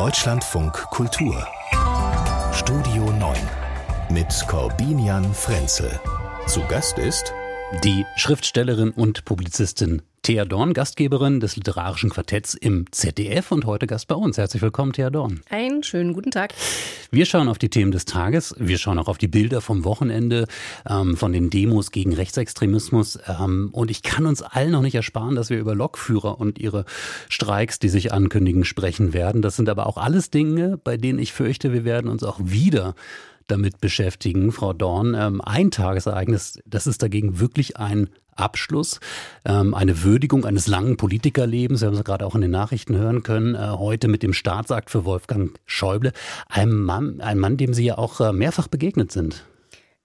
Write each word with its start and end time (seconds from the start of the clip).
Deutschlandfunk 0.00 0.72
Kultur 0.88 1.46
Studio 2.54 3.10
9 3.10 3.36
mit 4.08 4.46
Corbinian 4.48 5.34
Frenzel. 5.34 6.00
Zu 6.46 6.62
Gast 6.68 6.96
ist 6.96 7.34
die 7.84 8.04
Schriftstellerin 8.16 8.90
und 8.90 9.24
Publizistin 9.24 10.02
Thea 10.22 10.44
Dorn, 10.44 10.74
Gastgeberin 10.74 11.40
des 11.40 11.56
literarischen 11.56 12.10
Quartetts 12.10 12.54
im 12.54 12.84
ZDF 12.90 13.52
und 13.52 13.64
heute 13.64 13.86
Gast 13.86 14.06
bei 14.08 14.14
uns. 14.14 14.36
Herzlich 14.36 14.60
willkommen, 14.60 14.92
Thea 14.92 15.08
Dorn. 15.08 15.40
Einen 15.48 15.82
schönen 15.82 16.12
guten 16.12 16.30
Tag. 16.30 16.52
Wir 17.10 17.24
schauen 17.24 17.48
auf 17.48 17.58
die 17.58 17.70
Themen 17.70 17.90
des 17.90 18.04
Tages. 18.04 18.54
Wir 18.58 18.76
schauen 18.76 18.98
auch 18.98 19.08
auf 19.08 19.18
die 19.18 19.28
Bilder 19.28 19.60
vom 19.60 19.84
Wochenende, 19.84 20.46
ähm, 20.86 21.16
von 21.16 21.32
den 21.32 21.48
Demos 21.48 21.90
gegen 21.90 22.12
Rechtsextremismus. 22.12 23.18
Ähm, 23.26 23.70
und 23.72 23.90
ich 23.90 24.02
kann 24.02 24.26
uns 24.26 24.42
allen 24.42 24.72
noch 24.72 24.82
nicht 24.82 24.96
ersparen, 24.96 25.36
dass 25.36 25.48
wir 25.48 25.58
über 25.58 25.74
Lokführer 25.74 26.38
und 26.38 26.58
ihre 26.58 26.84
Streiks, 27.28 27.78
die 27.78 27.88
sich 27.88 28.12
ankündigen, 28.12 28.64
sprechen 28.64 29.14
werden. 29.14 29.42
Das 29.42 29.56
sind 29.56 29.68
aber 29.68 29.86
auch 29.86 29.96
alles 29.96 30.30
Dinge, 30.30 30.76
bei 30.76 30.96
denen 30.96 31.18
ich 31.18 31.32
fürchte, 31.32 31.72
wir 31.72 31.84
werden 31.84 32.10
uns 32.10 32.24
auch 32.24 32.40
wieder 32.42 32.94
damit 33.50 33.80
beschäftigen, 33.80 34.52
Frau 34.52 34.72
Dorn. 34.72 35.14
Ähm, 35.14 35.40
ein 35.40 35.70
Tagesereignis, 35.70 36.58
das 36.66 36.86
ist 36.86 37.02
dagegen 37.02 37.40
wirklich 37.40 37.76
ein 37.76 38.08
Abschluss, 38.36 39.00
ähm, 39.44 39.74
eine 39.74 40.02
Würdigung 40.02 40.44
eines 40.44 40.66
langen 40.66 40.96
Politikerlebens. 40.96 41.80
Wir 41.80 41.88
haben 41.88 41.96
es 41.96 42.04
gerade 42.04 42.26
auch 42.26 42.34
in 42.34 42.40
den 42.40 42.50
Nachrichten 42.50 42.96
hören 42.96 43.22
können. 43.22 43.54
Äh, 43.54 43.70
heute 43.70 44.08
mit 44.08 44.22
dem 44.22 44.32
Staatsakt 44.32 44.90
für 44.90 45.04
Wolfgang 45.04 45.58
Schäuble, 45.66 46.12
einem 46.48 46.82
Mann, 46.82 47.20
ein 47.20 47.38
Mann, 47.38 47.56
dem 47.56 47.74
Sie 47.74 47.84
ja 47.84 47.98
auch 47.98 48.20
äh, 48.20 48.32
mehrfach 48.32 48.68
begegnet 48.68 49.12
sind. 49.12 49.44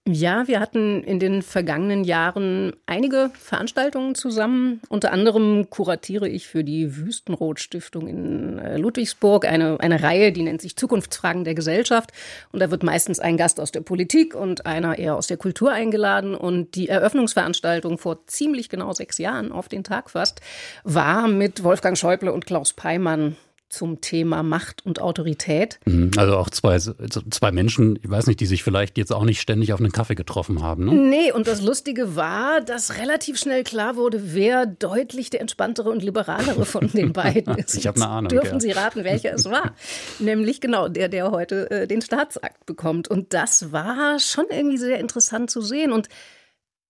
Ja, 0.08 0.48
wir 0.48 0.60
hatten 0.60 1.04
in 1.04 1.20
den 1.20 1.42
vergangenen 1.42 2.04
Jahren 2.04 2.74
einige 2.86 3.32
Veranstaltungen 3.40 4.14
zusammen. 4.14 4.80
Unter 4.88 5.12
anderem 5.12 5.72
kuratiere 5.72 6.30
ich 6.30 6.46
für 6.48 6.64
die 6.64 6.96
Wüstenrot 6.96 7.60
Stiftung 7.60 8.08
in 8.08 8.60
äh, 8.60 8.78
Ludwigsburg 8.78 9.46
eine, 9.46 9.80
eine 9.80 10.04
Reihe, 10.04 10.32
die 10.32 10.44
nennt 10.44 10.62
sich 10.62 10.76
Zukunftsfragen 10.76 11.44
der 11.44 11.56
Gesellschaft. 11.56 12.12
Und 12.52 12.60
da 12.60 12.70
wird 12.70 12.84
meistens 12.84 13.20
ein 13.20 13.36
Gast 13.36 13.60
aus 13.60 13.72
der 13.72 13.82
Politik 13.82 14.36
und 14.36 14.68
einer 14.68 15.00
eher 15.00 15.16
aus 15.16 15.26
der 15.26 15.38
Kultur 15.38 15.72
eingeladen. 15.72 16.36
Und 16.36 16.76
die 16.76 16.88
Eröffnungsveranstaltung 16.88 17.98
vor 17.98 18.28
ziemlich 18.28 18.70
genau 18.70 18.94
sechs 18.94 19.18
Jahren 19.18 19.52
auf 19.52 19.70
den 19.70 19.84
Tag 19.84 20.12
fast 20.12 20.40
war 20.84 21.28
mit 21.28 21.64
Wolfgang 21.64 21.98
Schäuble 21.98 22.32
und 22.32 22.46
Klaus 22.46 22.74
Peimann 22.74 23.38
zum 23.70 24.00
Thema 24.00 24.44
Macht 24.44 24.86
und 24.86 25.02
Autorität. 25.02 25.80
Mhm. 25.86 26.12
Also 26.18 26.38
auch 26.38 26.50
zwei, 26.50 26.78
zwei 26.78 27.52
Menschen, 27.52 28.00
ich 28.02 28.10
weiß 28.10 28.28
nicht, 28.28 28.40
die 28.40 28.46
sich 28.46 28.64
vielleicht 28.64 28.98
jetzt 28.98 29.12
auch 29.12 29.24
nicht 29.24 29.42
ständig 29.42 29.74
auf 29.74 29.80
einen 29.80 29.92
Kaffee 29.92 30.16
getroffen 30.16 30.62
haben. 30.62 30.86
Ne? 30.86 30.94
Nee, 30.94 31.32
und 31.32 31.48
das 31.48 31.62
Lustige 31.62 32.16
war, 32.16 32.62
dass 32.62 32.98
relativ 32.98 33.38
schnell 33.40 33.64
klar 33.64 33.96
wurde, 33.96 34.34
wer 34.34 34.66
deutlich 34.66 35.30
der 35.30 35.42
entspanntere 35.42 35.90
und 35.90 36.04
liberalere 36.04 36.66
von 36.66 36.88
den 36.94 37.12
beiden 37.14 37.56
ist. 37.58 37.76
ich 37.76 37.88
habe 37.88 38.02
eine 38.02 38.10
Ahnung. 38.10 38.30
Dürfen 38.30 38.54
ja. 38.54 38.60
Sie 38.60 38.72
raten, 38.72 39.04
welcher 39.04 39.34
es 39.34 39.46
war? 39.46 39.74
Nämlich 40.20 40.62
genau 40.62 40.88
der, 40.88 41.10
der 41.10 41.32
heute 41.32 41.70
äh, 41.72 41.88
den 41.88 42.02
Staatsakt 42.02 42.66
bekommt. 42.66 43.08
Und 43.08 43.34
das 43.34 43.72
war 43.72 44.20
schon 44.20 44.46
irgendwie 44.50 44.78
sehr 44.78 45.00
interessant 45.00 45.50
zu 45.50 45.62
sehen 45.62 45.92
und 45.92 46.08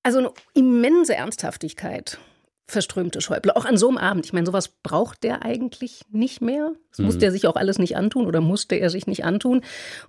also 0.04 0.20
eine 0.20 0.32
immense 0.54 1.16
Ernsthaftigkeit 1.16 2.20
verströmte 2.68 3.22
Schäuble. 3.22 3.56
Auch 3.56 3.66
an 3.66 3.78
so 3.78 3.88
einem 3.88 3.98
Abend. 3.98 4.26
Ich 4.26 4.34
meine, 4.34 4.46
sowas 4.46 4.70
braucht 4.70 5.24
der 5.24 5.44
eigentlich 5.44 6.02
nicht 6.12 6.42
mehr. 6.42 6.72
Das 6.90 7.00
mhm. 7.00 7.06
musste 7.06 7.26
er 7.26 7.32
sich 7.32 7.48
auch 7.48 7.56
alles 7.56 7.78
nicht 7.78 7.96
antun 7.96 8.26
oder 8.26 8.42
musste 8.42 8.76
er 8.76 8.90
sich 8.90 9.08
nicht 9.08 9.24
antun. 9.24 9.62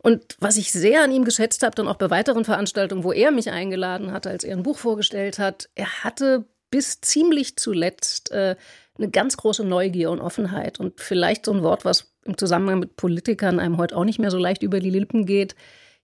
Und 0.03 0.37
was 0.41 0.57
ich 0.57 0.73
sehr 0.73 1.03
an 1.03 1.12
ihm 1.12 1.25
geschätzt 1.25 1.62
habe, 1.62 1.75
dann 1.75 1.89
auch 1.89 1.97
bei 1.97 2.11
weiteren 2.11 2.45
Veranstaltungen, 2.45 3.05
wo 3.05 3.12
er 3.12 3.31
mich 3.31 3.51
eingeladen 3.51 4.12
hatte, 4.12 4.31
als 4.31 4.45
er 4.45 4.57
ein 4.57 4.62
Buch 4.62 4.79
vorgestellt 4.79 5.39
hat, 5.39 5.69
er 5.75 6.05
hatte 6.05 6.47
bis 6.71 7.01
ziemlich 7.01 7.57
zuletzt 7.57 8.31
äh, 8.33 8.57
eine 8.97 9.11
ganz 9.11 9.37
große 9.37 9.65
Neugier 9.65 10.11
und 10.11 10.21
Offenheit. 10.21 10.81
Und 10.81 11.01
vielleicht 11.01 11.45
so 11.45 11.53
ein 11.53 11.62
Wort, 11.62 11.84
was 11.84 12.12
im 12.25 12.39
Zusammenhang 12.39 12.81
mit 12.81 12.97
Politikern 12.97 13.61
einem 13.61 13.77
heute 13.77 13.97
auch 13.97 14.05
nicht 14.05 14.19
mehr 14.19 14.31
so 14.31 14.39
leicht 14.39 14.62
über 14.62 14.81
die 14.81 14.91
Lippen 14.91 15.27
geht. 15.27 15.55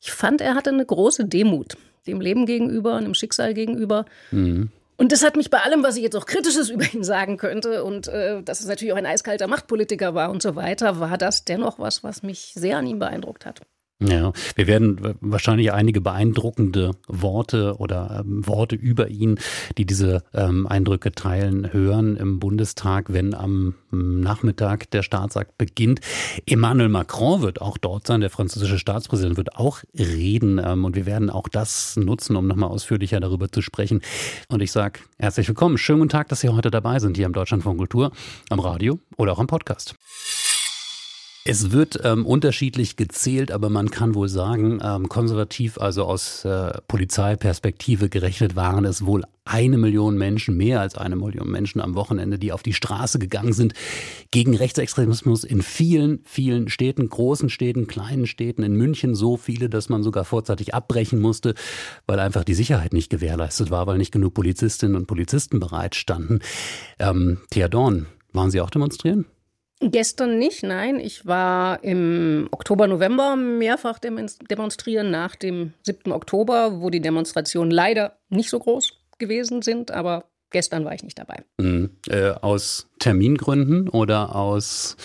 Ich 0.00 0.12
fand, 0.12 0.41
er 0.41 0.55
hatte 0.55 0.70
eine 0.70 0.84
große 0.84 1.25
Demut 1.25 1.77
dem 2.06 2.20
Leben 2.20 2.47
gegenüber 2.47 2.97
und 2.97 3.05
dem 3.05 3.14
Schicksal 3.14 3.55
gegenüber. 3.55 4.05
Mhm. 4.30 4.70
Und 4.97 5.13
das 5.13 5.25
hat 5.25 5.36
mich 5.36 5.51
bei 5.51 5.58
allem, 5.58 5.83
was 5.83 5.97
ich 5.97 6.03
jetzt 6.03 6.17
auch 6.17 6.27
Kritisches 6.27 6.69
über 6.70 6.85
ihn 6.92 7.05
sagen 7.05 7.36
könnte, 7.36 7.85
und 7.85 8.08
äh, 8.08 8.42
dass 8.42 8.61
es 8.61 8.67
natürlich 8.67 8.92
auch 8.92 8.98
ein 8.98 9.07
eiskalter 9.07 9.47
Machtpolitiker 9.47 10.14
war 10.14 10.30
und 10.30 10.42
so 10.42 10.57
weiter, 10.57 11.01
war 11.01 11.19
das 11.19 11.45
dennoch 11.45 11.79
was, 11.79 12.05
was 12.05 12.23
mich 12.23 12.53
sehr 12.55 12.79
an 12.79 12.86
ihm 12.86 12.98
beeindruckt 12.98 13.47
hat. 13.47 13.63
Ja, 14.08 14.33
wir 14.57 14.67
werden 14.67 15.14
wahrscheinlich 15.20 15.73
einige 15.73 16.01
beeindruckende 16.01 16.92
Worte 17.07 17.77
oder 17.79 18.24
ähm, 18.24 18.46
Worte 18.46 18.74
über 18.74 19.08
ihn, 19.08 19.39
die 19.79 19.85
diese 19.85 20.24
ähm, 20.35 20.67
Eindrücke 20.67 21.13
teilen, 21.13 21.73
hören 21.73 22.17
im 22.17 22.41
Bundestag, 22.41 23.12
wenn 23.12 23.33
am 23.33 23.74
ähm, 23.92 24.20
Nachmittag 24.20 24.91
der 24.91 25.02
Staatsakt 25.02 25.57
beginnt. 25.57 26.01
Emmanuel 26.46 26.89
Macron 26.89 27.42
wird 27.42 27.61
auch 27.61 27.79
dort 27.79 28.07
sein, 28.08 28.20
der 28.20 28.30
französische 28.30 28.79
Staatspräsident 28.79 29.36
wird 29.36 29.57
auch 29.57 29.83
reden 29.96 30.61
ähm, 30.64 30.85
und 30.85 30.96
wir 30.96 31.07
werden 31.07 31.30
auch 31.30 31.46
das 31.48 31.96
nutzen, 31.96 32.35
um 32.35 32.48
nochmal 32.48 32.70
ausführlicher 32.70 33.20
darüber 33.20 33.52
zu 33.52 33.62
sprechen. 33.62 34.01
Und 34.48 34.62
ich 34.62 34.73
sage 34.73 35.01
herzlich 35.18 35.46
willkommen, 35.46 35.79
schönen 35.79 36.01
guten 36.01 36.11
Tag, 36.11 36.29
dass 36.29 36.41
Sie 36.41 36.48
heute 36.48 36.73
dabei 36.73 36.98
sind 36.98 37.17
hier 37.17 37.27
im 37.27 37.33
Deutschland 37.35 37.62
von 37.62 37.77
Kultur, 37.77 38.11
am 38.51 38.58
Radio 38.58 38.98
oder 39.17 39.33
auch 39.33 39.39
am 39.39 39.46
Podcast. 39.46 39.95
Es 41.45 41.73
wird 41.73 41.98
ähm, 42.05 42.25
unterschiedlich 42.25 42.95
gezählt, 42.95 43.51
aber 43.51 43.69
man 43.69 43.91
kann 43.91 44.14
wohl 44.14 44.29
sagen, 44.29 44.79
ähm, 44.80 45.08
konservativ, 45.08 45.77
also 45.77 46.05
aus 46.05 46.45
äh, 46.45 46.73
Polizeiperspektive 46.86 48.08
gerechnet, 48.08 48.55
waren 48.55 48.85
es 48.85 49.05
wohl 49.05 49.25
eine 49.45 49.77
Million 49.77 50.17
Menschen, 50.17 50.57
mehr 50.57 50.80
als 50.80 50.97
eine 50.97 51.17
Million 51.17 51.51
Menschen 51.51 51.80
am 51.80 51.97
Wochenende, 51.97 52.39
die 52.39 52.53
auf 52.53 52.63
die 52.63 52.73
Straße 52.73 53.19
gegangen 53.19 53.53
sind 53.55 53.75
gegen 54.30 54.55
Rechtsextremismus 54.55 55.42
in 55.42 55.63
vielen, 55.63 56.20
vielen 56.25 56.69
Städten, 56.69 57.08
großen 57.08 57.51
Städten, 57.51 57.89
kleinen 57.89 58.29
Städten, 58.29 58.63
in 58.63 58.77
München 58.77 59.17
so 59.17 59.36
viele, 59.36 59.69
dass 59.69 59.89
man 59.89 60.05
sogar 60.05 60.24
vorzeitig 60.24 60.74
abbrechen 60.74 61.20
musste, 61.20 61.55
weil 62.07 62.20
einfach 62.20 62.45
die 62.45 62.55
Sicherheit 62.55 62.92
nicht 62.92 63.11
gewährleistet 63.11 63.73
war, 63.73 63.89
weil 63.89 63.98
nicht 63.98 64.13
genug 64.13 64.35
Polizistinnen 64.35 64.95
und 64.95 65.09
Polizisten 65.09 65.59
bereitstanden. 65.59 66.39
Ähm, 67.01 67.39
Thea 67.51 67.67
Dorn, 67.67 68.07
waren 68.33 68.53
Sie 68.53 68.61
auch 68.61 68.70
demonstrieren? 68.70 69.27
Gestern 69.82 70.38
nicht, 70.38 70.62
nein. 70.62 71.00
Ich 71.00 71.26
war 71.26 71.82
im 71.82 72.48
Oktober, 72.52 72.86
November 72.86 73.36
mehrfach 73.36 73.98
demonstrieren 73.98 75.10
nach 75.10 75.34
dem 75.34 75.74
7. 75.82 76.12
Oktober, 76.12 76.80
wo 76.80 76.88
die 76.88 77.00
Demonstrationen 77.00 77.70
leider 77.70 78.18
nicht 78.28 78.48
so 78.48 78.58
groß 78.58 78.92
gewesen 79.18 79.62
sind, 79.62 79.90
aber 79.90 80.24
gestern 80.50 80.84
war 80.84 80.94
ich 80.94 81.02
nicht 81.02 81.18
dabei. 81.18 81.42
Mhm. 81.58 81.90
Äh, 82.08 82.30
aus 82.30 82.88
Termingründen 82.98 83.88
oder 83.88 84.36
aus 84.36 84.96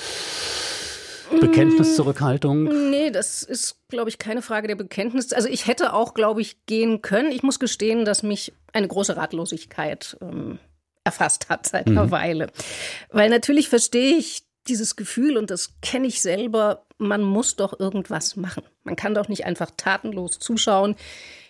Bekenntniszurückhaltung? 1.40 2.90
Nee, 2.90 3.10
das 3.12 3.44
ist, 3.44 3.78
glaube 3.90 4.10
ich, 4.10 4.20
keine 4.20 4.42
Frage 4.42 4.68
der 4.68 4.76
Bekenntnis. 4.76 5.34
Also 5.34 5.50
ich 5.50 5.68
hätte 5.68 5.94
auch, 5.94 6.14
glaube 6.14 6.42
ich, 6.42 6.66
gehen 6.66 7.02
können. 7.02 7.32
Ich 7.32 7.44
muss 7.44 7.60
gestehen, 7.60 8.06
dass 8.06 8.24
mich 8.24 8.54
eine 8.74 8.88
große 8.88 9.18
Ratlosigkeit 9.18 10.18
ähm, 10.22 10.60
erfasst 11.04 11.50
hat 11.50 11.66
seit 11.68 11.88
einer 11.88 12.06
mhm. 12.06 12.12
Weile. 12.12 12.48
Weil 13.10 13.30
natürlich 13.30 13.70
verstehe 13.70 14.18
ich 14.18 14.44
dieses 14.70 14.96
Gefühl, 14.96 15.38
und 15.38 15.50
das 15.52 15.74
kenne 15.82 16.08
ich 16.08 16.22
selber, 16.22 16.86
man 16.98 17.22
muss 17.22 17.56
doch 17.56 17.80
irgendwas 17.80 18.36
machen. 18.36 18.64
Man 18.84 18.96
kann 18.96 19.14
doch 19.14 19.28
nicht 19.28 19.46
einfach 19.46 19.72
tatenlos 19.76 20.40
zuschauen, 20.40 20.96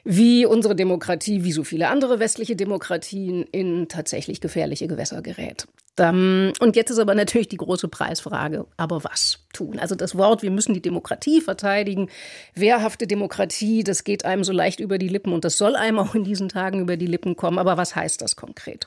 wie 0.04 0.46
unsere 0.46 0.76
Demokratie, 0.76 1.44
wie 1.44 1.52
so 1.52 1.64
viele 1.64 1.90
andere 1.90 2.20
westliche 2.20 2.56
Demokratien, 2.56 3.44
in 3.44 3.88
tatsächlich 3.88 4.42
gefährliche 4.42 4.88
Gewässer 4.88 5.22
gerät. 5.22 5.68
Und 6.00 6.76
jetzt 6.76 6.92
ist 6.92 7.00
aber 7.00 7.16
natürlich 7.16 7.48
die 7.48 7.58
große 7.58 7.88
Preisfrage, 7.88 8.68
aber 8.78 9.04
was 9.04 9.40
tun? 9.52 9.80
Also 9.80 9.96
das 9.96 10.16
Wort, 10.16 10.44
wir 10.44 10.52
müssen 10.52 10.76
die 10.76 10.82
Demokratie 10.82 11.42
verteidigen, 11.42 12.10
wehrhafte 12.54 13.08
Demokratie, 13.08 13.84
das 13.84 14.04
geht 14.04 14.24
einem 14.24 14.44
so 14.44 14.54
leicht 14.54 14.80
über 14.80 15.00
die 15.00 15.08
Lippen 15.08 15.34
und 15.34 15.44
das 15.44 15.58
soll 15.58 15.76
einem 15.76 15.98
auch 15.98 16.14
in 16.14 16.24
diesen 16.24 16.50
Tagen 16.50 16.82
über 16.82 16.98
die 16.98 17.08
Lippen 17.08 17.36
kommen. 17.36 17.58
Aber 17.58 17.78
was 17.78 17.96
heißt 17.96 18.22
das 18.22 18.36
konkret? 18.36 18.86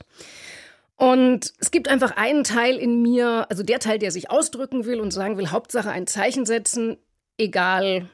Und 1.01 1.51
es 1.57 1.71
gibt 1.71 1.87
einfach 1.87 2.15
einen 2.15 2.43
Teil 2.43 2.77
in 2.77 3.01
mir, 3.01 3.47
also 3.49 3.63
der 3.63 3.79
Teil, 3.79 3.97
der 3.97 4.11
sich 4.11 4.29
ausdrücken 4.29 4.85
will 4.85 4.99
und 4.99 5.09
sagen 5.09 5.35
will, 5.35 5.49
Hauptsache 5.49 5.89
ein 5.89 6.05
Zeichen 6.05 6.45
setzen, 6.45 6.97
egal 7.39 8.07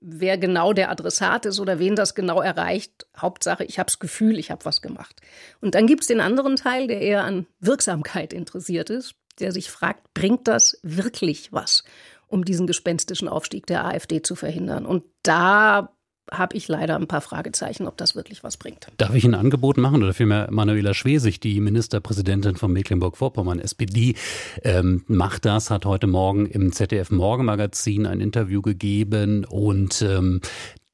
wer 0.00 0.38
genau 0.38 0.72
der 0.72 0.90
Adressat 0.90 1.46
ist 1.46 1.60
oder 1.60 1.78
wen 1.78 1.94
das 1.94 2.16
genau 2.16 2.40
erreicht. 2.40 3.06
Hauptsache, 3.16 3.62
ich 3.62 3.78
habe 3.78 3.86
das 3.86 4.00
Gefühl, 4.00 4.40
ich 4.40 4.50
habe 4.50 4.64
was 4.64 4.82
gemacht. 4.82 5.20
Und 5.60 5.76
dann 5.76 5.86
gibt 5.86 6.00
es 6.00 6.08
den 6.08 6.18
anderen 6.18 6.56
Teil, 6.56 6.88
der 6.88 7.00
eher 7.00 7.22
an 7.22 7.46
Wirksamkeit 7.60 8.32
interessiert 8.32 8.90
ist, 8.90 9.14
der 9.38 9.52
sich 9.52 9.70
fragt, 9.70 10.12
bringt 10.12 10.48
das 10.48 10.80
wirklich 10.82 11.52
was, 11.52 11.84
um 12.26 12.44
diesen 12.44 12.66
gespenstischen 12.66 13.28
Aufstieg 13.28 13.68
der 13.68 13.84
AfD 13.84 14.20
zu 14.20 14.34
verhindern? 14.34 14.84
Und 14.84 15.04
da 15.22 15.94
habe 16.30 16.56
ich 16.56 16.68
leider 16.68 16.96
ein 16.96 17.08
paar 17.08 17.20
Fragezeichen, 17.20 17.86
ob 17.86 17.96
das 17.96 18.14
wirklich 18.14 18.44
was 18.44 18.56
bringt. 18.56 18.86
Darf 18.96 19.14
ich 19.14 19.24
ein 19.24 19.34
Angebot 19.34 19.76
machen 19.76 20.02
oder 20.02 20.14
vielmehr 20.14 20.48
Manuela 20.50 20.94
Schwesig, 20.94 21.40
die 21.40 21.60
Ministerpräsidentin 21.60 22.56
von 22.56 22.72
Mecklenburg-Vorpommern, 22.72 23.58
SPD, 23.58 24.14
ähm, 24.62 25.04
macht 25.08 25.44
das, 25.44 25.70
hat 25.70 25.84
heute 25.84 26.06
Morgen 26.06 26.46
im 26.46 26.72
ZDF 26.72 27.10
Morgenmagazin 27.10 28.06
ein 28.06 28.20
Interview 28.20 28.62
gegeben 28.62 29.44
und 29.44 30.02
ähm, 30.02 30.40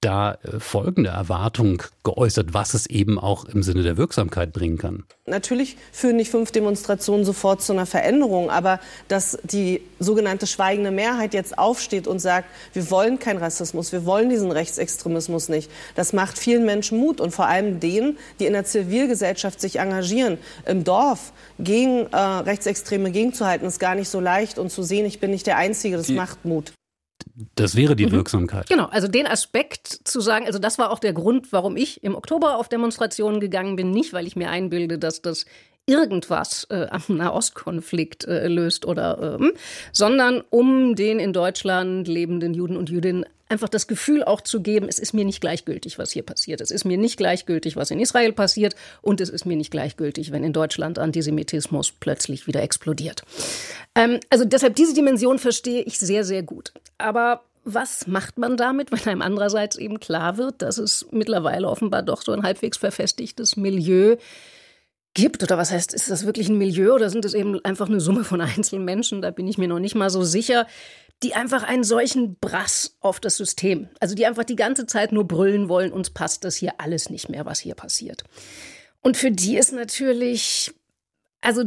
da 0.01 0.39
äh, 0.43 0.61
folgende 0.61 1.11
Erwartung 1.11 1.83
geäußert, 2.05 2.55
was 2.55 2.75
es 2.75 2.87
eben 2.87 3.19
auch 3.19 3.45
im 3.47 3.63
Sinne 3.63 3.83
der 3.83 3.97
Wirksamkeit 3.97 4.53
bringen 4.53 4.79
kann. 4.79 5.05
Natürlich 5.27 5.77
führen 5.93 6.17
nicht 6.17 6.31
fünf 6.31 6.53
Demonstrationen 6.53 7.25
sofort 7.25 7.63
zu 7.63 7.73
einer 7.73 7.87
Veränderung, 7.87 8.51
aber 8.51 8.81
dass 9.09 9.39
die 9.43 9.83
sogenannte 9.99 10.47
schweigende 10.47 10.91
Mehrheit 10.91 11.35
jetzt 11.35 11.59
aufsteht 11.59 12.07
und 12.07 12.21
sagt, 12.21 12.49
wir 12.73 12.91
wollen 12.91 13.19
keinen 13.19 13.39
Rassismus, 13.39 13.93
wir 13.93 14.07
wollen 14.07 14.31
diesen 14.31 14.53
Rechtsextremismus 14.53 15.49
nicht, 15.49 15.71
das 15.97 16.13
macht 16.13 16.39
vielen 16.39 16.65
Menschen 16.65 16.99
Mut 16.99 17.21
und 17.21 17.33
vor 17.33 17.47
allem 17.47 17.81
denen, 17.81 18.19
die 18.39 18.47
in 18.47 18.53
der 18.53 18.65
Zivilgesellschaft 18.65 19.61
sich 19.61 19.81
engagieren, 19.81 20.39
im 20.65 20.85
Dorf 20.85 21.33
gegen 21.59 22.07
äh, 22.13 22.17
Rechtsextreme 22.17 23.11
gegenzuhalten, 23.11 23.67
ist 23.67 23.81
gar 23.81 23.97
nicht 23.97 24.09
so 24.09 24.21
leicht 24.21 24.59
und 24.59 24.71
zu 24.71 24.83
sehen, 24.83 25.07
ich 25.07 25.19
bin 25.19 25.33
nicht 25.33 25.47
der 25.47 25.57
Einzige, 25.57 25.97
das 25.97 26.07
die, 26.07 26.15
macht 26.15 26.45
Mut. 26.45 26.73
Das 27.55 27.77
wäre 27.77 27.97
die 27.97 28.07
mhm. 28.07 28.13
Wirksamkeit. 28.13 28.69
Genau, 28.69 28.87
also 28.87 29.09
den 29.09 29.27
Aspekt 29.27 29.87
zu 29.89 30.21
sagen, 30.21 30.47
also 30.47 30.59
das 30.59 30.79
war 30.79 30.91
auch 30.91 30.99
der 30.99 31.13
Grund, 31.13 31.53
warum 31.53 31.77
ich 31.77 32.03
im 32.03 32.15
Oktober 32.15 32.57
auf 32.57 32.69
Demonstrationen 32.69 33.41
gegangen 33.41 33.77
bin, 33.77 33.91
nicht 33.91 34.13
weil 34.13 34.27
ich 34.27 34.37
mir 34.37 34.51
einbilde, 34.51 34.99
dass 34.99 35.23
das 35.23 35.47
irgendwas 35.87 36.67
äh, 36.71 36.87
am 36.91 37.03
Nahostkonflikt 37.09 38.25
äh, 38.27 38.47
löst 38.47 38.85
oder, 38.85 39.39
ähm, 39.41 39.53
sondern 39.93 40.43
um 40.51 40.95
den 40.95 41.19
in 41.19 41.33
Deutschland 41.33 42.07
lebenden 42.07 42.55
Juden 42.55 42.77
und 42.77 42.91
Jüdinnen 42.91 43.25
einfach 43.49 43.69
das 43.69 43.87
Gefühl 43.87 44.25
auch 44.25 44.41
zu 44.41 44.61
geben, 44.61 44.89
es 44.89 44.99
ist 44.99 45.15
mir 45.15 45.25
nicht 45.25 45.41
gleichgültig, 45.41 45.99
was 45.99 46.13
hier 46.13 46.23
passiert. 46.23 46.61
Es 46.61 46.71
ist 46.71 46.85
mir 46.85 46.99
nicht 46.99 47.17
gleichgültig, 47.17 47.77
was 47.77 47.91
in 47.91 48.01
Israel 48.01 48.33
passiert. 48.33 48.75
Und 49.03 49.21
es 49.21 49.29
ist 49.31 49.47
mir 49.47 49.57
nicht 49.57 49.71
gleichgültig, 49.71 50.33
wenn 50.33 50.45
in 50.45 50.53
Deutschland 50.53 50.99
Antisemitismus 50.99 51.93
plötzlich 51.93 52.47
wieder 52.47 52.63
explodiert. 52.63 53.23
Ähm, 53.95 54.21
also 54.31 54.45
deshalb 54.45 54.77
diese 54.77 54.95
Dimension 54.95 55.39
verstehe 55.39 55.83
ich 55.83 55.99
sehr, 55.99 56.25
sehr 56.25 56.43
gut. 56.43 56.73
Aber 56.99 57.43
was 57.65 58.07
macht 58.07 58.39
man 58.39 58.57
damit, 58.57 58.93
wenn 58.93 59.01
einem 59.11 59.23
andererseits 59.23 59.77
eben 59.77 60.01
klar 60.01 60.37
wird, 60.37 60.63
dass 60.63 60.79
es 60.79 61.07
mittlerweile 61.11 61.69
offenbar 61.69 62.03
doch 62.03 62.23
so 62.23 62.33
ein 62.33 62.43
halbwegs 62.43 62.77
verfestigtes 62.77 63.57
Milieu 63.57 64.17
gibt 65.15 65.43
oder 65.43 65.59
was 65.59 65.73
heißt, 65.73 65.95
ist 65.95 66.11
das 66.11 66.27
wirklich 66.27 66.49
ein 66.49 66.59
Milieu 66.59 66.95
oder 66.95 67.11
sind 67.11 67.25
es 67.25 67.35
eben 67.35 67.65
einfach 67.65 67.89
eine 67.89 68.01
Summe 68.01 68.25
von 68.25 68.41
einzelnen 68.43 68.85
Menschen? 68.85 69.23
Da 69.23 69.31
bin 69.31 69.49
ich 69.49 69.59
mir 69.59 69.69
noch 69.69 69.81
nicht 69.81 69.95
mal 69.95 70.11
so 70.11 70.23
sicher, 70.23 70.67
die 71.23 71.35
einfach 71.35 71.65
einen 71.65 71.85
solchen 71.85 72.37
Brass 72.37 72.97
auf 73.01 73.19
das 73.21 73.37
System, 73.37 73.89
also 74.01 74.15
die 74.15 74.27
einfach 74.27 74.45
die 74.45 74.57
ganze 74.57 74.87
Zeit 74.87 75.13
nur 75.13 75.27
brüllen 75.27 75.69
wollen, 75.69 75.93
uns 75.93 76.11
passt 76.11 76.45
das 76.45 76.57
hier 76.57 76.75
alles 76.79 77.11
nicht 77.11 77.29
mehr, 77.29 77.45
was 77.45 77.59
hier 77.59 77.75
passiert. 77.75 78.23
Und 79.01 79.17
für 79.17 79.31
die 79.31 79.57
ist 79.57 79.73
natürlich, 79.73 80.73
also 81.41 81.65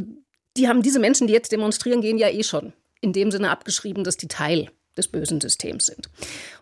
die 0.57 0.67
haben 0.67 0.81
diese 0.81 0.99
Menschen, 0.99 1.27
die 1.27 1.33
jetzt 1.33 1.51
demonstrieren 1.51 2.01
gehen, 2.01 2.17
ja 2.17 2.29
eh 2.29 2.43
schon 2.43 2.73
in 3.01 3.13
dem 3.13 3.31
Sinne 3.31 3.49
abgeschrieben, 3.49 4.03
dass 4.03 4.17
die 4.17 4.27
Teil 4.27 4.69
des 4.97 5.07
bösen 5.07 5.41
Systems 5.41 5.87
sind. 5.87 6.09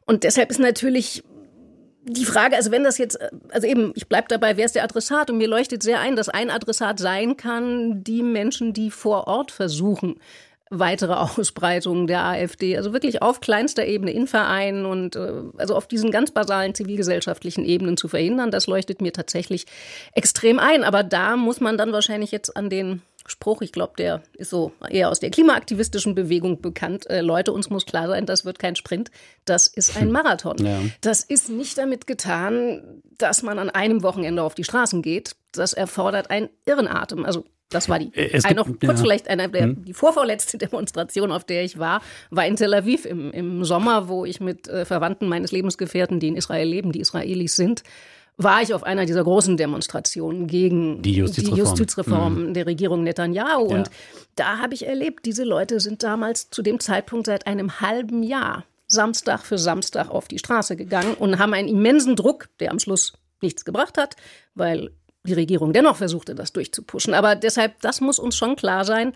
Und 0.05 0.23
deshalb 0.23 0.49
ist 0.51 0.59
natürlich 0.59 1.23
die 2.03 2.25
Frage, 2.25 2.55
also 2.55 2.71
wenn 2.71 2.83
das 2.83 2.97
jetzt, 2.97 3.19
also 3.51 3.67
eben, 3.67 3.91
ich 3.95 4.07
bleibe 4.07 4.27
dabei, 4.29 4.57
wer 4.57 4.65
ist 4.65 4.75
der 4.75 4.83
Adressat? 4.83 5.29
Und 5.29 5.37
mir 5.37 5.47
leuchtet 5.47 5.83
sehr 5.83 5.99
ein, 5.99 6.15
dass 6.15 6.29
ein 6.29 6.49
Adressat 6.49 6.99
sein 6.99 7.37
kann, 7.37 8.03
die 8.03 8.23
Menschen, 8.23 8.73
die 8.73 8.89
vor 8.89 9.27
Ort 9.27 9.51
versuchen, 9.51 10.19
weitere 10.69 11.13
Ausbreitungen 11.39 12.07
der 12.07 12.23
AfD, 12.23 12.77
also 12.77 12.93
wirklich 12.93 13.21
auf 13.21 13.41
kleinster 13.41 13.85
Ebene 13.85 14.11
in 14.11 14.27
Vereinen 14.27 14.85
und 14.85 15.15
äh, 15.15 15.43
also 15.57 15.75
auf 15.75 15.87
diesen 15.87 16.11
ganz 16.11 16.31
basalen 16.31 16.75
zivilgesellschaftlichen 16.75 17.65
Ebenen 17.65 17.97
zu 17.97 18.07
verhindern, 18.07 18.51
das 18.51 18.67
leuchtet 18.67 19.01
mir 19.01 19.13
tatsächlich 19.13 19.65
extrem 20.13 20.59
ein. 20.59 20.83
Aber 20.83 21.03
da 21.03 21.35
muss 21.35 21.59
man 21.59 21.77
dann 21.77 21.91
wahrscheinlich 21.91 22.31
jetzt 22.31 22.55
an 22.55 22.69
den 22.69 23.01
Spruch, 23.27 23.61
ich 23.61 23.71
glaube, 23.71 23.93
der 23.97 24.23
ist 24.33 24.49
so 24.49 24.71
eher 24.89 25.09
aus 25.09 25.19
der 25.19 25.29
klimaaktivistischen 25.29 26.15
Bewegung 26.15 26.61
bekannt. 26.61 27.09
Äh, 27.09 27.21
Leute, 27.21 27.51
uns 27.51 27.69
muss 27.69 27.85
klar 27.85 28.07
sein, 28.07 28.25
das 28.25 28.45
wird 28.45 28.59
kein 28.59 28.75
Sprint, 28.75 29.11
das 29.45 29.67
ist 29.67 29.97
ein 29.97 30.11
Marathon. 30.11 30.57
Ja. 30.57 30.79
Das 31.01 31.23
ist 31.23 31.49
nicht 31.49 31.77
damit 31.77 32.07
getan, 32.07 33.01
dass 33.17 33.43
man 33.43 33.59
an 33.59 33.69
einem 33.69 34.03
Wochenende 34.03 34.43
auf 34.43 34.55
die 34.55 34.63
Straßen 34.63 35.01
geht. 35.01 35.35
Das 35.51 35.73
erfordert 35.73 36.31
einen 36.31 36.49
Irrenatem. 36.65 37.25
Also 37.25 37.45
das 37.69 37.87
war 37.87 37.99
die. 37.99 38.11
Es 38.13 38.43
gibt, 38.43 38.55
noch 38.55 38.65
kurz 38.65 38.81
ja. 38.81 38.95
vielleicht 38.97 39.27
eine 39.27 39.49
der, 39.49 39.63
hm. 39.63 39.85
die 39.85 39.93
vorvorletzte 39.93 40.57
Demonstration, 40.69 41.31
auf 41.31 41.43
der 41.43 41.63
ich 41.63 41.77
war, 41.77 42.01
war 42.31 42.45
in 42.45 42.55
Tel 42.55 42.73
Aviv 42.73 43.05
im, 43.05 43.31
im 43.31 43.63
Sommer, 43.63 44.07
wo 44.07 44.25
ich 44.25 44.39
mit 44.39 44.67
äh, 44.67 44.85
Verwandten 44.85 45.27
meines 45.27 45.51
Lebensgefährten, 45.51 46.19
die 46.19 46.29
in 46.29 46.35
Israel 46.35 46.67
leben, 46.67 46.91
die 46.91 46.99
Israelis 46.99 47.55
sind, 47.55 47.83
war 48.37 48.61
ich 48.61 48.73
auf 48.73 48.83
einer 48.83 49.05
dieser 49.05 49.23
großen 49.23 49.57
Demonstrationen 49.57 50.47
gegen 50.47 51.01
die 51.01 51.13
Justizreform, 51.13 51.55
die 51.55 51.59
Justizreform 51.59 52.47
mhm. 52.47 52.53
der 52.53 52.65
Regierung 52.65 53.03
Netanyahu. 53.03 53.69
Ja. 53.69 53.77
Und 53.77 53.91
da 54.35 54.59
habe 54.59 54.73
ich 54.73 54.87
erlebt, 54.87 55.25
diese 55.25 55.43
Leute 55.43 55.79
sind 55.79 56.03
damals 56.03 56.49
zu 56.49 56.61
dem 56.61 56.79
Zeitpunkt 56.79 57.27
seit 57.27 57.47
einem 57.47 57.81
halben 57.81 58.23
Jahr 58.23 58.63
Samstag 58.87 59.45
für 59.45 59.57
Samstag 59.57 60.09
auf 60.09 60.27
die 60.27 60.39
Straße 60.39 60.75
gegangen 60.75 61.13
und 61.13 61.37
haben 61.37 61.53
einen 61.53 61.67
immensen 61.67 62.15
Druck, 62.15 62.47
der 62.59 62.71
am 62.71 62.79
Schluss 62.79 63.13
nichts 63.41 63.65
gebracht 63.65 63.97
hat, 63.97 64.15
weil 64.55 64.91
die 65.29 65.35
Regierung 65.35 65.71
dennoch 65.71 65.95
versuchte, 65.95 66.35
das 66.35 66.51
durchzupuschen. 66.51 67.13
Aber 67.13 67.35
deshalb, 67.35 67.79
das 67.81 68.01
muss 68.01 68.19
uns 68.19 68.35
schon 68.35 68.55
klar 68.55 68.83
sein, 68.83 69.13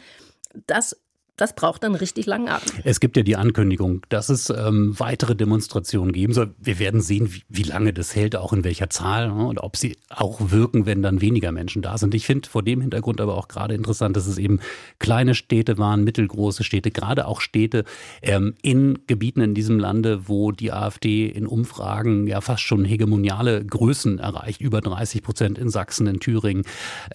dass 0.68 1.03
das 1.36 1.56
braucht 1.56 1.84
dann 1.84 1.96
richtig 1.96 2.28
langen 2.28 2.48
Atem. 2.48 2.80
Es 2.84 3.00
gibt 3.00 3.18
ja 3.18 3.24
die 3.24 3.36
Ankündigung, 3.36 4.02
dass 4.10 4.30
es 4.30 4.52
ähm, 4.52 4.94
weitere 5.00 5.36
Demonstrationen 5.36 6.14
geben 6.14 6.32
soll. 6.32 6.54
Wir 6.60 6.78
werden 6.78 7.02
sehen, 7.02 7.34
wie, 7.34 7.42
wie, 7.50 7.64
lange 7.64 7.92
das 7.92 8.16
hält, 8.16 8.36
auch 8.36 8.54
in 8.54 8.64
welcher 8.64 8.92
Zahl 8.92 9.30
ne, 9.30 9.48
und 9.48 9.58
ob 9.58 9.76
sie 9.76 9.98
auch 10.10 10.52
wirken, 10.52 10.86
wenn 10.86 11.02
dann 11.02 11.22
weniger 11.22 11.52
Menschen 11.52 11.82
da 11.82 11.98
sind. 11.98 12.14
Ich 12.14 12.28
finde 12.28 12.48
vor 12.48 12.62
dem 12.62 12.82
Hintergrund 12.82 13.20
aber 13.20 13.36
auch 13.36 13.48
gerade 13.48 13.74
interessant, 13.74 14.16
dass 14.16 14.28
es 14.28 14.38
eben 14.38 14.60
kleine 15.00 15.34
Städte 15.34 15.80
waren, 15.80 16.04
mittelgroße 16.04 16.64
Städte, 16.64 16.92
gerade 16.92 17.26
auch 17.28 17.42
Städte 17.42 17.84
ähm, 18.22 18.54
in 18.62 19.00
Gebieten 19.08 19.42
in 19.42 19.56
diesem 19.56 19.80
Lande, 19.80 20.28
wo 20.28 20.52
die 20.52 20.72
AfD 20.72 21.26
in 21.26 21.48
Umfragen 21.48 22.28
ja 22.28 22.42
fast 22.42 22.62
schon 22.62 22.86
hegemoniale 22.86 23.66
Größen 23.66 24.20
erreicht, 24.20 24.62
über 24.62 24.82
30 24.82 25.24
Prozent 25.24 25.58
in 25.58 25.70
Sachsen, 25.70 26.06
in 26.06 26.20
Thüringen, 26.20 26.64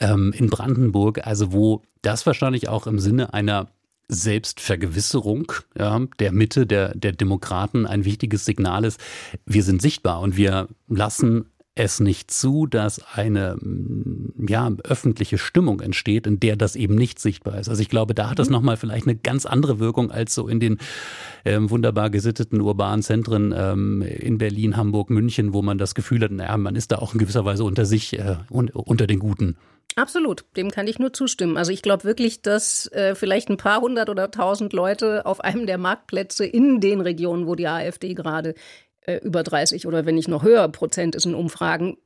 ähm, 0.00 0.34
in 0.36 0.50
Brandenburg, 0.50 1.24
also 1.24 1.52
wo 1.52 1.82
das 2.02 2.26
wahrscheinlich 2.26 2.68
auch 2.68 2.86
im 2.86 2.98
Sinne 2.98 3.32
einer 3.32 3.68
Selbstvergewisserung 4.08 5.52
ja, 5.78 6.00
der 6.18 6.32
Mitte 6.32 6.66
der, 6.66 6.94
der 6.94 7.12
Demokraten 7.12 7.86
ein 7.86 8.04
wichtiges 8.04 8.44
Signal 8.44 8.84
ist. 8.84 9.00
Wir 9.44 9.62
sind 9.62 9.82
sichtbar 9.82 10.20
und 10.20 10.36
wir 10.36 10.68
lassen 10.88 11.46
es 11.78 12.00
nicht 12.00 12.30
zu, 12.30 12.66
dass 12.66 13.00
eine 13.14 13.56
ja, 14.48 14.70
öffentliche 14.84 15.38
Stimmung 15.38 15.80
entsteht, 15.80 16.26
in 16.26 16.40
der 16.40 16.56
das 16.56 16.76
eben 16.76 16.96
nicht 16.96 17.18
sichtbar 17.18 17.58
ist. 17.58 17.68
Also 17.68 17.80
ich 17.80 17.88
glaube, 17.88 18.14
da 18.14 18.30
hat 18.30 18.38
das 18.38 18.48
mhm. 18.48 18.54
nochmal 18.54 18.76
vielleicht 18.76 19.06
eine 19.06 19.16
ganz 19.16 19.46
andere 19.46 19.78
Wirkung 19.78 20.10
als 20.10 20.34
so 20.34 20.48
in 20.48 20.60
den 20.60 20.78
ähm, 21.44 21.70
wunderbar 21.70 22.10
gesitteten 22.10 22.60
urbanen 22.60 23.02
Zentren 23.02 23.54
ähm, 23.56 24.02
in 24.02 24.38
Berlin, 24.38 24.76
Hamburg, 24.76 25.10
München, 25.10 25.54
wo 25.54 25.62
man 25.62 25.78
das 25.78 25.94
Gefühl 25.94 26.22
hat, 26.22 26.32
naja, 26.32 26.56
man 26.56 26.74
ist 26.74 26.90
da 26.90 26.96
auch 26.96 27.12
in 27.12 27.20
gewisser 27.20 27.44
Weise 27.44 27.64
unter 27.64 27.86
sich, 27.86 28.18
äh, 28.18 28.36
unter 28.50 29.06
den 29.06 29.20
Guten. 29.20 29.56
Absolut, 29.96 30.44
dem 30.56 30.70
kann 30.70 30.86
ich 30.86 31.00
nur 31.00 31.12
zustimmen. 31.12 31.56
Also 31.56 31.72
ich 31.72 31.82
glaube 31.82 32.04
wirklich, 32.04 32.42
dass 32.42 32.86
äh, 32.92 33.14
vielleicht 33.14 33.48
ein 33.48 33.56
paar 33.56 33.80
hundert 33.80 34.08
oder 34.10 34.30
tausend 34.30 34.72
Leute 34.72 35.26
auf 35.26 35.40
einem 35.40 35.66
der 35.66 35.78
Marktplätze 35.78 36.44
in 36.46 36.80
den 36.80 37.00
Regionen, 37.00 37.46
wo 37.46 37.56
die 37.56 37.66
AfD 37.66 38.14
gerade 38.14 38.54
über 39.16 39.42
30 39.42 39.86
oder 39.86 40.06
wenn 40.06 40.14
nicht 40.14 40.28
noch 40.28 40.42
höher 40.42 40.68
Prozent 40.68 41.14
ist 41.14 41.26
in 41.26 41.34
Umfragen, 41.34 41.96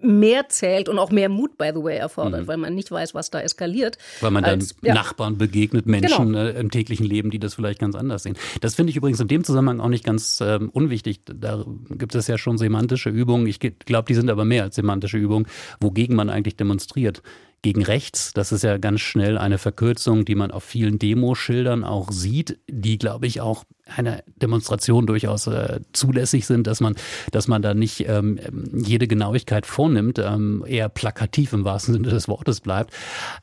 mehr 0.00 0.48
zählt 0.48 0.88
und 0.88 0.98
auch 0.98 1.10
mehr 1.10 1.28
Mut, 1.28 1.58
by 1.58 1.70
the 1.74 1.82
way, 1.82 1.96
erfordert, 1.96 2.42
mhm. 2.42 2.46
weil 2.46 2.56
man 2.56 2.74
nicht 2.74 2.90
weiß, 2.90 3.14
was 3.14 3.30
da 3.30 3.40
eskaliert. 3.40 3.98
Weil 4.20 4.30
man 4.30 4.44
als, 4.44 4.76
dann 4.76 4.86
ja. 4.86 4.94
Nachbarn 4.94 5.38
begegnet, 5.38 5.86
Menschen 5.86 6.32
genau. 6.32 6.38
äh, 6.38 6.60
im 6.60 6.70
täglichen 6.70 7.04
Leben, 7.04 7.30
die 7.30 7.38
das 7.38 7.54
vielleicht 7.54 7.80
ganz 7.80 7.94
anders 7.94 8.22
sehen. 8.22 8.36
Das 8.60 8.74
finde 8.74 8.90
ich 8.90 8.96
übrigens 8.96 9.20
in 9.20 9.28
dem 9.28 9.44
Zusammenhang 9.44 9.80
auch 9.80 9.88
nicht 9.88 10.04
ganz 10.04 10.40
äh, 10.40 10.58
unwichtig. 10.72 11.20
Da 11.24 11.64
gibt 11.90 12.14
es 12.14 12.26
ja 12.28 12.38
schon 12.38 12.58
semantische 12.58 13.10
Übungen. 13.10 13.46
Ich 13.46 13.58
glaube, 13.58 14.06
die 14.06 14.14
sind 14.14 14.30
aber 14.30 14.44
mehr 14.44 14.62
als 14.62 14.76
semantische 14.76 15.18
Übungen, 15.18 15.46
wogegen 15.80 16.14
man 16.14 16.30
eigentlich 16.30 16.56
demonstriert 16.56 17.22
gegen 17.62 17.82
rechts. 17.82 18.32
Das 18.32 18.52
ist 18.52 18.62
ja 18.62 18.78
ganz 18.78 19.00
schnell 19.00 19.36
eine 19.36 19.58
Verkürzung, 19.58 20.24
die 20.24 20.34
man 20.34 20.50
auf 20.50 20.64
vielen 20.64 20.98
Demoschildern 20.98 21.84
auch 21.84 22.12
sieht, 22.12 22.58
die, 22.68 22.98
glaube 22.98 23.26
ich, 23.26 23.40
auch 23.40 23.64
einer 23.86 24.22
Demonstration 24.36 25.06
durchaus 25.06 25.46
äh, 25.46 25.80
zulässig 25.92 26.46
sind, 26.46 26.66
dass 26.66 26.80
man, 26.80 26.94
dass 27.32 27.48
man 27.48 27.62
da 27.62 27.74
nicht 27.74 28.06
ähm, 28.06 28.38
jede 28.74 29.08
Genauigkeit 29.08 29.66
vornimmt, 29.66 30.18
ähm, 30.18 30.64
eher 30.66 30.88
plakativ 30.88 31.52
im 31.52 31.64
wahrsten 31.64 31.94
Sinne 31.94 32.08
des 32.08 32.28
Wortes 32.28 32.60
bleibt. 32.60 32.92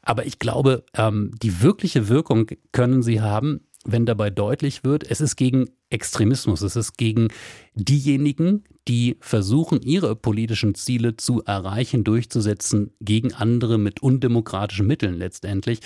Aber 0.02 0.26
ich 0.26 0.40
glaube, 0.40 0.84
ähm, 0.96 1.32
die 1.42 1.62
wirkliche 1.62 2.08
Wirkung 2.08 2.48
können 2.72 3.02
sie 3.02 3.22
haben, 3.22 3.62
wenn 3.86 4.06
dabei 4.06 4.30
deutlich 4.30 4.84
wird, 4.84 5.10
es 5.10 5.22
ist 5.22 5.36
gegen 5.36 5.70
Extremismus, 5.90 6.62
es 6.62 6.76
ist 6.76 6.98
gegen 6.98 7.30
diejenigen, 7.76 8.64
die 8.88 9.18
versuchen, 9.20 9.82
ihre 9.82 10.16
politischen 10.16 10.76
Ziele 10.76 11.18
zu 11.18 11.44
erreichen, 11.44 12.04
durchzusetzen, 12.04 12.92
gegen 13.00 13.34
andere 13.34 13.78
mit 13.78 14.02
undemokratischen 14.02 14.88
Mitteln 14.88 15.16
letztendlich. 15.16 15.80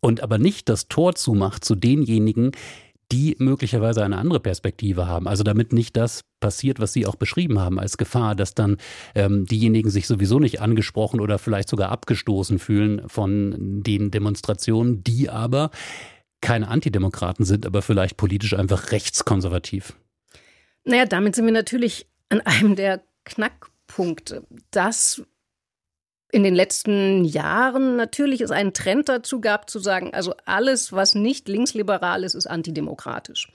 Und 0.00 0.22
aber 0.22 0.38
nicht 0.38 0.68
das 0.68 0.88
Tor 0.88 1.14
zumacht 1.14 1.64
zu 1.64 1.74
denjenigen, 1.74 2.52
die 3.12 3.36
möglicherweise 3.38 4.04
eine 4.04 4.18
andere 4.18 4.40
Perspektive 4.40 5.06
haben. 5.06 5.28
Also 5.28 5.44
damit 5.44 5.72
nicht 5.72 5.96
das 5.96 6.24
passiert, 6.40 6.80
was 6.80 6.92
Sie 6.92 7.06
auch 7.06 7.14
beschrieben 7.14 7.60
haben 7.60 7.78
als 7.78 7.98
Gefahr, 7.98 8.34
dass 8.34 8.54
dann 8.54 8.78
ähm, 9.14 9.46
diejenigen 9.46 9.90
sich 9.90 10.06
sowieso 10.06 10.40
nicht 10.40 10.60
angesprochen 10.60 11.20
oder 11.20 11.38
vielleicht 11.38 11.68
sogar 11.68 11.90
abgestoßen 11.90 12.58
fühlen 12.58 13.02
von 13.08 13.82
den 13.82 14.10
Demonstrationen, 14.10 15.04
die 15.04 15.30
aber 15.30 15.70
keine 16.46 16.68
Antidemokraten 16.68 17.44
sind, 17.44 17.66
aber 17.66 17.82
vielleicht 17.82 18.16
politisch 18.16 18.54
einfach 18.54 18.92
rechtskonservativ. 18.92 19.94
Naja, 20.84 21.04
damit 21.04 21.34
sind 21.34 21.44
wir 21.44 21.52
natürlich 21.52 22.06
an 22.28 22.40
einem 22.40 22.76
der 22.76 23.02
Knackpunkte, 23.24 24.46
dass 24.70 25.24
in 26.30 26.44
den 26.44 26.54
letzten 26.54 27.24
Jahren 27.24 27.96
natürlich 27.96 28.42
es 28.42 28.52
einen 28.52 28.72
Trend 28.72 29.08
dazu 29.08 29.40
gab, 29.40 29.68
zu 29.68 29.80
sagen, 29.80 30.14
also 30.14 30.34
alles, 30.44 30.92
was 30.92 31.16
nicht 31.16 31.48
linksliberal 31.48 32.22
ist, 32.22 32.34
ist 32.34 32.46
antidemokratisch. 32.46 33.50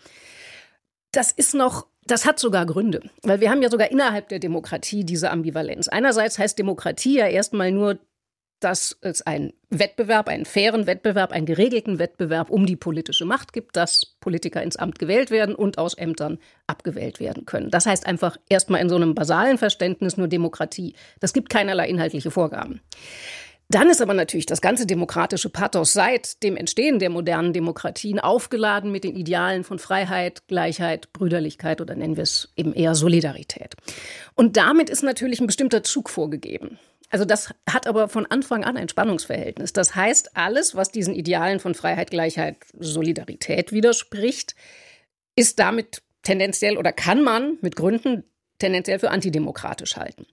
Das 1.14 1.32
ist 1.32 1.54
noch 1.54 1.88
das 2.04 2.26
hat 2.26 2.40
sogar 2.40 2.66
Gründe, 2.66 3.02
weil 3.22 3.42
wir 3.42 3.52
haben 3.52 3.62
ja 3.62 3.70
sogar 3.70 3.92
innerhalb 3.92 4.28
der 4.30 4.40
Demokratie 4.40 5.06
diese 5.06 5.30
Ambivalenz. 5.30 5.88
Einerseits 5.88 6.40
heißt 6.40 6.58
Demokratie 6.58 7.20
ja 7.20 7.28
erstmal 7.28 7.72
nur, 7.72 8.00
dass 8.64 8.98
es 9.02 9.22
einen 9.22 9.54
Wettbewerb, 9.70 10.28
einen 10.28 10.46
fairen 10.46 10.88
Wettbewerb, 10.88 11.32
einen 11.32 11.46
geregelten 11.46 12.00
Wettbewerb 12.00 12.50
um 12.50 12.66
die 12.66 12.76
politische 12.76 13.26
Macht 13.26 13.54
gibt, 13.54 13.76
dass 13.76 14.06
Politiker 14.20 14.62
ins 14.62 14.78
Amt 14.78 15.00
gewählt 15.00 15.32
werden 15.32 15.56
und 15.56 15.78
aus 15.78 15.94
Ämtern 15.94 16.40
abgewählt 16.68 17.20
werden 17.20 17.46
können. 17.46 17.72
Das 17.72 17.86
heißt 17.86 18.06
einfach 18.06 18.38
erstmal 18.50 18.82
in 18.82 18.90
so 18.90 18.96
einem 18.96 19.16
basalen 19.16 19.58
Verständnis 19.58 20.18
nur 20.18 20.28
Demokratie. 20.28 20.96
Das 21.20 21.34
gibt 21.34 21.50
keinerlei 21.50 21.88
inhaltliche 21.88 22.32
Vorgaben. 22.32 22.82
Dann 23.72 23.90
ist 23.90 24.02
aber 24.02 24.14
natürlich 24.14 24.46
das 24.46 24.60
ganze 24.60 24.86
demokratische 24.86 25.50
Pathos 25.50 25.94
seit 25.94 26.44
dem 26.44 26.58
Entstehen 26.58 27.00
der 27.00 27.10
modernen 27.10 27.54
Demokratien 27.54 28.20
aufgeladen 28.20 28.92
mit 28.92 29.06
den 29.06 29.16
Idealen 29.16 29.64
von 29.64 29.80
Freiheit, 29.80 30.46
Gleichheit, 30.50 31.14
Brüderlichkeit 31.14 31.80
oder 31.80 31.96
nennen 31.96 32.18
wir 32.18 32.24
es 32.24 32.50
eben 32.58 32.74
eher 32.74 32.96
Solidarität. 32.96 33.76
Und 34.36 34.58
damit 34.58 34.90
ist 34.90 35.04
natürlich 35.04 35.40
ein 35.40 35.48
bestimmter 35.48 35.84
Zug 35.84 36.10
vorgegeben. 36.10 36.80
Also 37.12 37.26
das 37.26 37.54
hat 37.70 37.88
aber 37.88 38.08
von 38.08 38.26
Anfang 38.26 38.64
an 38.64 38.78
ein 38.78 38.88
Spannungsverhältnis. 38.90 39.74
Das 39.74 39.96
heißt, 39.96 40.38
alles, 40.38 40.76
was 40.76 40.92
diesen 40.92 41.14
Idealen 41.14 41.60
von 41.60 41.76
Freiheit, 41.76 42.10
Gleichheit, 42.10 42.58
Solidarität 42.80 43.74
widerspricht, 43.74 44.56
ist 45.36 45.60
damit 45.60 46.02
tendenziell 46.24 46.78
oder 46.78 46.94
kann 46.94 47.22
man 47.22 47.58
mit 47.62 47.76
Gründen 47.76 48.24
tendenziell 48.60 49.00
für 49.00 49.12
antidemokratisch 49.12 49.98
halten. 49.98 50.26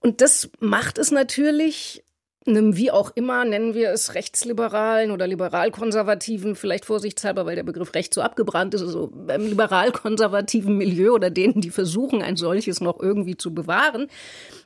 Und 0.00 0.20
das 0.20 0.50
macht 0.58 0.98
es 0.98 1.10
natürlich 1.12 2.04
einem 2.46 2.76
wie 2.76 2.90
auch 2.90 3.10
immer, 3.14 3.44
nennen 3.44 3.74
wir 3.74 3.90
es 3.90 4.14
rechtsliberalen 4.14 5.10
oder 5.10 5.26
liberal-konservativen, 5.26 6.56
vielleicht 6.56 6.84
vorsichtshalber, 6.84 7.46
weil 7.46 7.56
der 7.56 7.62
Begriff 7.62 7.94
recht 7.94 8.14
so 8.14 8.22
abgebrannt 8.22 8.74
ist, 8.74 8.82
also 8.82 9.10
beim 9.12 9.46
liberal-konservativen 9.46 10.76
Milieu 10.76 11.12
oder 11.12 11.30
denen, 11.30 11.60
die 11.60 11.70
versuchen, 11.70 12.22
ein 12.22 12.36
solches 12.36 12.80
noch 12.80 13.00
irgendwie 13.00 13.36
zu 13.36 13.54
bewahren, 13.54 14.08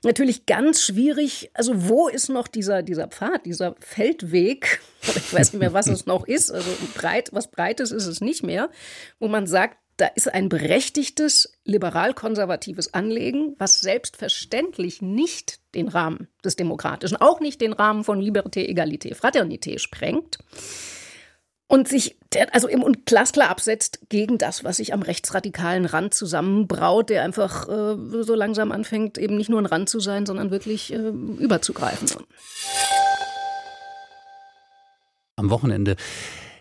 natürlich 0.04 0.46
ganz 0.46 0.82
schwierig. 0.82 1.50
Also 1.54 1.88
wo 1.88 2.08
ist 2.08 2.28
noch 2.28 2.46
dieser, 2.46 2.82
dieser 2.82 3.08
Pfad, 3.08 3.46
dieser 3.46 3.74
Feldweg, 3.80 4.80
ich 5.02 5.32
weiß 5.32 5.52
nicht 5.52 5.60
mehr, 5.60 5.72
was 5.72 5.88
es 5.88 6.06
noch 6.06 6.26
ist, 6.26 6.52
also 6.52 6.70
breit, 6.94 7.30
was 7.32 7.50
Breites 7.50 7.90
ist 7.90 8.06
es 8.06 8.20
nicht 8.20 8.42
mehr, 8.42 8.70
wo 9.18 9.28
man 9.28 9.46
sagt, 9.46 9.78
da 9.96 10.06
ist 10.06 10.32
ein 10.32 10.48
berechtigtes 10.48 11.58
liberal-konservatives 11.64 12.94
Anlegen, 12.94 13.54
was 13.58 13.80
selbstverständlich 13.80 15.02
nicht 15.02 15.61
den 15.74 15.88
Rahmen 15.88 16.28
des 16.44 16.56
Demokratischen, 16.56 17.16
auch 17.16 17.40
nicht 17.40 17.60
den 17.60 17.72
Rahmen 17.72 18.04
von 18.04 18.20
Liberté, 18.20 18.68
Egalité, 18.68 19.14
Fraternité 19.14 19.78
sprengt 19.78 20.38
und 21.72 21.88
sich 21.88 22.18
also 22.50 22.68
eben 22.68 22.82
und 22.82 23.06
glasklar 23.06 23.48
absetzt 23.48 24.00
gegen 24.10 24.36
das, 24.36 24.62
was 24.62 24.76
sich 24.76 24.92
am 24.92 25.00
rechtsradikalen 25.00 25.86
Rand 25.86 26.12
zusammenbraut, 26.12 27.08
der 27.08 27.22
einfach 27.24 27.66
äh, 27.66 28.22
so 28.22 28.34
langsam 28.34 28.72
anfängt, 28.72 29.16
eben 29.16 29.36
nicht 29.36 29.48
nur 29.48 29.58
ein 29.58 29.66
Rand 29.66 29.88
zu 29.88 29.98
sein, 29.98 30.26
sondern 30.26 30.50
wirklich 30.50 30.92
äh, 30.92 30.96
überzugreifen. 30.96 32.08
Am 35.36 35.48
Wochenende 35.48 35.96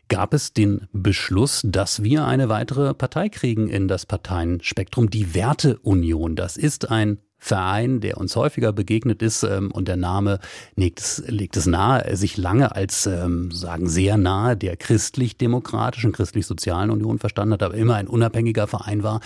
gab 0.07 0.33
es 0.33 0.53
den 0.53 0.87
Beschluss, 0.93 1.61
dass 1.65 2.03
wir 2.03 2.25
eine 2.25 2.47
weitere 2.47 2.93
Partei 2.93 3.27
kriegen 3.27 3.69
in 3.69 3.87
das 3.87 4.05
Parteienspektrum, 4.05 5.09
die 5.09 5.33
Werteunion. 5.35 6.35
Das 6.35 6.57
ist 6.57 6.89
ein 6.89 7.19
Verein, 7.43 8.01
der 8.01 8.17
uns 8.17 8.36
häufiger 8.36 8.71
begegnet 8.71 9.24
ist 9.24 9.41
ähm, 9.41 9.71
und 9.71 9.88
der 9.88 9.98
Name 9.98 10.39
legt 10.75 11.00
es, 11.00 11.24
legt 11.25 11.57
es 11.57 11.65
nahe, 11.65 12.15
sich 12.15 12.38
lange 12.38 12.75
als, 12.75 13.07
ähm, 13.07 13.50
sagen, 13.51 13.89
sehr 13.89 14.15
nahe 14.15 14.55
der 14.55 14.77
christlich-demokratischen, 14.77 16.12
christlich-sozialen 16.12 16.91
Union 16.91 17.17
verstanden 17.17 17.53
hat, 17.53 17.63
aber 17.63 17.74
immer 17.74 17.95
ein 17.95 18.07
unabhängiger 18.07 18.67
Verein 18.67 19.01
war. 19.01 19.21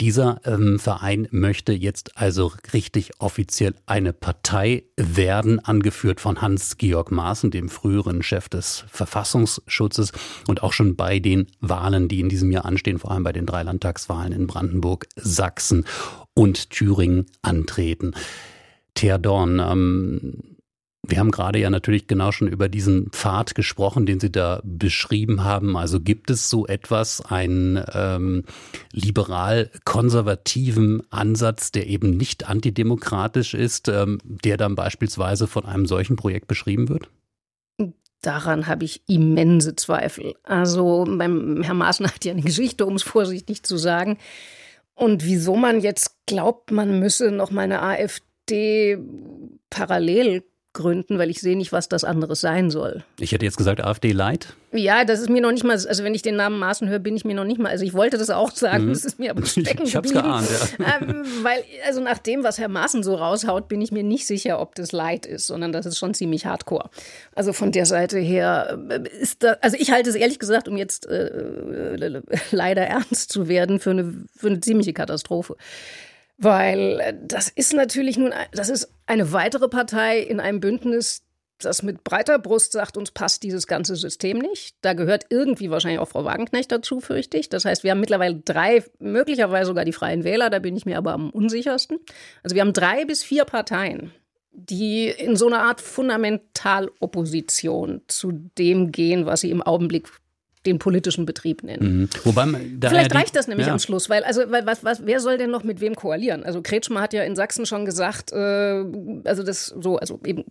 Dieser 0.00 0.40
ähm, 0.44 0.80
Verein 0.80 1.28
möchte 1.30 1.72
jetzt 1.72 2.18
also 2.18 2.50
richtig 2.72 3.12
offiziell 3.20 3.74
eine 3.86 4.12
Partei 4.12 4.82
werden, 4.96 5.64
angeführt 5.64 6.20
von 6.20 6.42
Hans-Georg 6.42 7.12
Maaßen, 7.12 7.52
dem 7.52 7.68
früheren 7.68 8.24
Chef 8.24 8.48
des 8.48 8.84
Verfassungsschutzes 8.88 10.10
und 10.48 10.64
auch 10.64 10.72
schon 10.72 10.96
bei 10.96 11.20
den 11.20 11.46
Wahlen, 11.60 12.08
die 12.08 12.18
in 12.18 12.28
diesem 12.28 12.50
Jahr 12.50 12.64
anstehen, 12.64 12.98
vor 12.98 13.12
allem 13.12 13.22
bei 13.22 13.32
den 13.32 13.46
drei 13.46 13.62
Landtagswahlen 13.62 14.32
in 14.32 14.48
Brandenburg, 14.48 15.06
Sachsen 15.14 15.84
und 16.34 16.70
Thüringen 16.70 17.26
antreten. 17.44 18.14
Thea 18.94 19.18
Dorn, 19.18 19.58
ähm, 19.58 20.54
wir 21.06 21.18
haben 21.18 21.30
gerade 21.30 21.58
ja 21.58 21.68
natürlich 21.70 22.06
genau 22.06 22.32
schon 22.32 22.48
über 22.48 22.70
diesen 22.70 23.10
Pfad 23.10 23.54
gesprochen, 23.54 24.06
den 24.06 24.20
Sie 24.20 24.32
da 24.32 24.62
beschrieben 24.64 25.44
haben. 25.44 25.76
Also 25.76 26.00
gibt 26.00 26.30
es 26.30 26.48
so 26.48 26.66
etwas, 26.66 27.20
einen 27.20 27.84
ähm, 27.92 28.44
liberal-konservativen 28.92 31.02
Ansatz, 31.10 31.72
der 31.72 31.88
eben 31.88 32.16
nicht 32.16 32.48
antidemokratisch 32.48 33.52
ist, 33.54 33.88
ähm, 33.88 34.18
der 34.24 34.56
dann 34.56 34.76
beispielsweise 34.76 35.46
von 35.46 35.66
einem 35.66 35.84
solchen 35.86 36.16
Projekt 36.16 36.48
beschrieben 36.48 36.88
wird? 36.88 37.10
Daran 38.22 38.66
habe 38.66 38.86
ich 38.86 39.02
immense 39.06 39.76
Zweifel. 39.76 40.32
Also 40.44 41.04
beim 41.06 41.62
Herr 41.62 41.74
Maaßen 41.74 42.06
hat 42.06 42.24
ja 42.24 42.32
eine 42.32 42.40
Geschichte, 42.40 42.86
um 42.86 42.94
es 42.94 43.02
vorsichtig 43.02 43.62
zu 43.64 43.76
sagen. 43.76 44.16
Und 44.94 45.24
wieso 45.24 45.56
man 45.56 45.80
jetzt 45.80 46.16
glaubt, 46.26 46.70
man 46.70 46.98
müsse 46.98 47.30
noch 47.30 47.50
mal 47.50 47.62
eine 47.62 47.82
AfD 47.82 48.98
parallel 49.70 50.44
gründen, 50.74 51.18
weil 51.18 51.30
ich 51.30 51.40
sehe 51.40 51.56
nicht, 51.56 51.72
was 51.72 51.88
das 51.88 52.04
anderes 52.04 52.40
sein 52.40 52.70
soll. 52.70 53.04
Ich 53.18 53.32
hätte 53.32 53.46
jetzt 53.46 53.56
gesagt 53.56 53.82
AfD 53.82 54.12
Light. 54.12 54.48
Ja, 54.72 55.04
das 55.04 55.20
ist 55.20 55.30
mir 55.30 55.40
noch 55.40 55.52
nicht 55.52 55.62
mal, 55.62 55.74
also 55.74 56.02
wenn 56.02 56.14
ich 56.14 56.22
den 56.22 56.34
Namen 56.34 56.58
Maaßen 56.58 56.88
höre, 56.88 56.98
bin 56.98 57.16
ich 57.16 57.24
mir 57.24 57.34
noch 57.34 57.44
nicht 57.44 57.60
mal, 57.60 57.68
also 57.68 57.84
ich 57.84 57.94
wollte 57.94 58.18
das 58.18 58.28
auch 58.28 58.50
sagen, 58.50 58.86
mhm. 58.86 58.88
das 58.88 59.04
ist 59.04 59.20
mir 59.20 59.30
aber 59.30 59.46
stecken 59.46 59.84
Ich 59.84 59.94
hab's 59.94 60.12
geahnt, 60.12 60.48
ja. 60.50 60.98
Ähm, 61.00 61.24
weil, 61.42 61.62
also 61.86 62.00
nach 62.00 62.18
dem, 62.18 62.42
was 62.42 62.58
Herr 62.58 62.68
Maaßen 62.68 63.04
so 63.04 63.14
raushaut, 63.14 63.68
bin 63.68 63.80
ich 63.80 63.92
mir 63.92 64.02
nicht 64.02 64.26
sicher, 64.26 64.60
ob 64.60 64.74
das 64.74 64.90
Light 64.90 65.26
ist, 65.26 65.46
sondern 65.46 65.72
das 65.72 65.86
ist 65.86 65.96
schon 65.96 66.12
ziemlich 66.12 66.44
hardcore. 66.44 66.90
Also 67.36 67.52
von 67.52 67.70
der 67.70 67.86
Seite 67.86 68.18
her 68.18 68.78
äh, 68.90 69.08
ist 69.20 69.44
da, 69.44 69.56
also 69.60 69.76
ich 69.78 69.92
halte 69.92 70.10
es 70.10 70.16
ehrlich 70.16 70.40
gesagt, 70.40 70.66
um 70.66 70.76
jetzt 70.76 71.06
äh, 71.06 71.26
äh 71.26 72.20
leider 72.50 72.82
ernst 72.82 73.30
zu 73.30 73.46
werden, 73.46 73.78
für 73.78 73.90
eine, 73.90 74.12
für 74.36 74.48
eine 74.48 74.60
ziemliche 74.60 74.92
Katastrophe. 74.92 75.56
Weil 76.36 77.00
äh, 77.00 77.14
das 77.22 77.48
ist 77.48 77.72
natürlich 77.72 78.18
nun, 78.18 78.34
das 78.52 78.68
ist 78.68 78.92
eine 79.06 79.32
weitere 79.32 79.68
Partei 79.68 80.18
in 80.18 80.40
einem 80.40 80.60
Bündnis, 80.60 81.24
das 81.58 81.82
mit 81.82 82.04
breiter 82.04 82.38
Brust 82.38 82.72
sagt, 82.72 82.96
uns 82.96 83.10
passt 83.10 83.42
dieses 83.42 83.66
ganze 83.66 83.96
System 83.96 84.38
nicht. 84.38 84.76
Da 84.82 84.92
gehört 84.92 85.26
irgendwie 85.30 85.70
wahrscheinlich 85.70 86.00
auch 86.00 86.08
Frau 86.08 86.24
Wagenknecht 86.24 86.70
dazu, 86.72 87.00
fürchte 87.00 87.38
ich. 87.38 87.48
Das 87.48 87.64
heißt, 87.64 87.82
wir 87.84 87.92
haben 87.92 88.00
mittlerweile 88.00 88.36
drei, 88.36 88.84
möglicherweise 88.98 89.68
sogar 89.68 89.84
die 89.84 89.92
Freien 89.92 90.24
Wähler, 90.24 90.50
da 90.50 90.58
bin 90.58 90.76
ich 90.76 90.84
mir 90.84 90.98
aber 90.98 91.12
am 91.12 91.30
unsichersten. 91.30 91.98
Also 92.42 92.56
wir 92.56 92.62
haben 92.62 92.72
drei 92.72 93.04
bis 93.04 93.22
vier 93.22 93.44
Parteien, 93.44 94.12
die 94.52 95.06
in 95.08 95.36
so 95.36 95.46
einer 95.46 95.62
Art 95.62 95.80
Fundamentalopposition 95.80 98.02
zu 98.08 98.32
dem 98.58 98.90
gehen, 98.90 99.26
was 99.26 99.40
sie 99.40 99.50
im 99.50 99.62
Augenblick 99.62 100.08
den 100.66 100.78
politischen 100.78 101.26
Betrieb 101.26 101.62
nennen. 101.62 102.00
Mhm. 102.00 102.08
Wobei, 102.24 102.46
Vielleicht 102.80 103.14
reicht 103.14 103.36
das 103.36 103.48
nämlich 103.48 103.66
ja. 103.66 103.72
am 103.72 103.78
Schluss, 103.78 104.08
weil 104.08 104.24
also 104.24 104.42
weil, 104.50 104.66
was, 104.66 104.84
was, 104.84 105.06
wer 105.06 105.20
soll 105.20 105.38
denn 105.38 105.50
noch 105.50 105.64
mit 105.64 105.80
wem 105.80 105.94
koalieren? 105.94 106.44
Also 106.44 106.62
Kretschmer 106.62 107.00
hat 107.00 107.12
ja 107.12 107.22
in 107.22 107.36
Sachsen 107.36 107.66
schon 107.66 107.84
gesagt, 107.84 108.32
äh, 108.32 108.84
also 109.24 109.42
das 109.42 109.66
so, 109.66 109.96
also 109.96 110.20
eben 110.24 110.44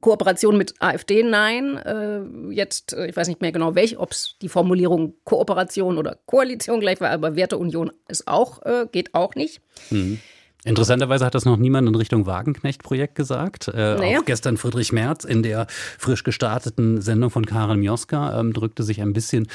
Kooperation 0.00 0.56
mit 0.56 0.74
AfD, 0.78 1.22
nein. 1.24 1.76
Äh, 1.76 2.52
jetzt, 2.54 2.92
äh, 2.92 3.08
ich 3.08 3.16
weiß 3.16 3.28
nicht 3.28 3.40
mehr 3.40 3.52
genau, 3.52 3.74
welch, 3.74 3.98
ob 3.98 4.12
es 4.12 4.36
die 4.42 4.48
Formulierung 4.48 5.14
Kooperation 5.24 5.98
oder 5.98 6.18
Koalition 6.26 6.80
gleich 6.80 7.00
war, 7.00 7.10
aber 7.10 7.34
Werteunion 7.34 7.90
ist 8.06 8.28
auch, 8.28 8.62
äh, 8.62 8.86
geht 8.90 9.14
auch 9.14 9.34
nicht. 9.34 9.60
Mhm. 9.90 10.20
Interessanterweise 10.64 11.24
hat 11.24 11.34
das 11.34 11.44
noch 11.44 11.56
niemand 11.56 11.88
in 11.88 11.94
Richtung 11.94 12.26
Wagenknecht-Projekt 12.26 13.14
gesagt. 13.14 13.68
Äh, 13.68 13.94
naja. 13.94 14.20
Auch 14.20 14.24
gestern 14.24 14.56
Friedrich 14.56 14.92
Merz 14.92 15.24
in 15.24 15.42
der 15.42 15.66
frisch 15.98 16.24
gestarteten 16.24 17.00
Sendung 17.00 17.30
von 17.30 17.46
Karel 17.46 17.76
Mioska 17.76 18.40
ähm, 18.40 18.52
drückte 18.52 18.82
sich 18.82 19.00
ein 19.00 19.12
bisschen 19.12 19.46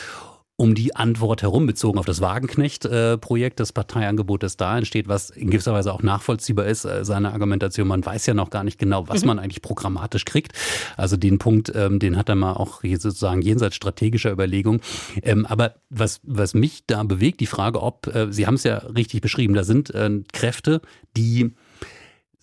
um 0.56 0.76
die 0.76 0.96
Antwort 0.96 1.42
herum, 1.42 1.66
bezogen 1.66 1.98
auf 1.98 2.06
das 2.06 2.22
Wagenknecht-Projekt, 2.22 3.60
das 3.60 3.72
Parteiangebot, 3.74 4.44
das 4.44 4.56
da 4.56 4.78
entsteht, 4.78 5.08
was 5.08 5.32
in 5.32 5.50
gewisser 5.50 5.74
Weise 5.74 5.92
auch 5.92 6.04
nachvollziehbar 6.04 6.68
ist, 6.68 6.86
äh, 6.86 7.04
seine 7.04 7.32
Argumentation. 7.32 7.88
Man 7.88 8.06
weiß 8.06 8.28
ja 8.28 8.36
noch 8.36 8.52
gar 8.52 8.64
nicht 8.64 8.78
genau, 8.78 9.08
was 9.08 9.22
mhm. 9.22 9.28
man 9.28 9.40
eigentlich 9.40 9.64
programmatisch 9.64 10.26
kriegt. 10.26 10.54
Also 10.96 11.18
den 11.18 11.40
Punkt, 11.40 11.72
ähm, 11.76 11.98
den 11.98 12.18
hat 12.18 12.30
er 12.30 12.36
mal 12.36 12.54
auch 12.54 12.82
sozusagen 12.84 13.42
jenseits 13.42 13.76
strategischer 13.76 14.32
Überlegung. 14.32 14.82
Ähm, 15.24 15.46
aber 15.48 15.76
was, 15.90 16.22
was 16.24 16.54
mich 16.54 16.84
da 16.86 17.02
bewegt, 17.04 17.40
die 17.40 17.48
Frage, 17.48 17.82
ob, 17.82 18.08
äh, 18.08 18.32
Sie 18.32 18.46
haben 18.46 18.56
es 18.56 18.64
ja 18.64 18.78
richtig 18.78 19.22
beschrieben, 19.22 19.56
da 19.56 19.64
sind 19.64 19.90
äh, 19.90 20.22
Kräfte, 20.32 20.82
die 21.18 21.54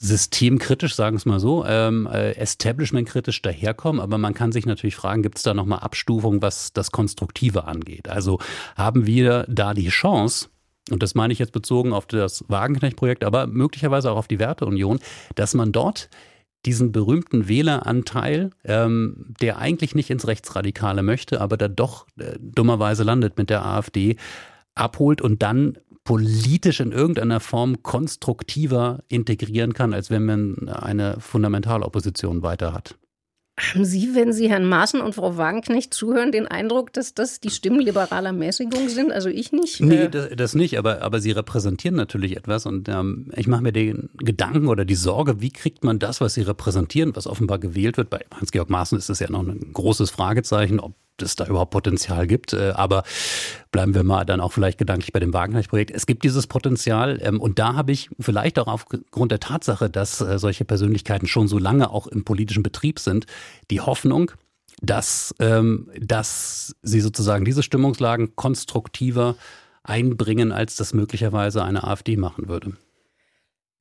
systemkritisch, 0.03 0.95
sagen 0.95 1.15
wir 1.15 1.19
es 1.19 1.27
mal 1.27 1.41
so, 1.41 1.65
ähm, 1.67 2.09
äh, 2.11 2.33
establishmentkritisch 2.33 3.43
daherkommen, 3.43 4.01
aber 4.01 4.17
man 4.17 4.33
kann 4.33 4.51
sich 4.51 4.65
natürlich 4.65 4.97
fragen, 4.97 5.23
gibt 5.23 5.37
es 5.37 5.45
da 5.45 5.53
nochmal 5.53 5.81
Abstufungen, 5.81 6.41
was 6.41 6.73
das 6.73 6.91
Konstruktive 6.91 7.65
angeht? 7.65 8.09
Also 8.09 8.39
haben 8.77 9.07
wir 9.07 9.45
da 9.47 9.75
die 9.75 9.89
Chance, 9.89 10.49
und 10.91 11.03
das 11.03 11.15
meine 11.15 11.35
ich 11.35 11.39
jetzt 11.39 11.53
bezogen 11.53 11.93
auf 11.93 12.07
das 12.07 12.45
Wagenknecht-Projekt, 12.49 13.25
aber 13.25 13.47
möglicherweise 13.47 14.11
auch 14.11 14.17
auf 14.17 14.27
die 14.27 14.39
Werteunion, 14.39 15.01
dass 15.35 15.53
man 15.53 15.71
dort 15.71 16.09
diesen 16.65 16.93
berühmten 16.93 17.47
Wähleranteil, 17.47 18.51
ähm, 18.65 19.35
der 19.43 19.59
eigentlich 19.59 19.95
nicht 19.95 20.09
ins 20.09 20.27
Rechtsradikale 20.27 21.03
möchte, 21.03 21.43
aber 21.43 21.59
da 21.59 21.69
doch 21.69 22.07
äh, 22.19 22.39
dummerweise 22.39 23.03
landet 23.03 23.37
mit 23.37 23.51
der 23.51 23.67
AfD, 23.67 24.17
abholt 24.75 25.21
und 25.21 25.43
dann 25.43 25.77
politisch 26.05 26.81
in 26.81 26.93
irgendeiner 26.93 27.41
Form 27.41 27.83
konstruktiver 27.83 29.01
integrieren 29.09 29.75
kann, 29.75 29.93
als 29.93 30.11
wenn 30.11 30.25
man 30.25 30.69
eine 30.69 31.21
Fundamentalopposition 31.21 32.43
weiter 32.43 32.73
hat. 32.73 32.97
Haben 33.61 33.85
Sie, 33.85 34.15
wenn 34.15 34.33
Sie 34.33 34.49
Herrn 34.49 34.65
Maaßen 34.65 35.03
und 35.03 35.15
Frau 35.15 35.37
Wagenknecht 35.37 35.93
zuhören, 35.93 36.33
den 36.33 36.49
Eindruck, 36.49 36.95
dass 36.95 37.13
das 37.13 37.41
die 37.41 37.51
Stimmen 37.51 37.81
liberaler 37.81 38.33
Mäßigung 38.33 38.89
sind? 38.89 39.13
Also 39.13 39.29
ich 39.29 39.53
nicht. 39.53 39.81
Nee, 39.81 40.05
äh, 40.05 40.09
das, 40.09 40.31
das 40.35 40.55
nicht, 40.55 40.79
aber, 40.79 41.03
aber 41.03 41.21
Sie 41.21 41.31
repräsentieren 41.31 41.95
natürlich 41.97 42.37
etwas 42.37 42.65
und 42.65 42.89
ähm, 42.89 43.31
ich 43.37 43.47
mache 43.47 43.63
mir 43.63 43.73
den 43.73 44.09
Gedanken 44.17 44.69
oder 44.69 44.87
die 44.87 44.95
Sorge, 44.95 45.43
wie 45.43 45.51
kriegt 45.51 45.85
man 45.85 45.99
das, 45.99 46.23
was 46.23 46.35
Sie 46.35 46.43
repräsentieren, 46.43 47.15
was 47.15 47.27
offenbar 47.27 47.59
gewählt 47.59 47.99
wird, 47.99 48.09
bei 48.09 48.25
Hans-Georg 48.33 48.71
Maaßen 48.71 48.97
ist 48.97 49.11
das 49.11 49.21
ja 49.21 49.31
noch 49.31 49.41
ein 49.41 49.73
großes 49.75 50.11
Fragezeichen, 50.11 50.81
ob 50.81 50.95
es 51.23 51.37
da 51.37 51.47
überhaupt 51.47 51.71
Potenzial 51.71 52.27
gibt. 52.27 52.53
Äh, 52.53 52.73
aber 52.75 53.05
bleiben 53.73 53.95
wir 53.95 54.03
mal 54.03 54.25
dann 54.25 54.41
auch 54.41 54.53
vielleicht 54.53 54.79
gedanklich 54.79 55.13
bei 55.13 55.21
dem 55.21 55.33
Wagner-Projekt. 55.33 55.91
Es 55.91 56.07
gibt 56.07 56.25
dieses 56.25 56.47
Potenzial 56.47 57.19
ähm, 57.23 57.41
und 57.41 57.59
da 57.59 57.75
habe 57.75 57.93
ich 57.93 58.11
vielleicht 58.19 58.59
auch 58.59 58.67
aufgrund 58.67 59.33
der 59.33 59.41
Tatsache, 59.41 59.91
dass 59.91 60.21
äh, 60.21 60.39
solche 60.39 60.65
Persönlichkeiten 60.65 61.27
schon 61.27 61.49
so 61.49 61.59
lange 61.59 61.91
auch 61.91 62.07
im 62.07 62.25
politischen 62.25 62.63
Betrieb 62.63 62.99
sind, 62.99 63.27
die 63.71 63.81
Hoffnung, 63.81 64.33
dass, 64.81 65.35
ähm, 65.39 65.91
dass 65.99 66.75
sie 66.83 67.01
sozusagen 67.01 67.45
diese 67.45 67.63
Stimmungslagen 67.63 68.35
konstruktiver 68.37 69.37
einbringen, 69.83 70.53
als 70.53 70.77
das 70.77 70.95
möglicherweise 70.95 71.65
eine 71.65 71.85
AfD 71.85 72.17
machen 72.17 72.49
würde. 72.49 72.73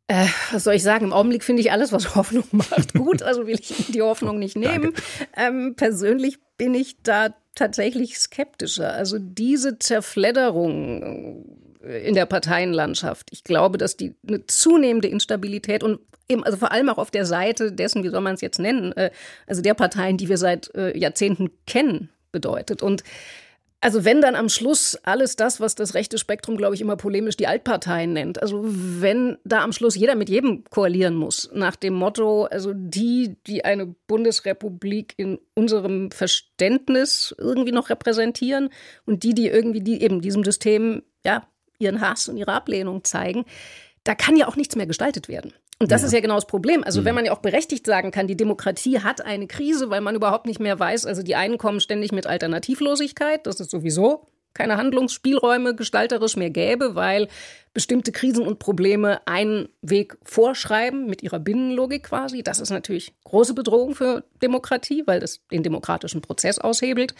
Äh, 0.10 0.26
was 0.52 0.64
soll 0.64 0.74
ich 0.74 0.82
sagen? 0.82 1.06
Im 1.06 1.14
Augenblick 1.14 1.44
finde 1.44 1.62
ich 1.62 1.72
alles, 1.72 1.92
was 1.92 2.16
Hoffnung 2.16 2.44
macht, 2.52 2.96
gut. 2.96 3.22
Also 3.22 3.46
will 3.46 3.60
ich 3.60 3.92
die 3.92 4.02
Hoffnung 4.02 4.40
nicht 4.40 4.58
nehmen. 4.58 4.94
Ähm, 5.38 5.76
persönlich 5.76 6.40
bin 6.58 6.74
ich 6.74 7.02
da 7.04 7.36
tatsächlich 7.54 8.18
skeptischer. 8.18 8.92
Also 8.92 9.18
diese 9.20 9.78
Zerfledderung 9.78 11.46
äh, 11.84 12.08
in 12.08 12.16
der 12.16 12.26
Parteienlandschaft, 12.26 13.28
ich 13.32 13.44
glaube, 13.44 13.78
dass 13.78 13.98
die 13.98 14.16
eine 14.28 14.48
zunehmende 14.48 15.08
Instabilität 15.10 15.84
und 15.84 16.00
eben, 16.28 16.44
also 16.44 16.58
vor 16.58 16.72
allem 16.72 16.90
auch 16.90 16.98
auf 16.98 17.12
der 17.12 17.28
Seite 17.28 17.72
dessen, 17.72 18.04
wie 18.04 18.10
soll 18.10 18.22
man 18.22 18.34
es 18.34 18.42
jetzt 18.42 18.58
nennen, 18.58 18.94
äh, 18.94 19.12
also 19.46 19.62
der 19.62 19.76
Parteien, 19.76 20.18
die 20.18 20.28
wir 20.28 20.38
seit 20.38 20.74
äh, 20.74 20.98
Jahrzehnten 20.98 21.52
kennen, 21.68 22.10
bedeutet. 22.32 22.82
Und 22.82 23.04
also 23.82 24.04
wenn 24.04 24.20
dann 24.22 24.36
am 24.36 24.50
Schluss 24.50 24.98
alles 25.04 25.38
das, 25.38 25.62
was 25.62 25.74
das 25.74 25.94
rechte 25.94 26.18
Spektrum, 26.18 26.58
glaube 26.58 26.76
ich, 26.76 26.82
immer 26.82 26.98
polemisch 26.98 27.38
die 27.38 27.48
Altparteien 27.48 28.12
nennt, 28.12 28.42
also 28.42 28.62
wenn 28.64 29.38
da 29.46 29.64
am 29.64 29.72
Schluss 29.72 29.96
jeder 29.96 30.16
mit 30.16 30.30
jedem 30.30 30.66
koalieren 30.66 31.16
muss, 31.16 31.50
nach 31.54 31.78
dem 31.78 31.94
Motto, 31.94 32.46
also 32.46 32.74
die, 32.74 33.38
die 33.48 33.64
eine 33.64 33.88
Bundesrepublik 34.08 35.14
in 35.16 35.40
unserem 35.56 36.12
Verständnis 36.12 37.34
irgendwie 37.38 37.72
noch 37.72 37.90
repräsentieren 37.90 38.70
und 39.06 39.24
die, 39.24 39.34
die 39.34 39.48
irgendwie 39.48 39.82
die 39.82 40.02
eben 40.02 40.22
diesem 40.22 40.44
System 40.44 41.04
ja 41.24 41.48
ihren 41.80 42.02
Hass 42.02 42.28
und 42.28 42.36
ihre 42.36 42.52
Ablehnung 42.52 43.06
zeigen, 43.06 43.46
da 44.04 44.14
kann 44.14 44.36
ja 44.36 44.48
auch 44.48 44.58
nichts 44.58 44.76
mehr 44.76 44.88
gestaltet 44.88 45.30
werden. 45.30 45.54
Und 45.82 45.92
das 45.92 46.02
ja. 46.02 46.08
ist 46.08 46.14
ja 46.14 46.20
genau 46.20 46.36
das 46.36 46.46
Problem. 46.46 46.84
Also, 46.84 47.02
mhm. 47.02 47.06
wenn 47.06 47.16
man 47.16 47.26
ja 47.26 47.32
auch 47.32 47.40
berechtigt 47.40 47.86
sagen 47.86 48.12
kann, 48.12 48.28
die 48.28 48.36
Demokratie 48.36 49.00
hat 49.00 49.26
eine 49.26 49.48
Krise, 49.48 49.90
weil 49.90 50.02
man 50.02 50.16
überhaupt 50.16 50.46
nicht 50.46 50.60
mehr 50.60 50.78
weiß, 50.78 51.06
also 51.06 51.24
die 51.24 51.36
einen 51.36 51.58
kommen 51.58 51.80
ständig 51.80 52.12
mit 52.12 52.28
Alternativlosigkeit, 52.28 53.48
das 53.48 53.60
ist 53.60 53.72
sowieso 53.72 54.28
keine 54.54 54.78
Handlungsspielräume 54.78 55.76
gestalterisch 55.76 56.36
mehr 56.36 56.50
gäbe, 56.50 56.96
weil 56.96 57.28
bestimmte 57.74 58.12
Krisen 58.12 58.46
und 58.46 58.60
Probleme 58.60 59.26
einen 59.28 59.70
Weg 59.82 60.18
vorschreiben 60.24 61.06
mit 61.06 61.22
ihrer 61.22 61.40
Binnenlogik 61.40 62.04
quasi. 62.04 62.42
Das 62.42 62.60
ist 62.60 62.72
natürlich 62.72 63.14
große 63.26 63.54
Bedrohung 63.54 63.96
für 63.96 64.24
Demokratie, 64.42 65.04
weil 65.06 65.20
das 65.20 65.40
den 65.52 65.64
demokratischen 65.64 66.22
Prozess 66.22 66.58
aushebelt. 66.58 67.14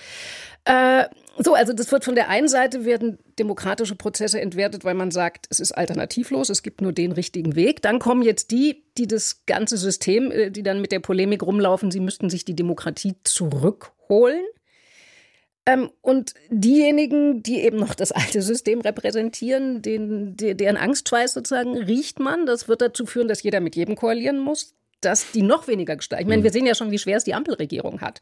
Äh, 0.66 1.06
so, 1.42 1.54
also 1.54 1.72
das 1.72 1.92
wird 1.92 2.04
von 2.04 2.16
der 2.16 2.28
einen 2.28 2.50
Seite 2.50 2.84
werden 2.84 3.18
demokratische 3.40 3.96
Prozesse 3.96 4.42
entwertet, 4.42 4.84
weil 4.84 4.94
man 4.94 5.10
sagt, 5.10 5.48
es 5.50 5.62
ist 5.62 5.72
alternativlos, 5.72 6.50
es 6.50 6.64
gibt 6.64 6.82
nur 6.82 6.92
den 6.92 7.14
richtigen 7.14 7.56
Weg. 7.56 7.82
Dann 7.82 8.00
kommen 8.00 8.22
jetzt 8.22 8.52
die, 8.52 8.84
die 8.98 9.08
das 9.08 9.46
ganze 9.46 9.78
System, 9.78 10.32
äh, 10.32 10.52
die 10.52 10.64
dann 10.64 10.82
mit 10.82 10.92
der 10.92 11.00
Polemik 11.00 11.42
rumlaufen, 11.42 11.92
sie 11.92 12.02
müssten 12.02 12.30
sich 12.30 12.44
die 12.44 12.56
Demokratie 12.56 13.16
zurückholen. 13.24 14.44
Ähm, 15.66 15.90
und 16.02 16.34
diejenigen, 16.50 17.42
die 17.42 17.62
eben 17.62 17.78
noch 17.78 17.96
das 17.96 18.12
alte 18.12 18.42
System 18.42 18.82
repräsentieren, 18.82 19.82
den, 19.82 20.36
deren 20.36 20.78
Angstschweiß 20.78 21.34
sozusagen 21.34 21.78
riecht 21.78 22.20
man, 22.20 22.46
das 22.48 22.68
wird 22.68 22.82
dazu 22.82 23.06
führen, 23.06 23.30
dass 23.30 23.44
jeder 23.44 23.62
mit 23.62 23.78
jedem 23.78 23.96
koalieren 23.96 24.40
muss 24.40 24.76
dass 25.02 25.32
die 25.32 25.42
noch 25.42 25.68
weniger 25.68 25.96
gestalten. 25.96 26.24
Ich 26.24 26.30
meine, 26.30 26.44
wir 26.44 26.50
mhm. 26.50 26.54
sehen 26.54 26.66
ja 26.66 26.76
schon, 26.76 26.92
wie 26.92 27.00
schwer 27.00 27.18
es 27.18 27.24
die 27.24 27.34
Ampelregierung 27.34 28.02
hat. 28.02 28.20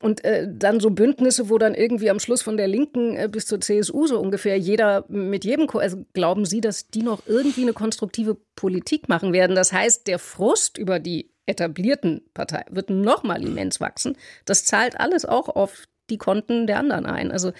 Und 0.00 0.24
äh, 0.24 0.46
dann 0.50 0.80
so 0.80 0.90
Bündnisse, 0.90 1.50
wo 1.50 1.58
dann 1.58 1.74
irgendwie 1.74 2.10
am 2.10 2.20
Schluss 2.20 2.42
von 2.42 2.56
der 2.56 2.68
Linken 2.68 3.16
äh, 3.16 3.28
bis 3.30 3.46
zur 3.46 3.60
CSU 3.60 4.06
so 4.06 4.18
ungefähr 4.18 4.58
jeder 4.58 5.04
mit 5.08 5.44
jedem, 5.44 5.68
also 5.70 6.04
glauben 6.12 6.44
Sie, 6.44 6.60
dass 6.60 6.88
die 6.88 7.02
noch 7.02 7.22
irgendwie 7.26 7.62
eine 7.62 7.72
konstruktive 7.72 8.36
Politik 8.56 9.08
machen 9.08 9.32
werden? 9.32 9.54
Das 9.56 9.72
heißt, 9.72 10.06
der 10.06 10.18
Frust 10.18 10.78
über 10.78 10.98
die 10.98 11.30
etablierten 11.46 12.22
Partei 12.34 12.64
wird 12.70 12.90
noch 12.90 13.22
mal 13.22 13.42
immens 13.42 13.80
wachsen. 13.80 14.16
Das 14.44 14.64
zahlt 14.64 15.00
alles 15.00 15.24
auch 15.24 15.48
auf 15.48 15.84
die 16.10 16.18
Konten 16.18 16.66
der 16.66 16.78
anderen 16.78 17.06
ein. 17.06 17.32
Also 17.32 17.52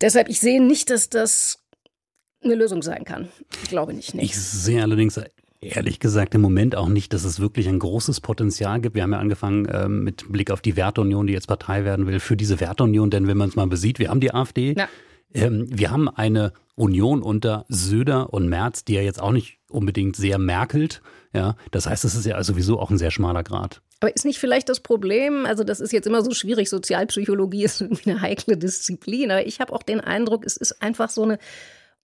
deshalb, 0.00 0.28
ich 0.28 0.40
sehe 0.40 0.62
nicht, 0.62 0.90
dass 0.90 1.10
das 1.10 1.64
eine 2.42 2.54
Lösung 2.54 2.82
sein 2.82 3.04
kann. 3.04 3.28
Ich 3.62 3.68
glaube 3.68 3.92
nicht. 3.92 4.14
Nee. 4.14 4.22
Ich 4.22 4.36
sehe 4.36 4.82
allerdings 4.82 5.20
ehrlich 5.60 6.00
gesagt 6.00 6.34
im 6.34 6.40
Moment 6.40 6.76
auch 6.76 6.88
nicht, 6.88 7.12
dass 7.12 7.24
es 7.24 7.40
wirklich 7.40 7.68
ein 7.68 7.78
großes 7.78 8.20
Potenzial 8.20 8.80
gibt. 8.80 8.94
Wir 8.94 9.02
haben 9.02 9.12
ja 9.12 9.18
angefangen 9.18 9.68
ähm, 9.70 10.04
mit 10.04 10.30
Blick 10.30 10.50
auf 10.50 10.60
die 10.60 10.76
Werteunion, 10.76 11.26
die 11.26 11.32
jetzt 11.32 11.48
Partei 11.48 11.84
werden 11.84 12.06
will, 12.06 12.20
für 12.20 12.36
diese 12.36 12.60
Werteunion, 12.60 13.10
denn 13.10 13.26
wenn 13.26 13.36
man 13.36 13.48
es 13.48 13.56
mal 13.56 13.66
besieht, 13.66 13.98
wir 13.98 14.10
haben 14.10 14.20
die 14.20 14.32
AfD, 14.32 14.74
ähm, 15.34 15.66
wir 15.68 15.90
haben 15.90 16.08
eine 16.08 16.52
Union 16.74 17.22
unter 17.22 17.64
Söder 17.68 18.32
und 18.32 18.48
Merz, 18.48 18.84
die 18.84 18.94
ja 18.94 19.00
jetzt 19.00 19.20
auch 19.20 19.32
nicht 19.32 19.58
unbedingt 19.68 20.16
sehr 20.16 20.38
merkelt. 20.38 21.02
Ja, 21.32 21.56
das 21.70 21.86
heißt, 21.86 22.04
es 22.04 22.14
ist 22.14 22.26
ja 22.26 22.42
sowieso 22.42 22.78
auch 22.78 22.90
ein 22.90 22.98
sehr 22.98 23.10
schmaler 23.10 23.42
Grad. 23.42 23.82
Aber 24.00 24.14
ist 24.14 24.24
nicht 24.24 24.38
vielleicht 24.38 24.68
das 24.68 24.80
Problem, 24.80 25.46
also 25.46 25.64
das 25.64 25.80
ist 25.80 25.92
jetzt 25.92 26.06
immer 26.06 26.22
so 26.22 26.32
schwierig, 26.32 26.68
Sozialpsychologie 26.68 27.64
ist 27.64 27.80
irgendwie 27.80 28.10
eine 28.10 28.20
heikle 28.20 28.56
Disziplin, 28.56 29.30
aber 29.30 29.46
ich 29.46 29.60
habe 29.60 29.72
auch 29.72 29.82
den 29.82 30.00
Eindruck, 30.00 30.44
es 30.44 30.56
ist 30.56 30.82
einfach 30.82 31.10
so 31.10 31.22
eine 31.22 31.38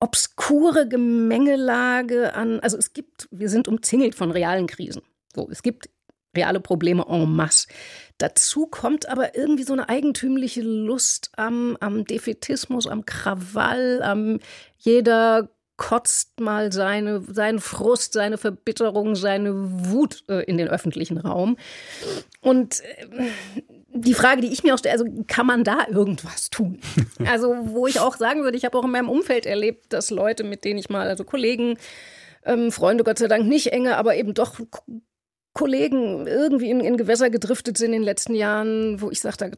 obskure 0.03 0.89
Gemengelage 0.89 2.35
an, 2.35 2.59
also 2.61 2.77
es 2.77 2.93
gibt, 2.93 3.29
wir 3.31 3.49
sind 3.49 3.69
umzingelt 3.69 4.17
von 4.17 4.33
realen 4.33 4.67
Krisen. 4.67 5.03
So, 5.33 5.49
es 5.49 5.63
gibt 5.63 5.89
reale 6.37 6.59
Probleme 6.59 7.07
en 7.09 7.35
masse. 7.37 7.69
Dazu 8.19 8.67
kommt 8.67 9.09
aber 9.09 9.37
irgendwie 9.37 9.63
so 9.63 9.73
eine 9.73 9.89
eigentümliche 9.89 10.63
Lust 10.63 11.31
am, 11.37 11.77
am 11.79 12.05
Defetismus, 12.05 12.89
am 12.89 13.07
Krawall, 13.07 14.03
am 14.03 14.41
jeder 14.77 15.51
kotzt 15.77 16.41
mal 16.41 16.73
seine, 16.73 17.23
seinen 17.29 17.61
Frust, 17.61 18.13
seine 18.13 18.39
Verbitterung, 18.39 19.15
seine 19.15 19.53
Wut 19.55 20.25
äh, 20.29 20.43
in 20.45 20.59
den 20.59 20.69
öffentlichen 20.69 21.19
Raum. 21.19 21.57
Und 22.41 22.81
äh, 22.81 23.07
die 23.95 24.15
Frage, 24.15 24.41
die 24.41 24.53
ich 24.53 24.65
mir 24.65 24.75
auch 24.75 24.79
stelle, 24.79 24.93
also 24.93 25.07
kann 25.27 25.47
man 25.47 25.65
da 25.65 25.87
irgendwas 25.89 26.51
tun? 26.51 26.81
Also, 27.25 27.55
wo 27.63 27.87
ich 27.87 28.01
auch 28.01 28.17
sagen 28.17 28.43
würde, 28.43 28.57
ich 28.57 28.65
habe 28.65 28.77
auch 28.77 28.85
in 28.85 28.91
meinem 28.91 29.09
Umfeld 29.09 29.47
erlebt, 29.47 29.93
dass 29.93 30.11
Leute, 30.11 30.45
mit 30.45 30.65
denen 30.65 30.79
ich 30.79 30.91
mal, 30.91 31.09
also 31.09 31.25
Kollegen, 31.25 31.79
ähm, 32.45 32.73
Freunde 32.73 33.05
Gott 33.05 33.19
sei 33.19 33.29
Dank 33.29 33.47
nicht 33.47 33.69
enge, 33.69 33.97
aber 33.97 34.17
eben 34.17 34.35
doch 34.35 34.61
Kollegen 35.55 36.27
irgendwie 36.27 36.71
in, 36.71 36.81
in, 36.81 36.97
Gewässer 36.97 37.29
gedriftet 37.29 37.77
sind 37.77 37.89
in 37.89 38.01
den 38.01 38.03
letzten 38.03 38.35
Jahren, 38.35 39.01
wo 39.01 39.11
ich 39.11 39.21
sagte, 39.21 39.53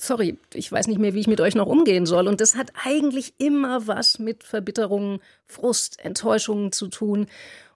sorry, 0.00 0.38
ich 0.54 0.70
weiß 0.70 0.86
nicht 0.86 1.00
mehr, 1.00 1.12
wie 1.14 1.20
ich 1.20 1.26
mit 1.26 1.40
euch 1.40 1.56
noch 1.56 1.66
umgehen 1.66 2.06
soll. 2.06 2.28
Und 2.28 2.40
das 2.40 2.54
hat 2.54 2.72
eigentlich 2.84 3.34
immer 3.38 3.86
was 3.86 4.18
mit 4.18 4.44
Verbitterungen, 4.44 5.18
Frust, 5.46 6.02
Enttäuschungen 6.04 6.70
zu 6.70 6.86
tun. 6.86 7.26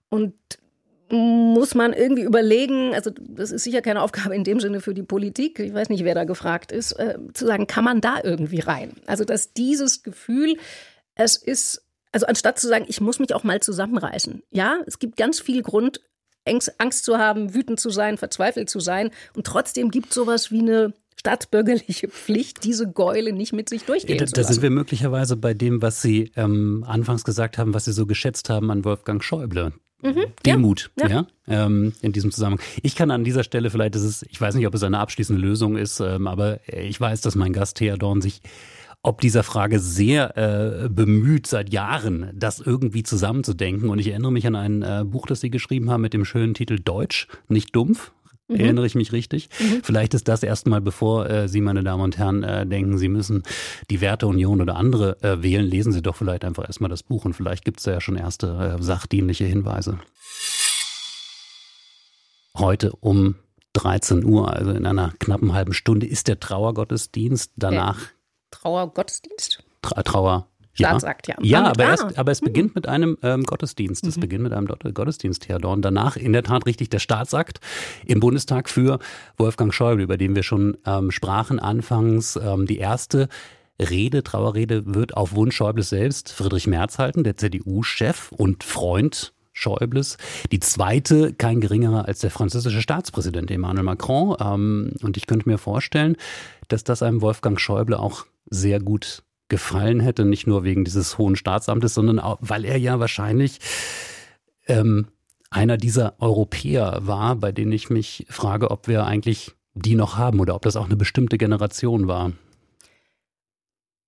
Und 0.09 0.35
muss 1.11 1.75
man 1.75 1.93
irgendwie 1.93 2.23
überlegen, 2.23 2.95
also 2.95 3.11
das 3.11 3.51
ist 3.51 3.64
sicher 3.64 3.83
keine 3.83 4.03
Aufgabe 4.03 4.35
in 4.35 4.45
dem 4.45 4.61
Sinne 4.61 4.81
für 4.81 4.95
die 4.95 5.03
Politik, 5.03 5.59
ich 5.59 5.75
weiß 5.75 5.88
nicht, 5.88 6.05
wer 6.05 6.14
da 6.14 6.25
gefragt 6.25 6.73
ist, 6.73 6.93
äh, 6.93 7.19
zu 7.35 7.47
sagen, 7.47 7.67
kann 7.67 7.85
man 7.85 8.01
da 8.01 8.21
irgendwie 8.23 8.61
rein? 8.61 8.95
Also 9.07 9.25
dass 9.25 9.53
dieses 9.53 10.03
Gefühl, 10.03 10.57
es 11.14 11.37
ist, 11.37 11.87
also 12.12 12.27
anstatt 12.27 12.59
zu 12.59 12.69
sagen, 12.69 12.87
ich 12.88 13.01
muss 13.01 13.19
mich 13.19 13.35
auch 13.35 13.45
mal 13.45 13.61
zusammenreißen. 13.61 14.43
Ja, 14.51 14.79
es 14.87 14.99
gibt 14.99 15.17
ganz 15.17 15.40
viel 15.40 15.62
Grund, 15.62 16.01
Angst 16.79 17.05
zu 17.05 17.19
haben, 17.19 17.55
wütend 17.55 17.81
zu 17.81 17.90
sein, 17.90 18.19
verzweifelt 18.19 18.69
zu 18.69 18.81
sein 18.81 19.11
und 19.35 19.47
trotzdem 19.47 19.90
gibt 19.90 20.09
es 20.09 20.14
sowas 20.14 20.51
wie 20.51 20.61
eine 20.61 20.95
staatsbürgerliche 21.19 22.09
Pflicht, 22.09 22.64
diese 22.64 22.90
Gäule 22.90 23.33
nicht 23.33 23.53
mit 23.53 23.69
sich 23.69 23.85
durchgehen 23.85 24.19
da, 24.19 24.27
zu 24.27 24.33
lassen. 24.33 24.47
Da 24.47 24.53
sind 24.53 24.62
wir 24.62 24.71
möglicherweise 24.71 25.37
bei 25.37 25.55
dem, 25.55 25.81
was 25.81 26.03
Sie 26.03 26.33
ähm, 26.37 26.85
anfangs 26.87 27.25
gesagt 27.25 27.57
haben, 27.57 27.73
was 27.73 27.87
Sie 27.87 27.93
so 27.93 28.05
geschätzt 28.07 28.51
haben 28.51 28.71
an 28.71 28.85
Wolfgang 28.85 29.23
Schäuble. 29.23 29.73
Mhm, 30.05 30.27
Demut, 30.45 30.90
ja, 30.99 31.09
ja. 31.09 31.27
ja 31.49 31.67
ähm, 31.67 31.95
in 32.03 32.12
diesem 32.12 32.31
Zusammenhang. 32.31 32.64
Ich 32.83 32.95
kann 32.95 33.11
an 33.11 33.25
dieser 33.25 33.43
Stelle 33.43 33.71
vielleicht, 33.71 33.95
das 33.95 34.03
ist, 34.03 34.27
ich 34.29 34.40
weiß 34.40 34.55
nicht, 34.55 34.67
ob 34.67 34.75
es 34.75 34.83
eine 34.83 34.99
abschließende 34.99 35.40
Lösung 35.40 35.77
ist, 35.77 36.01
ähm, 36.01 36.27
aber 36.27 36.61
ich 36.69 37.01
weiß, 37.01 37.23
dass 37.23 37.35
mein 37.35 37.53
Gast 37.53 37.79
Thea 37.79 37.97
Dorn 37.97 38.21
sich 38.21 38.43
ob 39.05 39.21
dieser 39.21 39.43
Frage 39.43 39.81
sehr 39.81 40.37
äh, 40.37 40.88
bemüht 40.88 41.47
seit 41.47 41.73
Jahren, 41.73 42.31
das 42.35 42.59
irgendwie 42.59 43.03
zusammenzudenken. 43.03 43.90
Und 43.90 43.99
ich 43.99 44.09
erinnere 44.09 44.33
mich 44.33 44.47
an 44.47 44.57
ein 44.57 44.83
äh, 44.83 45.05
Buch, 45.05 45.27
das 45.27 45.40
Sie 45.40 45.51
geschrieben 45.51 45.90
haben 45.90 46.01
mit 46.01 46.14
dem 46.14 46.25
schönen 46.25 46.55
Titel 46.55 46.81
Deutsch, 46.83 47.29
nicht 47.49 47.77
dumpf. 47.77 48.12
Mhm. 48.48 48.57
Erinnere 48.57 48.87
ich 48.87 48.94
mich 48.94 49.12
richtig? 49.12 49.48
Mhm. 49.59 49.80
Vielleicht 49.83 50.14
ist 50.14 50.28
das 50.28 50.42
erstmal, 50.42 50.80
bevor 50.80 51.28
äh, 51.30 51.48
Sie, 51.48 51.61
meine 51.61 51.83
Damen 51.83 52.02
und 52.02 52.18
Herren, 52.18 52.42
äh, 52.42 52.66
denken, 52.66 52.98
Sie 52.98 53.09
müssen 53.09 53.42
die 53.90 54.00
Werteunion 54.00 54.61
oder 54.61 54.76
andere 54.76 55.22
äh, 55.22 55.42
wählen, 55.42 55.64
lesen 55.64 55.92
Sie 55.92 56.02
doch 56.02 56.16
vielleicht 56.16 56.44
einfach 56.44 56.64
erstmal 56.64 56.90
das 56.90 57.02
Buch 57.02 57.24
und 57.24 57.35
vielleicht 57.35 57.64
gibt 57.64 57.80
es 57.80 57.85
da 57.85 57.92
ja 57.92 58.00
schon 58.00 58.16
erste 58.16 58.76
äh, 58.78 58.83
sachdienliche 58.83 59.44
Hinweise. 59.44 59.98
Heute 62.57 62.92
um 63.00 63.37
13 63.72 64.24
Uhr, 64.24 64.52
also 64.52 64.70
in 64.72 64.87
einer 64.87 65.12
knappen 65.18 65.52
halben 65.52 65.72
Stunde, 65.72 66.07
ist 66.07 66.28
der 66.28 66.38
Trauergottesdienst. 66.38 67.52
Danach 67.57 67.98
Trauergottesdienst? 68.50 69.64
Tra 69.83 70.02
Trauer. 70.02 70.48
Staatsakt, 70.75 71.29
ja. 71.29 71.37
Ja, 71.41 71.63
ja 71.63 71.71
aber, 71.71 71.85
erst, 71.85 72.19
aber 72.19 72.33
es 72.33 72.41
mhm. 72.41 72.47
beginnt 72.47 72.75
mit 72.75 72.89
einem 72.89 73.17
ähm, 73.23 73.45
Gottesdienst. 73.45 74.07
Es 74.07 74.17
mhm. 74.17 74.21
beginnt 74.21 74.43
mit 74.43 74.53
einem 74.53 74.67
Gottesdienst, 74.67 75.49
Herr 75.49 75.59
Dorn. 75.59 75.83
Danach 75.83 76.17
in 76.17 76.33
der 76.33 76.43
Tat 76.43 76.67
richtig 76.67 76.91
der 76.91 76.99
Staatsakt 76.99 77.61
im 78.07 78.21
Bundestag 78.21 78.69
für 78.69 78.99
Wolfgang 79.37 79.73
Schäuble, 79.73 80.05
über 80.05 80.17
den 80.17 80.35
wir 80.35 80.43
schon 80.43 80.77
ähm, 80.87 81.11
sprachen 81.11 81.59
anfangs. 81.59 82.37
Ähm, 82.37 82.67
die 82.67 82.79
erste 82.79 83.29
Rede, 83.81 84.23
Trauerrede 84.23 84.95
wird 84.95 85.17
auf 85.17 85.35
Wunsch 85.35 85.57
Schäubles 85.57 85.89
selbst 85.89 86.33
Friedrich 86.33 86.67
Merz 86.67 86.99
halten, 86.99 87.25
der 87.25 87.37
CDU-Chef 87.37 88.31
und 88.33 88.63
Freund 88.63 89.33
Schäubles. 89.53 90.19
Die 90.51 90.61
zweite, 90.61 91.33
kein 91.33 91.61
geringerer 91.61 92.07
als 92.07 92.21
der 92.21 92.31
französische 92.31 92.83
Staatspräsident 92.83 93.51
Emmanuel 93.51 93.85
Macron. 93.85 94.37
Ähm, 94.41 94.93
und 95.03 95.17
ich 95.17 95.27
könnte 95.27 95.49
mir 95.49 95.59
vorstellen, 95.59 96.17
dass 96.69 96.85
das 96.85 97.03
einem 97.03 97.23
Wolfgang 97.23 97.59
Schäuble 97.61 97.99
auch 97.99 98.27
sehr 98.51 98.81
gut 98.81 99.24
gefallen 99.48 100.00
hätte, 100.00 100.24
nicht 100.24 100.46
nur 100.46 100.64
wegen 100.64 100.85
dieses 100.85 101.18
hohen 101.18 101.37
Staatsamtes, 101.37 101.94
sondern 101.94 102.18
auch, 102.18 102.38
weil 102.40 102.64
er 102.64 102.78
ja 102.78 102.98
wahrscheinlich 103.00 103.59
ähm, 104.66 105.09
einer 105.50 105.76
dieser 105.76 106.20
Europäer 106.20 107.00
war, 107.02 107.37
bei 107.37 107.52
denen 107.52 107.72
ich 107.72 107.90
mich 107.90 108.26
frage, 108.28 108.70
ob 108.70 108.88
wir 108.88 109.07
eigentlich 109.07 109.52
die 109.74 109.94
noch 109.94 110.16
haben 110.16 110.40
oder 110.40 110.54
ob 110.54 110.62
das 110.62 110.76
auch 110.76 110.87
eine 110.87 110.96
bestimmte 110.96 111.38
Generation 111.38 112.09
war. 112.09 112.33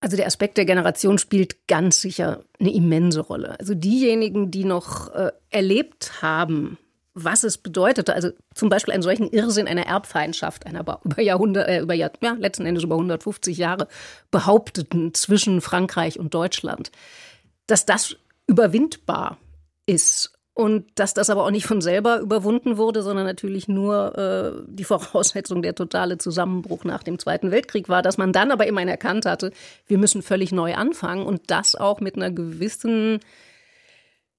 Also 0.00 0.16
der 0.16 0.26
Aspekt 0.26 0.56
der 0.58 0.66
Generation 0.66 1.18
spielt 1.18 1.66
ganz 1.66 2.00
sicher 2.00 2.44
eine 2.60 2.72
immense 2.72 3.20
Rolle. 3.20 3.58
Also 3.58 3.74
diejenigen, 3.74 4.50
die 4.50 4.64
noch 4.64 5.12
äh, 5.14 5.32
erlebt 5.50 6.22
haben, 6.22 6.78
was 7.18 7.44
es 7.44 7.56
bedeutete, 7.56 8.14
also 8.14 8.28
zum 8.54 8.68
Beispiel 8.68 8.92
einen 8.92 9.02
solchen 9.02 9.30
Irrsinn 9.30 9.66
einer 9.66 9.86
Erbfeindschaft, 9.86 10.66
einer 10.66 10.80
über 11.04 11.22
Jahrhundert, 11.22 11.66
äh, 11.66 11.80
über 11.80 11.94
Jahr, 11.94 12.10
ja, 12.20 12.36
letzten 12.38 12.66
Endes 12.66 12.84
über 12.84 12.94
150 12.94 13.56
Jahre 13.56 13.88
behaupteten 14.30 15.14
zwischen 15.14 15.62
Frankreich 15.62 16.18
und 16.18 16.34
Deutschland, 16.34 16.92
dass 17.66 17.86
das 17.86 18.16
überwindbar 18.46 19.38
ist 19.86 20.32
und 20.52 20.86
dass 20.94 21.14
das 21.14 21.30
aber 21.30 21.44
auch 21.44 21.50
nicht 21.50 21.66
von 21.66 21.80
selber 21.80 22.20
überwunden 22.20 22.76
wurde, 22.76 23.02
sondern 23.02 23.24
natürlich 23.24 23.66
nur 23.66 24.16
äh, 24.18 24.62
die 24.68 24.84
Voraussetzung 24.84 25.62
der 25.62 25.74
totale 25.74 26.18
Zusammenbruch 26.18 26.84
nach 26.84 27.02
dem 27.02 27.18
Zweiten 27.18 27.50
Weltkrieg 27.50 27.88
war, 27.88 28.02
dass 28.02 28.18
man 28.18 28.32
dann 28.32 28.50
aber 28.50 28.66
immerhin 28.66 28.88
erkannt 28.88 29.24
hatte, 29.24 29.52
wir 29.86 29.96
müssen 29.96 30.20
völlig 30.20 30.52
neu 30.52 30.74
anfangen 30.74 31.24
und 31.24 31.50
das 31.50 31.76
auch 31.76 32.00
mit 32.00 32.16
einer 32.16 32.30
gewissen 32.30 33.20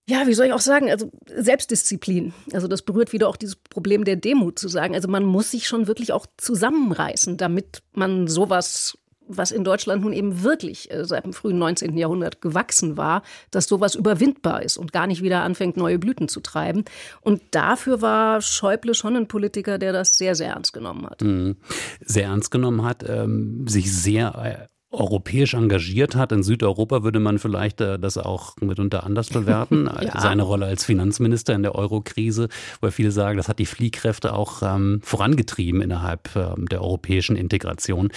ja, 0.10 0.26
wie 0.26 0.34
soll 0.34 0.46
ich 0.46 0.54
auch 0.54 0.62
sagen, 0.62 0.90
also 0.90 1.12
Selbstdisziplin. 1.26 2.34
Also 2.54 2.70
das 2.70 2.82
berührt 2.82 3.12
wieder 3.12 3.28
auch 3.28 3.36
dieses 3.36 3.58
Problem 3.58 4.06
der 4.06 4.16
Demut 4.16 4.58
zu 4.58 4.70
sagen. 4.70 4.96
Also 4.96 5.10
man 5.10 5.26
muss 5.26 5.52
sich 5.52 5.68
schon 5.68 5.88
wirklich 5.88 6.14
auch 6.14 6.26
zusammenreißen, 6.38 7.36
damit 7.36 7.84
man 7.92 8.28
sowas, 8.28 8.98
was 9.28 9.52
in 9.52 9.66
Deutschland 9.66 10.04
nun 10.04 10.14
eben 10.14 10.44
wirklich 10.44 10.90
äh, 10.92 11.04
seit 11.04 11.26
dem 11.26 11.34
frühen 11.34 11.60
19. 11.60 11.98
Jahrhundert 11.98 12.42
gewachsen 12.42 12.96
war, 12.96 13.22
dass 13.52 13.68
sowas 13.68 13.96
überwindbar 13.96 14.64
ist 14.64 14.78
und 14.78 14.94
gar 14.94 15.08
nicht 15.08 15.22
wieder 15.22 15.42
anfängt, 15.42 15.76
neue 15.76 16.00
Blüten 16.00 16.30
zu 16.30 16.40
treiben. 16.40 16.86
Und 17.20 17.42
dafür 17.52 18.02
war 18.02 18.42
Schäuble 18.42 18.94
schon 18.94 19.18
ein 19.18 19.28
Politiker, 19.28 19.78
der 19.78 19.92
das 19.92 20.18
sehr, 20.18 20.36
sehr 20.36 20.52
ernst 20.52 20.72
genommen 20.72 21.06
hat. 21.06 21.22
Mhm. 21.22 21.58
Sehr 22.00 22.28
ernst 22.28 22.50
genommen 22.50 22.86
hat, 22.86 23.04
ähm, 23.06 23.68
sich 23.68 23.94
sehr 23.94 24.70
äh, 24.70 24.77
europäisch 24.98 25.54
engagiert 25.54 26.16
hat. 26.16 26.32
In 26.32 26.44
Südeuropa 26.44 27.04
würde 27.04 27.20
man 27.20 27.40
vielleicht 27.40 27.82
äh, 27.82 28.00
das 28.00 28.18
auch 28.18 28.56
mitunter 28.60 29.04
anders 29.04 29.30
bewerten. 29.30 29.90
ja. 30.02 30.20
Seine 30.20 30.44
Rolle 30.44 30.66
als 30.66 30.84
Finanzminister 30.84 31.54
in 31.54 31.64
der 31.64 31.76
Eurokrise, 31.76 32.50
wo 32.82 32.90
viele 32.90 33.12
sagen, 33.12 33.38
das 33.38 33.48
hat 33.48 33.60
die 33.60 33.66
Fliehkräfte 33.66 34.34
auch 34.34 34.62
ähm, 34.62 35.00
vorangetrieben 35.04 35.82
innerhalb 35.82 36.36
ähm, 36.36 36.68
der 36.68 36.82
europäischen 36.82 37.36
Integration. 37.36 38.10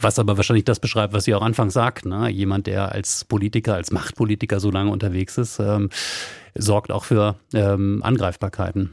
Was 0.00 0.18
aber 0.18 0.36
wahrscheinlich 0.36 0.64
das 0.64 0.80
beschreibt, 0.80 1.12
was 1.12 1.24
Sie 1.24 1.34
auch 1.34 1.42
anfangs 1.42 1.74
sagten. 1.74 2.08
Ne? 2.08 2.28
Jemand, 2.30 2.66
der 2.66 2.92
als 2.92 3.24
Politiker, 3.24 3.74
als 3.74 3.90
Machtpolitiker 3.90 4.60
so 4.60 4.70
lange 4.70 4.90
unterwegs 4.90 5.38
ist, 5.38 5.58
ähm, 5.58 5.90
sorgt 6.54 6.90
auch 6.90 7.04
für 7.04 7.36
ähm, 7.54 8.00
Angreifbarkeiten. 8.02 8.90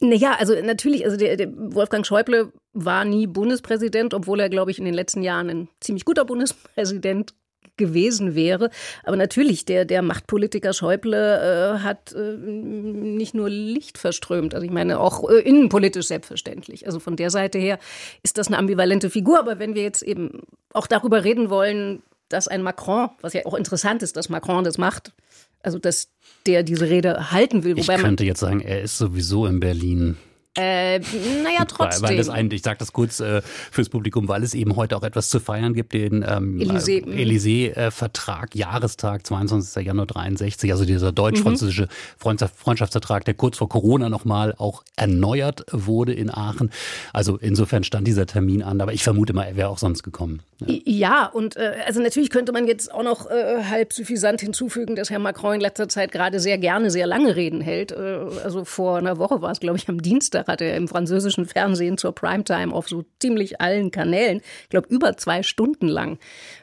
Naja, 0.00 0.36
also 0.38 0.54
natürlich, 0.62 1.04
also 1.04 1.18
der, 1.18 1.36
der, 1.36 1.48
Wolfgang 1.54 2.06
Schäuble 2.06 2.52
war 2.72 3.04
nie 3.04 3.26
Bundespräsident, 3.26 4.14
obwohl 4.14 4.40
er, 4.40 4.48
glaube 4.48 4.70
ich, 4.70 4.78
in 4.78 4.86
den 4.86 4.94
letzten 4.94 5.22
Jahren 5.22 5.50
ein 5.50 5.68
ziemlich 5.80 6.06
guter 6.06 6.24
Bundespräsident 6.24 7.34
gewesen 7.76 8.34
wäre. 8.34 8.70
Aber 9.04 9.16
natürlich, 9.16 9.64
der, 9.64 9.84
der 9.84 10.02
Machtpolitiker 10.02 10.72
Schäuble 10.72 11.16
äh, 11.16 11.78
hat 11.80 12.12
äh, 12.12 12.36
nicht 12.36 13.34
nur 13.34 13.50
Licht 13.50 13.98
verströmt, 13.98 14.54
also 14.54 14.64
ich 14.64 14.72
meine 14.72 15.00
auch 15.00 15.28
äh, 15.28 15.40
innenpolitisch 15.40 16.06
selbstverständlich. 16.06 16.86
Also 16.86 16.98
von 16.98 17.16
der 17.16 17.30
Seite 17.30 17.58
her 17.58 17.78
ist 18.22 18.38
das 18.38 18.46
eine 18.46 18.58
ambivalente 18.58 19.10
Figur. 19.10 19.38
Aber 19.38 19.58
wenn 19.58 19.74
wir 19.74 19.82
jetzt 19.82 20.02
eben 20.02 20.42
auch 20.72 20.86
darüber 20.86 21.24
reden 21.24 21.50
wollen, 21.50 22.02
dass 22.28 22.48
ein 22.48 22.62
Macron, 22.62 23.10
was 23.20 23.32
ja 23.32 23.44
auch 23.44 23.54
interessant 23.54 24.02
ist, 24.02 24.16
dass 24.16 24.28
Macron 24.28 24.64
das 24.64 24.78
macht, 24.78 25.12
also 25.62 25.78
dass 25.78 26.08
der 26.46 26.62
diese 26.62 26.88
Rede 26.88 27.30
halten 27.30 27.64
will. 27.64 27.78
ich 27.78 27.86
könnte 27.86 28.24
jetzt 28.24 28.40
sagen, 28.40 28.60
er 28.60 28.82
ist 28.82 28.98
sowieso 28.98 29.46
in 29.46 29.60
Berlin. 29.60 30.16
Äh, 30.58 30.98
naja, 31.44 31.64
trotzdem. 31.64 32.02
Weil, 32.02 32.10
weil 32.10 32.16
das 32.16 32.28
ein, 32.28 32.50
ich 32.50 32.62
sage 32.62 32.78
das 32.78 32.92
kurz 32.92 33.20
äh, 33.20 33.40
fürs 33.70 33.88
Publikum, 33.88 34.26
weil 34.26 34.42
es 34.42 34.52
eben 34.52 34.74
heute 34.74 34.96
auch 34.96 35.04
etwas 35.04 35.28
zu 35.28 35.38
feiern 35.38 35.74
gibt, 35.74 35.92
den 35.92 36.24
ähm, 36.28 36.58
Élysée-Vertrag, 36.58 38.56
äh, 38.56 38.58
Jahrestag, 38.58 39.24
22. 39.24 39.86
Januar 39.86 40.06
63, 40.06 40.72
also 40.72 40.84
dieser 40.84 41.12
deutsch-französische 41.12 41.84
mhm. 41.84 42.48
Freundschaftsvertrag, 42.56 43.24
der 43.26 43.34
kurz 43.34 43.58
vor 43.58 43.68
Corona 43.68 44.08
nochmal 44.08 44.56
auch 44.58 44.82
erneuert 44.96 45.66
wurde 45.70 46.14
in 46.14 46.34
Aachen. 46.34 46.70
Also 47.12 47.36
insofern 47.36 47.84
stand 47.84 48.08
dieser 48.08 48.26
Termin 48.26 48.64
an, 48.64 48.80
aber 48.80 48.92
ich 48.92 49.04
vermute 49.04 49.32
mal, 49.32 49.44
er 49.44 49.54
wäre 49.54 49.68
auch 49.68 49.78
sonst 49.78 50.02
gekommen. 50.02 50.42
Ja, 50.66 50.74
ja 50.84 51.26
und 51.26 51.56
äh, 51.56 51.74
also 51.86 52.02
natürlich 52.02 52.30
könnte 52.30 52.50
man 52.50 52.66
jetzt 52.66 52.92
auch 52.92 53.04
noch 53.04 53.30
äh, 53.30 53.62
halb 53.70 53.92
suffisant 53.92 54.40
hinzufügen, 54.40 54.96
dass 54.96 55.10
Herr 55.10 55.20
Macron 55.20 55.54
in 55.54 55.60
letzter 55.60 55.88
Zeit 55.88 56.10
gerade 56.10 56.40
sehr 56.40 56.58
gerne 56.58 56.90
sehr 56.90 57.06
lange 57.06 57.36
Reden 57.36 57.60
hält. 57.60 57.92
Äh, 57.92 58.18
also 58.42 58.64
vor 58.64 58.98
einer 58.98 59.18
Woche 59.18 59.40
war 59.42 59.52
es, 59.52 59.60
glaube 59.60 59.78
ich, 59.78 59.88
am 59.88 60.02
Dienstag 60.02 60.39
Dienstag 60.40 60.52
hat 60.52 60.60
er 60.60 60.76
im 60.76 60.88
französischen 60.88 61.46
Fernsehen 61.46 61.98
zur 61.98 62.14
Primetime 62.14 62.72
auf 62.74 62.88
so 62.88 63.04
ziemlich 63.20 63.60
allen 63.60 63.90
Kanälen, 63.90 64.40
ich 64.62 64.68
glaube 64.70 64.88
über 64.88 65.16
zwei 65.16 65.42
Stunden 65.42 65.88
lang, 65.88 66.18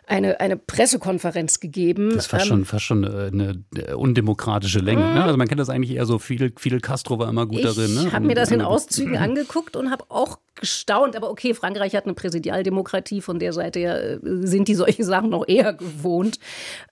eine, 0.08 0.40
eine 0.40 0.58
Pressekonferenz 0.58 1.60
gegeben. 1.60 2.12
Das 2.12 2.26
ist 2.26 2.28
fast, 2.28 2.46
ähm, 2.46 2.50
schon, 2.50 2.66
fast 2.66 2.86
schon 2.86 3.04
äh, 3.04 3.30
eine, 3.32 3.64
eine 3.76 3.98
undemokratische 3.98 4.80
Länge. 4.80 5.02
Ne? 5.02 5.24
Also 5.24 5.38
man 5.38 5.48
kennt 5.48 5.60
das 5.60 5.70
eigentlich 5.70 5.96
eher 5.96 6.06
so, 6.06 6.18
Fidel, 6.18 6.54
Fidel 6.58 6.80
Castro 6.80 7.20
war 7.20 7.30
immer 7.30 7.46
gut 7.46 7.64
darin. 7.64 7.94
Ne? 7.94 8.06
Ich 8.08 8.14
habe 8.14 8.26
mir 8.26 8.36
das 8.36 8.52
in 8.52 8.62
Auszügen 8.62 9.18
angeguckt 9.18 9.76
und 9.76 9.92
habe 9.92 10.06
auch 10.10 10.40
gestaunt. 10.56 11.16
Aber 11.16 11.30
okay, 11.30 11.54
Frankreich 11.54 11.94
hat 11.94 12.06
eine 12.06 12.14
Präsidialdemokratie, 12.14 13.22
von 13.22 13.38
der 13.38 13.52
Seite 13.54 13.80
her 13.80 14.14
äh, 14.14 14.20
sind 14.24 14.70
die 14.70 14.76
solche 14.76 15.04
Sachen 15.04 15.30
noch 15.30 15.48
eher 15.48 15.74
gewohnt 15.74 16.40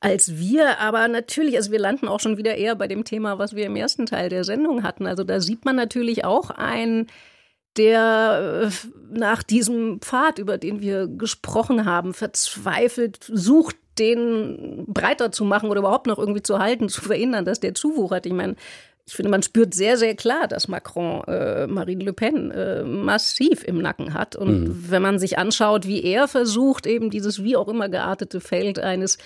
als 0.01 0.37
wir. 0.37 0.79
Aber 0.79 1.07
natürlich, 1.07 1.55
also 1.55 1.71
wir 1.71 1.79
landen 1.79 2.09
auch 2.09 2.19
schon 2.19 2.37
wieder 2.37 2.55
eher 2.55 2.75
bei 2.75 2.87
dem 2.87 3.05
Thema, 3.05 3.39
was 3.39 3.55
wir 3.55 3.65
im 3.65 3.77
ersten 3.77 4.05
Teil 4.05 4.27
der 4.27 4.43
Sendung 4.43 4.83
hatten. 4.83 5.07
Also 5.07 5.23
da 5.23 5.39
sieht 5.39 5.63
man 5.63 5.77
natürlich 5.77 6.25
auch 6.25 6.49
ein 6.49 6.74
der 7.77 8.69
äh, 8.69 8.87
nach 9.11 9.43
diesem 9.43 9.99
Pfad, 10.01 10.39
über 10.39 10.57
den 10.57 10.81
wir 10.81 11.07
gesprochen 11.07 11.85
haben, 11.85 12.13
verzweifelt 12.13 13.19
sucht, 13.31 13.75
den 13.99 14.85
breiter 14.87 15.31
zu 15.31 15.45
machen 15.45 15.69
oder 15.69 15.79
überhaupt 15.79 16.07
noch 16.07 16.19
irgendwie 16.19 16.43
zu 16.43 16.59
halten, 16.59 16.89
zu 16.89 17.01
verhindern, 17.01 17.45
dass 17.45 17.59
der 17.59 17.73
zuwuchert. 17.73 18.25
Ich 18.25 18.33
meine, 18.33 18.55
ich 19.07 19.13
finde, 19.13 19.29
man 19.29 19.43
spürt 19.43 19.73
sehr, 19.73 19.97
sehr 19.97 20.15
klar, 20.15 20.47
dass 20.47 20.67
Macron 20.67 21.23
äh, 21.27 21.67
Marine 21.67 22.03
Le 22.03 22.13
Pen 22.13 22.49
äh, 22.51 22.83
massiv 22.83 23.63
im 23.63 23.77
Nacken 23.77 24.13
hat. 24.13 24.35
Und 24.35 24.63
mhm. 24.63 24.85
wenn 24.89 25.01
man 25.01 25.19
sich 25.19 25.37
anschaut, 25.37 25.85
wie 25.85 26.03
er 26.03 26.27
versucht, 26.27 26.87
eben 26.87 27.11
dieses 27.11 27.43
wie 27.43 27.55
auch 27.55 27.67
immer 27.67 27.87
geartete 27.87 28.41
Feld 28.41 28.79
eines 28.79 29.17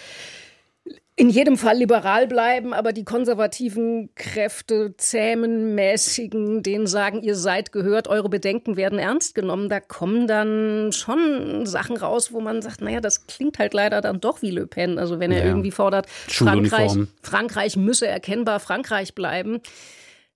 in 1.20 1.30
jedem 1.30 1.58
Fall 1.58 1.76
liberal 1.76 2.28
bleiben, 2.28 2.74
aber 2.74 2.94
die 2.94 3.04
konservativen 3.04 4.10
Kräfte, 4.16 4.96
zähmen, 4.96 5.76
mäßigen, 5.76 6.64
denen 6.64 6.88
sagen, 6.88 7.22
ihr 7.22 7.36
seid 7.36 7.74
gehört, 7.74 8.08
eure 8.08 8.30
Bedenken 8.30 8.78
werden 8.78 9.00
ernst 9.00 9.36
genommen. 9.36 9.68
Da 9.68 9.82
kommen 9.82 10.28
dann 10.28 10.94
schon 10.94 11.66
Sachen 11.66 11.98
raus, 11.98 12.32
wo 12.32 12.40
man 12.40 12.62
sagt, 12.62 12.80
naja, 12.80 13.02
das 13.02 13.28
klingt 13.28 13.60
halt 13.60 13.74
leider 13.74 14.00
dann 14.00 14.22
doch 14.22 14.42
wie 14.42 14.52
Le 14.52 14.66
Pen. 14.66 14.98
Also 14.98 15.20
wenn 15.20 15.34
er 15.34 15.40
ja. 15.40 15.46
irgendwie 15.48 15.72
fordert, 15.72 16.08
Frankreich, 16.10 16.94
Frankreich 17.22 17.76
müsse 17.76 18.08
erkennbar 18.08 18.62
Frankreich 18.62 19.14
bleiben. 19.14 19.60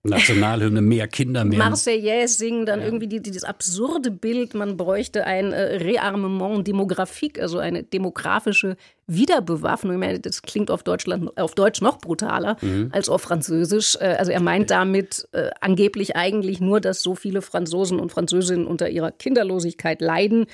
Nationalhymne, 0.06 0.82
mehr 0.82 1.08
Kinder, 1.08 1.44
mehr. 1.46 1.58
Marseillaise 1.58 2.36
singen, 2.36 2.66
dann 2.66 2.80
ja. 2.80 2.86
irgendwie 2.86 3.06
die, 3.06 3.22
dieses 3.22 3.42
absurde 3.42 4.10
Bild, 4.10 4.52
man 4.52 4.76
bräuchte 4.76 5.24
ein 5.24 5.52
äh, 5.52 5.76
Rearmement 5.76 6.66
demographique, 6.66 7.40
also 7.40 7.58
eine 7.58 7.82
demografische 7.82 8.76
Wiederbewaffnung. 9.06 9.94
Ich 9.94 9.98
meine, 9.98 10.20
das 10.20 10.42
klingt 10.42 10.70
auf, 10.70 10.82
Deutschland, 10.82 11.36
auf 11.38 11.54
Deutsch 11.54 11.80
noch 11.80 11.98
brutaler 11.98 12.58
mhm. 12.60 12.90
als 12.92 13.08
auf 13.08 13.22
Französisch. 13.22 13.96
Äh, 13.98 14.16
also 14.18 14.30
er 14.30 14.42
meint 14.42 14.70
damit 14.70 15.26
äh, 15.32 15.48
angeblich 15.62 16.16
eigentlich 16.16 16.60
nur, 16.60 16.82
dass 16.82 17.02
so 17.02 17.14
viele 17.14 17.40
Franzosen 17.40 17.98
und 17.98 18.12
Französinnen 18.12 18.66
unter 18.66 18.90
ihrer 18.90 19.10
Kinderlosigkeit 19.10 20.02
leiden 20.02 20.46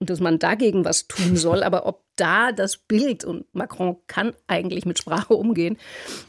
und 0.00 0.10
dass 0.10 0.20
man 0.20 0.38
dagegen 0.38 0.84
was 0.84 1.08
tun 1.08 1.36
soll. 1.36 1.62
Aber 1.62 1.86
ob 1.86 2.02
da 2.16 2.52
das 2.52 2.76
Bild, 2.76 3.24
und 3.24 3.52
Macron 3.54 3.96
kann 4.06 4.32
eigentlich 4.46 4.86
mit 4.86 4.98
Sprache 4.98 5.34
umgehen, 5.34 5.76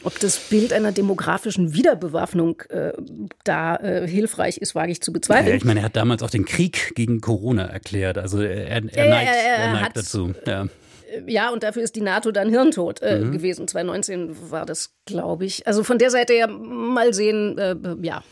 ob 0.04 0.20
das 0.20 0.38
Bild 0.38 0.74
einer 0.74 0.92
demografischen 0.92 1.74
Wiederbewaffnung 1.74 2.62
äh, 2.70 2.94
da 3.44 3.76
äh, 3.76 4.08
hilfreich 4.08 4.58
ist, 4.58 4.76
wage 4.76 4.92
ich 4.92 5.02
zu 5.02 5.14
bezweifeln. 5.14 5.50
Ja, 5.50 5.56
ich 5.56 5.66
meine, 5.66 5.82
er 5.82 5.86
hat 5.86 5.96
damals 5.96 6.24
auch 6.24 6.30
den 6.30 6.46
Krieg 6.46 6.94
gegen 6.96 7.22
Corona 7.22 7.66
erklärt. 7.66 8.18
Also 8.18 8.42
er, 8.42 8.68
er, 8.68 8.82
neigt, 8.82 8.96
er, 8.96 9.56
er 9.56 9.74
neigt 9.74 9.98
dazu. 9.98 10.34
Ja. 10.46 10.68
Ja, 11.26 11.50
und 11.50 11.64
dafür 11.64 11.82
ist 11.82 11.96
die 11.96 12.02
NATO 12.02 12.32
dann 12.32 12.50
hirntot 12.50 13.02
äh, 13.02 13.20
mhm. 13.20 13.32
gewesen. 13.32 13.68
2019 13.68 14.52
war 14.52 14.68
das, 14.68 14.94
glaube 15.06 15.46
ich. 15.46 15.66
Also 15.66 15.84
von 15.84 15.98
der 15.98 16.12
Seite 16.12 16.34
ja 16.36 16.46
mal 16.46 17.16
sehen, 17.16 17.58
äh, 17.58 17.76
ja, 18.04 18.24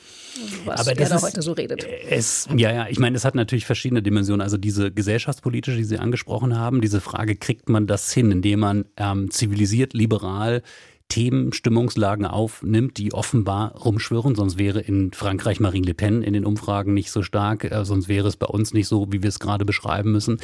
was 0.65 0.81
Aber 0.81 0.95
das 0.95 1.09
da 1.09 1.21
heute 1.21 1.41
so 1.41 1.53
redet. 1.53 1.85
Es, 2.09 2.47
ja, 2.55 2.71
ja, 2.71 2.87
ich 2.89 2.99
meine, 2.99 3.15
es 3.15 3.25
hat 3.25 3.35
natürlich 3.35 3.65
verschiedene 3.65 4.01
Dimensionen. 4.01 4.41
Also 4.41 4.57
diese 4.57 4.91
gesellschaftspolitische, 4.91 5.77
die 5.77 5.83
Sie 5.83 5.97
angesprochen 5.97 6.57
haben, 6.57 6.81
diese 6.81 7.01
Frage, 7.01 7.35
kriegt 7.35 7.69
man 7.69 7.87
das 7.87 8.11
hin, 8.11 8.31
indem 8.31 8.59
man 8.59 8.85
ähm, 8.97 9.31
zivilisiert, 9.31 9.93
liberal 9.93 10.61
Themen, 11.09 11.53
Stimmungslagen 11.53 12.25
aufnimmt, 12.25 12.97
die 12.97 13.13
offenbar 13.13 13.75
rumschwirren. 13.75 14.35
Sonst 14.35 14.57
wäre 14.57 14.81
in 14.81 15.13
Frankreich 15.13 15.59
Marine 15.59 15.87
Le 15.87 15.93
Pen 15.93 16.21
in 16.21 16.33
den 16.33 16.45
Umfragen 16.45 16.93
nicht 16.93 17.11
so 17.11 17.23
stark, 17.23 17.63
äh, 17.63 17.85
sonst 17.85 18.09
wäre 18.09 18.27
es 18.27 18.35
bei 18.35 18.47
uns 18.47 18.73
nicht 18.73 18.87
so, 18.87 19.11
wie 19.11 19.23
wir 19.23 19.29
es 19.29 19.39
gerade 19.39 19.65
beschreiben 19.65 20.11
müssen. 20.11 20.37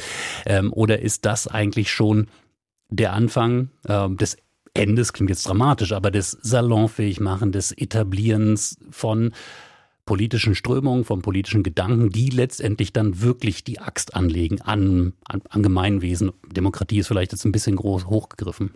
Ähm, 0.46 0.72
oder 0.72 1.00
ist 1.00 1.26
das 1.26 1.46
eigentlich 1.46 1.90
schon 1.90 2.28
der 2.88 3.12
Anfang 3.12 3.70
äh, 3.86 4.08
des 4.10 4.36
Endes, 4.72 5.12
klingt 5.12 5.30
jetzt 5.30 5.46
dramatisch, 5.46 5.92
aber 5.92 6.10
des 6.10 6.32
Salonfähigmachen, 6.42 7.52
des 7.52 7.70
Etablierens 7.70 8.76
von 8.90 9.32
politischen 10.04 10.54
Strömungen, 10.54 11.04
von 11.04 11.22
politischen 11.22 11.62
Gedanken, 11.62 12.10
die 12.10 12.30
letztendlich 12.30 12.92
dann 12.92 13.22
wirklich 13.22 13.64
die 13.64 13.78
Axt 13.78 14.14
anlegen 14.14 14.60
an, 14.60 15.14
an, 15.24 15.42
an 15.48 15.62
Gemeinwesen. 15.62 16.32
Demokratie 16.50 16.98
ist 16.98 17.08
vielleicht 17.08 17.32
jetzt 17.32 17.44
ein 17.44 17.52
bisschen 17.52 17.76
groß 17.76 18.06
hochgegriffen. 18.06 18.72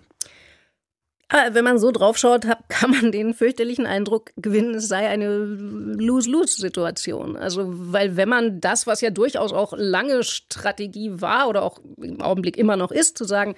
Ah, 1.31 1.51
wenn 1.53 1.65
man 1.65 1.79
so 1.79 1.91
draufschaut, 1.91 2.47
kann 2.69 2.91
man 2.91 3.13
den 3.13 3.35
fürchterlichen 3.35 3.85
Eindruck 3.85 4.31
gewinnen, 4.37 4.75
es 4.75 4.89
sei 4.89 5.09
eine 5.09 5.29
Lose-Lose-Situation. 5.29 7.37
Also, 7.37 7.65
weil 7.67 8.17
wenn 8.17 8.31
man 8.31 8.63
das, 8.63 8.87
was 8.87 9.03
ja 9.03 9.11
durchaus 9.11 9.53
auch 9.53 9.75
lange 9.77 10.23
Strategie 10.23 11.21
war 11.21 11.49
oder 11.49 11.65
auch 11.65 11.81
im 11.99 12.23
Augenblick 12.23 12.57
immer 12.57 12.77
noch 12.77 12.91
ist, 12.91 13.19
zu 13.19 13.25
sagen, 13.25 13.57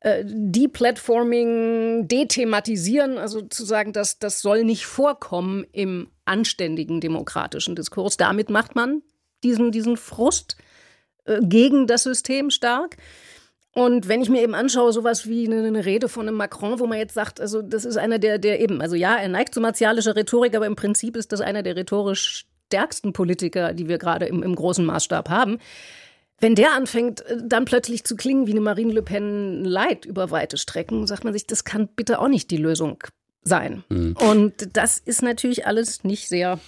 äh, 0.00 0.24
Deplatforming, 0.24 2.08
dethematisieren, 2.08 3.18
also 3.18 3.42
zu 3.42 3.66
sagen, 3.66 3.92
dass 3.92 4.18
das 4.18 4.40
soll 4.40 4.64
nicht 4.64 4.86
vorkommen 4.86 5.66
im 5.72 6.08
anständigen 6.30 7.00
demokratischen 7.00 7.76
Diskurs. 7.76 8.16
Damit 8.16 8.48
macht 8.48 8.74
man 8.76 9.02
diesen, 9.42 9.72
diesen 9.72 9.96
Frust 9.96 10.56
äh, 11.24 11.40
gegen 11.42 11.86
das 11.86 12.04
System 12.04 12.50
stark. 12.50 12.96
Und 13.72 14.08
wenn 14.08 14.20
ich 14.20 14.28
mir 14.28 14.42
eben 14.42 14.54
anschaue, 14.54 14.92
sowas 14.92 15.28
wie 15.28 15.46
eine, 15.46 15.64
eine, 15.66 15.84
Rede 15.84 16.08
von 16.08 16.26
einem 16.26 16.36
Macron, 16.36 16.80
wo 16.80 16.86
man 16.86 16.98
jetzt 16.98 17.14
sagt, 17.14 17.40
also 17.40 17.62
das 17.62 17.84
ist 17.84 17.96
einer 17.96 18.18
der, 18.18 18.38
der 18.38 18.60
eben, 18.60 18.80
also 18.80 18.96
ja, 18.96 19.16
er 19.16 19.28
neigt 19.28 19.54
zu 19.54 19.60
martialischer 19.60 20.16
Rhetorik, 20.16 20.56
aber 20.56 20.66
im 20.66 20.76
Prinzip 20.76 21.16
ist 21.16 21.30
das 21.32 21.40
einer 21.40 21.62
der 21.62 21.76
rhetorisch 21.76 22.46
stärksten 22.66 23.12
Politiker, 23.12 23.72
die 23.72 23.88
wir 23.88 23.98
gerade 23.98 24.26
im, 24.26 24.42
im 24.42 24.54
großen 24.56 24.84
Maßstab 24.84 25.28
haben. 25.28 25.58
Wenn 26.40 26.54
der 26.54 26.72
anfängt, 26.72 27.20
äh, 27.22 27.36
dann 27.44 27.64
plötzlich 27.64 28.04
zu 28.04 28.16
klingen 28.16 28.46
wie 28.46 28.52
eine 28.52 28.60
Marine 28.60 28.92
Le 28.92 29.02
Pen 29.02 29.64
Light 29.64 30.04
über 30.04 30.30
weite 30.30 30.56
Strecken, 30.56 31.06
sagt 31.06 31.24
man 31.24 31.32
sich, 31.32 31.46
das 31.46 31.64
kann 31.64 31.88
bitte 31.88 32.18
auch 32.18 32.28
nicht 32.28 32.50
die 32.50 32.56
Lösung 32.56 32.98
sein. 33.42 33.84
Mhm. 33.88 34.16
Und 34.16 34.76
das 34.76 34.98
ist 34.98 35.22
natürlich 35.22 35.66
alles 35.66 36.04
nicht 36.04 36.28
sehr 36.28 36.60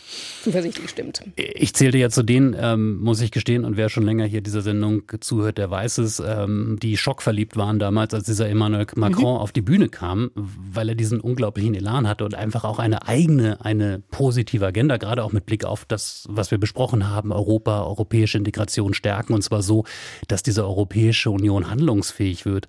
zuversichtlich 0.43 0.89
stimmt. 0.89 1.23
Ich 1.37 1.75
zählte 1.75 1.99
ja 1.99 2.09
zu 2.09 2.23
denen, 2.23 2.57
ähm, 2.59 2.99
muss 3.01 3.21
ich 3.21 3.31
gestehen, 3.31 3.65
und 3.65 3.77
wer 3.77 3.91
schon 3.91 4.05
länger 4.05 4.25
hier 4.25 4.41
dieser 4.41 4.63
Sendung 4.63 5.03
zuhört, 5.21 5.59
der 5.59 5.71
weiß 5.71 5.99
es, 5.99 6.21
ähm, 6.21 6.79
die 6.83 6.97
schockverliebt 6.97 7.57
waren 7.57 7.79
damals, 7.79 8.15
als 8.15 8.25
dieser 8.25 8.49
Emmanuel 8.49 8.87
Macron 8.97 9.35
mhm. 9.35 9.41
auf 9.41 9.53
die 9.53 9.61
Bühne 9.61 9.91
kam, 9.91 10.31
weil 10.35 10.89
er 10.89 10.95
diesen 10.95 11.21
unglaublichen 11.21 11.75
Elan 11.75 12.09
hatte 12.09 12.25
und 12.25 12.35
einfach 12.35 12.65
auch 12.65 12.79
eine 12.79 13.07
eigene, 13.07 13.63
eine 13.63 14.03
positive 14.11 14.67
Agenda, 14.67 14.97
gerade 14.97 15.25
auch 15.25 15.33
mit 15.33 15.45
Blick 15.45 15.67
auf 15.67 15.85
das, 15.85 16.25
was 16.31 16.51
wir 16.51 16.59
besprochen 16.59 17.09
haben, 17.09 17.33
Europa, 17.33 17.85
europäische 17.85 18.39
Integration 18.39 18.95
stärken, 18.95 19.35
und 19.35 19.43
zwar 19.43 19.63
so, 19.63 19.85
dass 20.27 20.43
diese 20.43 20.65
Europäische 20.65 21.31
Union 21.31 21.71
handlungsfähig 21.71 22.47
wird. 22.47 22.67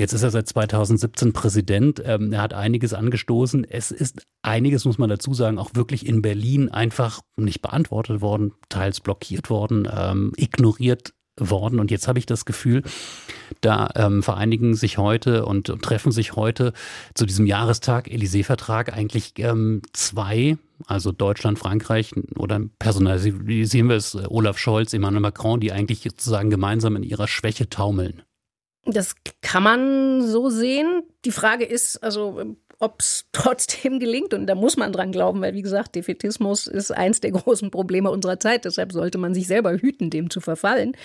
Jetzt 0.00 0.14
ist 0.14 0.22
er 0.22 0.30
seit 0.30 0.48
2017 0.48 1.34
Präsident. 1.34 2.02
Ähm, 2.02 2.32
er 2.32 2.40
hat 2.40 2.54
einiges 2.54 2.94
angestoßen. 2.94 3.64
Es 3.68 3.90
ist 3.90 4.22
einiges, 4.40 4.86
muss 4.86 4.96
man 4.96 5.10
dazu 5.10 5.34
sagen, 5.34 5.58
auch 5.58 5.72
wirklich 5.74 6.06
in 6.06 6.22
Berlin 6.22 6.70
einfach 6.70 7.20
nicht 7.36 7.60
beantwortet 7.60 8.22
worden, 8.22 8.54
teils 8.70 9.00
blockiert 9.00 9.50
worden, 9.50 9.86
ähm, 9.94 10.32
ignoriert 10.36 11.12
worden. 11.36 11.78
Und 11.78 11.90
jetzt 11.90 12.08
habe 12.08 12.18
ich 12.18 12.24
das 12.24 12.46
Gefühl, 12.46 12.82
da 13.60 13.90
ähm, 13.94 14.22
vereinigen 14.22 14.74
sich 14.74 14.96
heute 14.96 15.44
und, 15.44 15.68
und, 15.68 15.82
treffen 15.82 16.12
sich 16.12 16.34
heute 16.34 16.72
zu 17.12 17.26
diesem 17.26 17.44
Jahrestag 17.44 18.08
Élysée-Vertrag 18.08 18.94
eigentlich 18.94 19.34
ähm, 19.36 19.82
zwei, 19.92 20.56
also 20.86 21.12
Deutschland, 21.12 21.58
Frankreich 21.58 22.14
oder 22.38 22.58
personalisieren 22.78 23.90
wir 23.90 23.96
es, 23.96 24.14
Olaf 24.14 24.56
Scholz, 24.56 24.94
Emmanuel 24.94 25.20
Macron, 25.20 25.60
die 25.60 25.72
eigentlich 25.72 26.04
sozusagen 26.04 26.48
gemeinsam 26.48 26.96
in 26.96 27.02
ihrer 27.02 27.28
Schwäche 27.28 27.68
taumeln. 27.68 28.22
Das 28.84 29.14
kann 29.42 29.62
man 29.62 30.26
so 30.26 30.48
sehen. 30.48 31.02
Die 31.24 31.30
Frage 31.30 31.64
ist, 31.64 32.02
also 32.02 32.56
ob 32.80 33.00
es 33.00 33.26
trotzdem 33.32 34.00
gelingt. 34.00 34.34
Und 34.34 34.46
da 34.46 34.56
muss 34.56 34.76
man 34.76 34.92
dran 34.92 35.12
glauben, 35.12 35.40
weil 35.40 35.54
wie 35.54 35.62
gesagt, 35.62 35.94
Defetismus 35.94 36.66
ist 36.66 36.90
eins 36.90 37.20
der 37.20 37.30
großen 37.32 37.70
Probleme 37.70 38.10
unserer 38.10 38.40
Zeit. 38.40 38.64
Deshalb 38.64 38.92
sollte 38.92 39.18
man 39.18 39.34
sich 39.34 39.46
selber 39.46 39.72
hüten, 39.74 40.10
dem 40.10 40.30
zu 40.30 40.40
verfallen. 40.40 40.96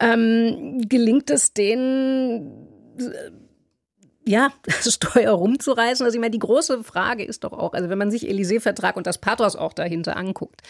Ähm, 0.00 0.80
gelingt 0.88 1.30
es 1.30 1.52
denen, 1.52 2.66
äh, 2.98 3.30
ja, 4.26 4.52
das 4.64 4.94
Steuer 4.94 5.32
rumzureißen? 5.32 6.04
Also 6.04 6.16
ich 6.16 6.20
meine, 6.20 6.32
die 6.32 6.38
große 6.38 6.82
Frage 6.82 7.24
ist 7.24 7.44
doch 7.44 7.52
auch, 7.52 7.74
also 7.74 7.88
wenn 7.90 7.98
man 7.98 8.10
sich 8.10 8.28
Élysée-Vertrag 8.28 8.96
und 8.96 9.06
das 9.06 9.18
Pathos 9.18 9.56
auch 9.56 9.74
dahinter 9.74 10.16
anguckt, 10.16 10.62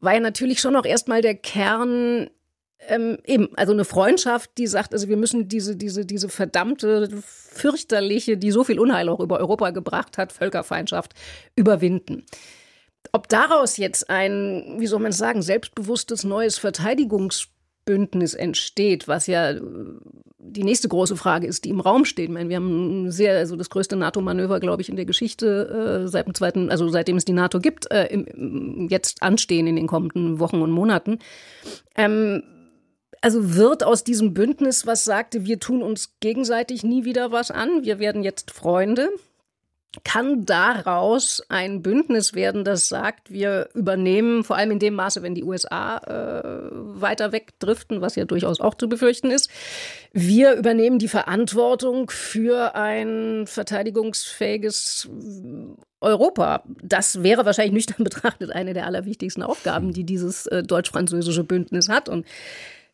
war 0.00 0.14
ja 0.14 0.20
natürlich 0.20 0.60
schon 0.60 0.72
noch 0.72 0.86
erstmal 0.86 1.20
der 1.20 1.34
Kern 1.34 2.30
ähm, 2.88 3.18
eben, 3.24 3.48
also 3.56 3.72
eine 3.72 3.84
Freundschaft, 3.84 4.50
die 4.58 4.66
sagt, 4.66 4.92
also 4.92 5.08
wir 5.08 5.16
müssen 5.16 5.48
diese, 5.48 5.76
diese, 5.76 6.04
diese 6.06 6.28
verdammte, 6.28 7.08
fürchterliche, 7.22 8.36
die 8.36 8.50
so 8.50 8.64
viel 8.64 8.78
Unheil 8.78 9.08
auch 9.08 9.20
über 9.20 9.38
Europa 9.38 9.70
gebracht 9.70 10.18
hat, 10.18 10.32
Völkerfeindschaft 10.32 11.14
überwinden. 11.56 12.24
Ob 13.12 13.28
daraus 13.28 13.76
jetzt 13.76 14.08
ein, 14.10 14.76
wie 14.78 14.86
soll 14.86 15.00
man 15.00 15.12
sagen, 15.12 15.42
selbstbewusstes 15.42 16.24
neues 16.24 16.58
Verteidigungsbündnis 16.58 18.34
entsteht, 18.34 19.08
was 19.08 19.26
ja 19.26 19.50
äh, 19.50 19.60
die 20.38 20.64
nächste 20.64 20.88
große 20.88 21.16
Frage 21.16 21.46
ist, 21.46 21.64
die 21.64 21.70
im 21.70 21.80
Raum 21.80 22.04
steht. 22.04 22.28
Ich 22.28 22.34
meine, 22.34 22.48
wir 22.48 22.56
haben 22.56 23.10
sehr, 23.10 23.38
also 23.38 23.56
das 23.56 23.70
größte 23.70 23.96
NATO-Manöver, 23.96 24.58
glaube 24.58 24.82
ich, 24.82 24.88
in 24.88 24.96
der 24.96 25.04
Geschichte 25.04 26.04
äh, 26.04 26.08
seit 26.08 26.26
dem 26.26 26.34
zweiten, 26.34 26.70
also 26.70 26.88
seitdem 26.88 27.16
es 27.16 27.24
die 27.24 27.32
NATO 27.32 27.60
gibt, 27.60 27.90
äh, 27.90 28.06
im, 28.06 28.88
jetzt 28.88 29.22
anstehen 29.22 29.66
in 29.66 29.76
den 29.76 29.86
kommenden 29.86 30.38
Wochen 30.40 30.62
und 30.62 30.70
Monaten. 30.70 31.18
Ähm, 31.94 32.42
also 33.20 33.54
wird 33.54 33.84
aus 33.84 34.04
diesem 34.04 34.34
Bündnis, 34.34 34.86
was 34.86 35.04
sagte, 35.04 35.44
wir 35.44 35.60
tun 35.60 35.82
uns 35.82 36.14
gegenseitig 36.20 36.82
nie 36.82 37.04
wieder 37.04 37.32
was 37.32 37.50
an, 37.50 37.84
wir 37.84 37.98
werden 37.98 38.22
jetzt 38.22 38.50
Freunde, 38.50 39.10
kann 40.04 40.46
daraus 40.46 41.42
ein 41.48 41.82
Bündnis 41.82 42.32
werden, 42.32 42.64
das 42.64 42.88
sagt, 42.88 43.30
wir 43.30 43.68
übernehmen, 43.74 44.44
vor 44.44 44.56
allem 44.56 44.70
in 44.70 44.78
dem 44.78 44.94
Maße, 44.94 45.22
wenn 45.22 45.34
die 45.34 45.42
USA 45.42 45.98
äh, 45.98 46.68
weiter 46.72 47.32
wegdriften, 47.32 48.00
was 48.00 48.14
ja 48.14 48.24
durchaus 48.24 48.60
auch 48.60 48.74
zu 48.74 48.88
befürchten 48.88 49.32
ist, 49.32 49.50
wir 50.12 50.54
übernehmen 50.54 51.00
die 51.00 51.08
Verantwortung 51.08 52.08
für 52.08 52.76
ein 52.76 53.48
verteidigungsfähiges 53.48 55.08
Europa. 56.00 56.62
Das 56.82 57.24
wäre 57.24 57.44
wahrscheinlich 57.44 57.74
nüchtern 57.74 58.04
betrachtet 58.04 58.52
eine 58.52 58.74
der 58.74 58.86
allerwichtigsten 58.86 59.42
Aufgaben, 59.42 59.92
die 59.92 60.04
dieses 60.04 60.46
äh, 60.46 60.62
deutsch-französische 60.62 61.42
Bündnis 61.42 61.88
hat. 61.88 62.08
Und 62.08 62.26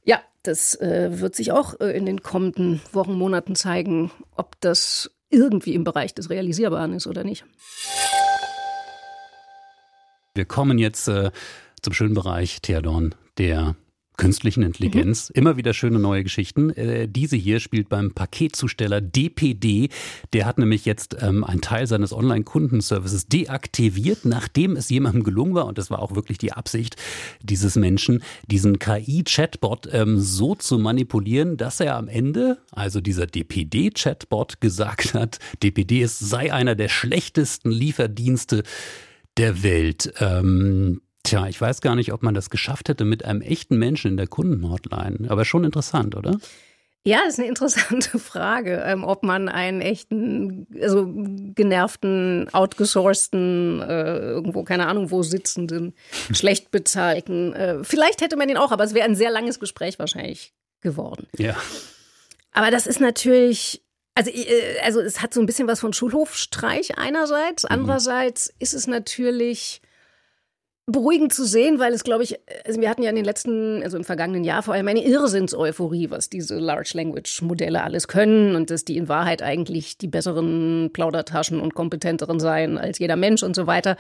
ja, 0.07 0.23
das 0.43 0.81
äh, 0.81 1.21
wird 1.21 1.35
sich 1.35 1.53
auch 1.53 1.79
äh, 1.81 1.91
in 1.97 2.07
den 2.07 2.23
kommenden 2.23 2.81
Wochen, 2.93 3.13
Monaten 3.13 3.55
zeigen, 3.55 4.11
ob 4.37 4.59
das 4.61 5.11
irgendwie 5.29 5.75
im 5.75 5.85
Bereich 5.85 6.15
des 6.15 6.31
Realisierbaren 6.31 6.95
ist 6.95 7.07
oder 7.07 7.25
nicht. 7.25 7.45
Wir 10.35 10.45
kommen 10.45 10.79
jetzt 10.79 11.09
äh, 11.09 11.31
zum 11.83 11.93
schönen 11.93 12.15
Bereich 12.15 12.63
Theodorn, 12.63 13.15
der 13.39 13.75
künstlichen 14.17 14.63
Intelligenz. 14.63 15.31
Mhm. 15.31 15.41
Immer 15.41 15.57
wieder 15.57 15.75
schöne 15.75 15.99
neue 15.99 16.23
Geschichten. 16.23 16.71
Äh, 16.71 17.09
diese 17.09 17.37
hier 17.37 17.61
spielt 17.61 17.89
beim 17.89 18.13
Paketzusteller 18.13 19.01
DPD. 19.01 19.89
Der 20.33 20.47
hat 20.47 20.59
nämlich 20.59 20.85
jetzt 20.85 21.17
ähm, 21.21 21.45
einen 21.45 21.61
Teil 21.61 21.87
seines 21.87 22.13
Online-Kundenservices 22.13 23.27
deaktiviert, 23.29 24.25
nachdem 24.25 24.77
es 24.77 24.89
jemandem 24.89 25.23
gelungen 25.23 25.55
war, 25.55 25.67
und 25.67 25.79
das 25.79 25.91
war 25.91 26.01
auch 26.01 26.15
wirklich 26.15 26.39
die 26.39 26.53
Absicht 26.53 26.97
dieses 27.43 27.77
Menschen, 27.77 28.23
diesen 28.47 28.79
KI-Chatbot 28.79 29.89
ähm, 29.93 30.19
so 30.19 30.55
zu 30.55 30.79
manipulieren, 30.79 31.57
dass 31.57 31.81
er 31.81 31.97
am 31.97 32.09
Ende, 32.09 32.59
also 32.73 33.01
dieser 33.01 33.27
DPD-Chatbot, 33.27 34.61
gesagt 34.61 35.15
hat, 35.15 35.39
DPD 35.63 36.01
ist, 36.01 36.19
sei 36.19 36.53
einer 36.53 36.75
der 36.75 36.89
schlechtesten 36.89 37.71
Lieferdienste 37.71 38.63
der 39.37 39.63
Welt. 39.63 40.13
Ähm, 40.19 41.03
Tja, 41.27 41.47
ich 41.49 41.61
weiß 41.61 41.81
gar 41.81 41.97
nicht, 41.97 42.13
ob 42.13 42.23
man 42.23 42.35
das 42.35 42.51
geschafft 42.51 42.89
hätte 42.89 43.05
mit 43.05 43.25
einem 43.25 43.41
echten 43.41 43.79
Menschen 43.79 44.13
in 44.13 44.17
der 44.17 44.27
Kundenhotline. 44.29 45.29
Aber 45.29 45.45
schon 45.45 45.65
interessant, 45.65 46.15
oder? 46.15 46.39
Ja, 47.07 47.21
das 47.25 47.35
ist 47.35 47.39
eine 47.39 47.49
interessante 47.51 48.19
Frage, 48.19 48.83
ähm, 48.85 49.05
ob 49.05 49.23
man 49.23 49.49
einen 49.49 49.81
echten, 49.81 50.67
also 50.83 51.07
genervten, 51.09 52.49
outgesourcten, 52.53 53.81
äh, 53.81 54.19
irgendwo, 54.19 54.65
keine 54.65 54.89
Ahnung, 54.89 55.13
wo 55.13 55.23
sitzenden, 55.23 55.95
schlecht 56.33 56.73
bezahlten, 56.73 57.53
äh, 57.53 57.85
vielleicht 57.85 58.23
hätte 58.23 58.37
man 58.37 58.49
ihn 58.49 58.57
auch, 58.57 58.73
aber 58.73 58.83
es 58.83 58.93
wäre 58.93 59.07
ein 59.07 59.15
sehr 59.15 59.31
langes 59.31 59.61
Gespräch 59.61 60.01
wahrscheinlich 60.01 60.53
geworden. 60.81 61.29
Ja. 61.39 61.55
Aber 62.51 62.73
das 62.73 62.89
ist 62.89 63.01
natürlich, 63.01 63.85
also, 64.17 64.31
äh, 64.31 64.81
also 64.83 65.01
es 65.01 65.23
hat 65.23 65.33
so 65.33 65.39
ein 65.39 65.47
bisschen 65.47 65.69
was 65.69 65.79
von 65.79 65.93
Schulhofstreich 65.93 66.99
einerseits, 66.99 67.63
mhm. 67.63 67.69
andererseits 67.71 68.53
ist 68.59 68.75
es 68.75 68.89
natürlich 68.89 69.81
beruhigend 70.87 71.35
zu 71.35 71.45
sehen, 71.45 71.81
weil 71.81 71.93
es, 71.93 72.05
glaube 72.05 72.23
ich, 72.23 72.39
also 72.65 72.81
wir 72.81 72.89
hatten 72.89 73.03
ja 73.03 73.11
in 73.11 73.17
den 73.17 73.25
letzten, 73.25 73.83
also 73.83 73.97
im 73.97 74.05
vergangenen 74.05 74.45
Jahr 74.45 74.63
vor 74.63 74.75
allem 74.75 74.87
eine 74.87 75.05
Irrsinns-Euphorie, 75.05 76.11
was 76.11 76.31
diese 76.31 76.59
Large 76.59 76.93
Language 76.95 77.43
Modelle 77.43 77.83
alles 77.83 78.07
können 78.07 78.55
und 78.55 78.71
dass 78.71 78.85
die 78.85 78.97
in 78.97 79.09
Wahrheit 79.09 79.43
eigentlich 79.43 79.99
die 79.99 80.07
besseren 80.07 80.91
Plaudertaschen 80.93 81.61
und 81.61 81.75
kompetenteren 81.75 82.39
seien 82.39 82.79
als 82.79 83.01
jeder 83.01 83.17
Mensch 83.17 83.43
und 83.43 83.57
so 83.57 83.67
weiter. 83.67 83.97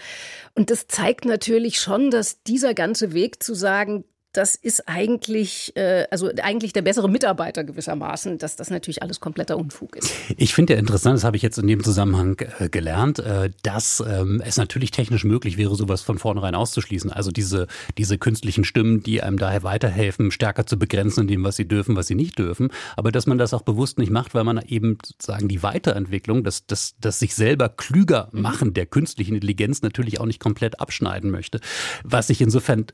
Und 0.54 0.70
das 0.70 0.86
zeigt 0.86 1.24
natürlich 1.24 1.80
schon, 1.80 2.10
dass 2.10 2.44
dieser 2.44 2.72
ganze 2.72 3.12
Weg 3.12 3.42
zu 3.42 3.54
sagen, 3.54 4.04
das 4.36 4.54
ist 4.54 4.88
eigentlich, 4.88 5.74
äh, 5.76 6.06
also 6.10 6.30
eigentlich 6.42 6.72
der 6.72 6.82
bessere 6.82 7.08
Mitarbeiter 7.08 7.64
gewissermaßen, 7.64 8.38
dass 8.38 8.56
das 8.56 8.70
natürlich 8.70 9.02
alles 9.02 9.20
kompletter 9.20 9.56
Unfug 9.56 9.96
ist. 9.96 10.12
Ich 10.36 10.54
finde 10.54 10.74
ja 10.74 10.78
interessant, 10.78 11.16
das 11.16 11.24
habe 11.24 11.36
ich 11.36 11.42
jetzt 11.42 11.58
in 11.58 11.66
dem 11.66 11.82
Zusammenhang 11.82 12.36
äh, 12.58 12.68
gelernt, 12.68 13.18
äh, 13.18 13.50
dass 13.62 14.02
ähm, 14.06 14.42
es 14.44 14.56
natürlich 14.56 14.90
technisch 14.90 15.24
möglich 15.24 15.56
wäre, 15.56 15.74
sowas 15.74 16.02
von 16.02 16.18
vornherein 16.18 16.54
auszuschließen. 16.54 17.10
Also 17.10 17.30
diese, 17.30 17.66
diese 17.96 18.18
künstlichen 18.18 18.64
Stimmen, 18.64 19.02
die 19.02 19.22
einem 19.22 19.38
daher 19.38 19.62
weiterhelfen, 19.62 20.30
stärker 20.30 20.66
zu 20.66 20.78
begrenzen 20.78 21.22
in 21.22 21.28
dem, 21.28 21.44
was 21.44 21.56
sie 21.56 21.66
dürfen, 21.66 21.96
was 21.96 22.06
sie 22.06 22.14
nicht 22.14 22.38
dürfen. 22.38 22.70
Aber 22.96 23.12
dass 23.12 23.26
man 23.26 23.38
das 23.38 23.54
auch 23.54 23.62
bewusst 23.62 23.98
nicht 23.98 24.10
macht, 24.10 24.34
weil 24.34 24.44
man 24.44 24.60
eben 24.66 24.98
sozusagen 25.04 25.48
die 25.48 25.62
Weiterentwicklung, 25.62 26.44
das, 26.44 26.66
das, 26.66 26.96
das 27.00 27.18
sich 27.18 27.34
selber 27.34 27.70
klüger 27.70 28.28
mhm. 28.32 28.42
machen 28.42 28.74
der 28.74 28.86
künstlichen 28.86 29.34
Intelligenz 29.34 29.82
natürlich 29.82 30.20
auch 30.20 30.26
nicht 30.26 30.40
komplett 30.40 30.80
abschneiden 30.80 31.30
möchte. 31.30 31.60
Was 32.04 32.28
ich 32.28 32.40
insofern 32.40 32.86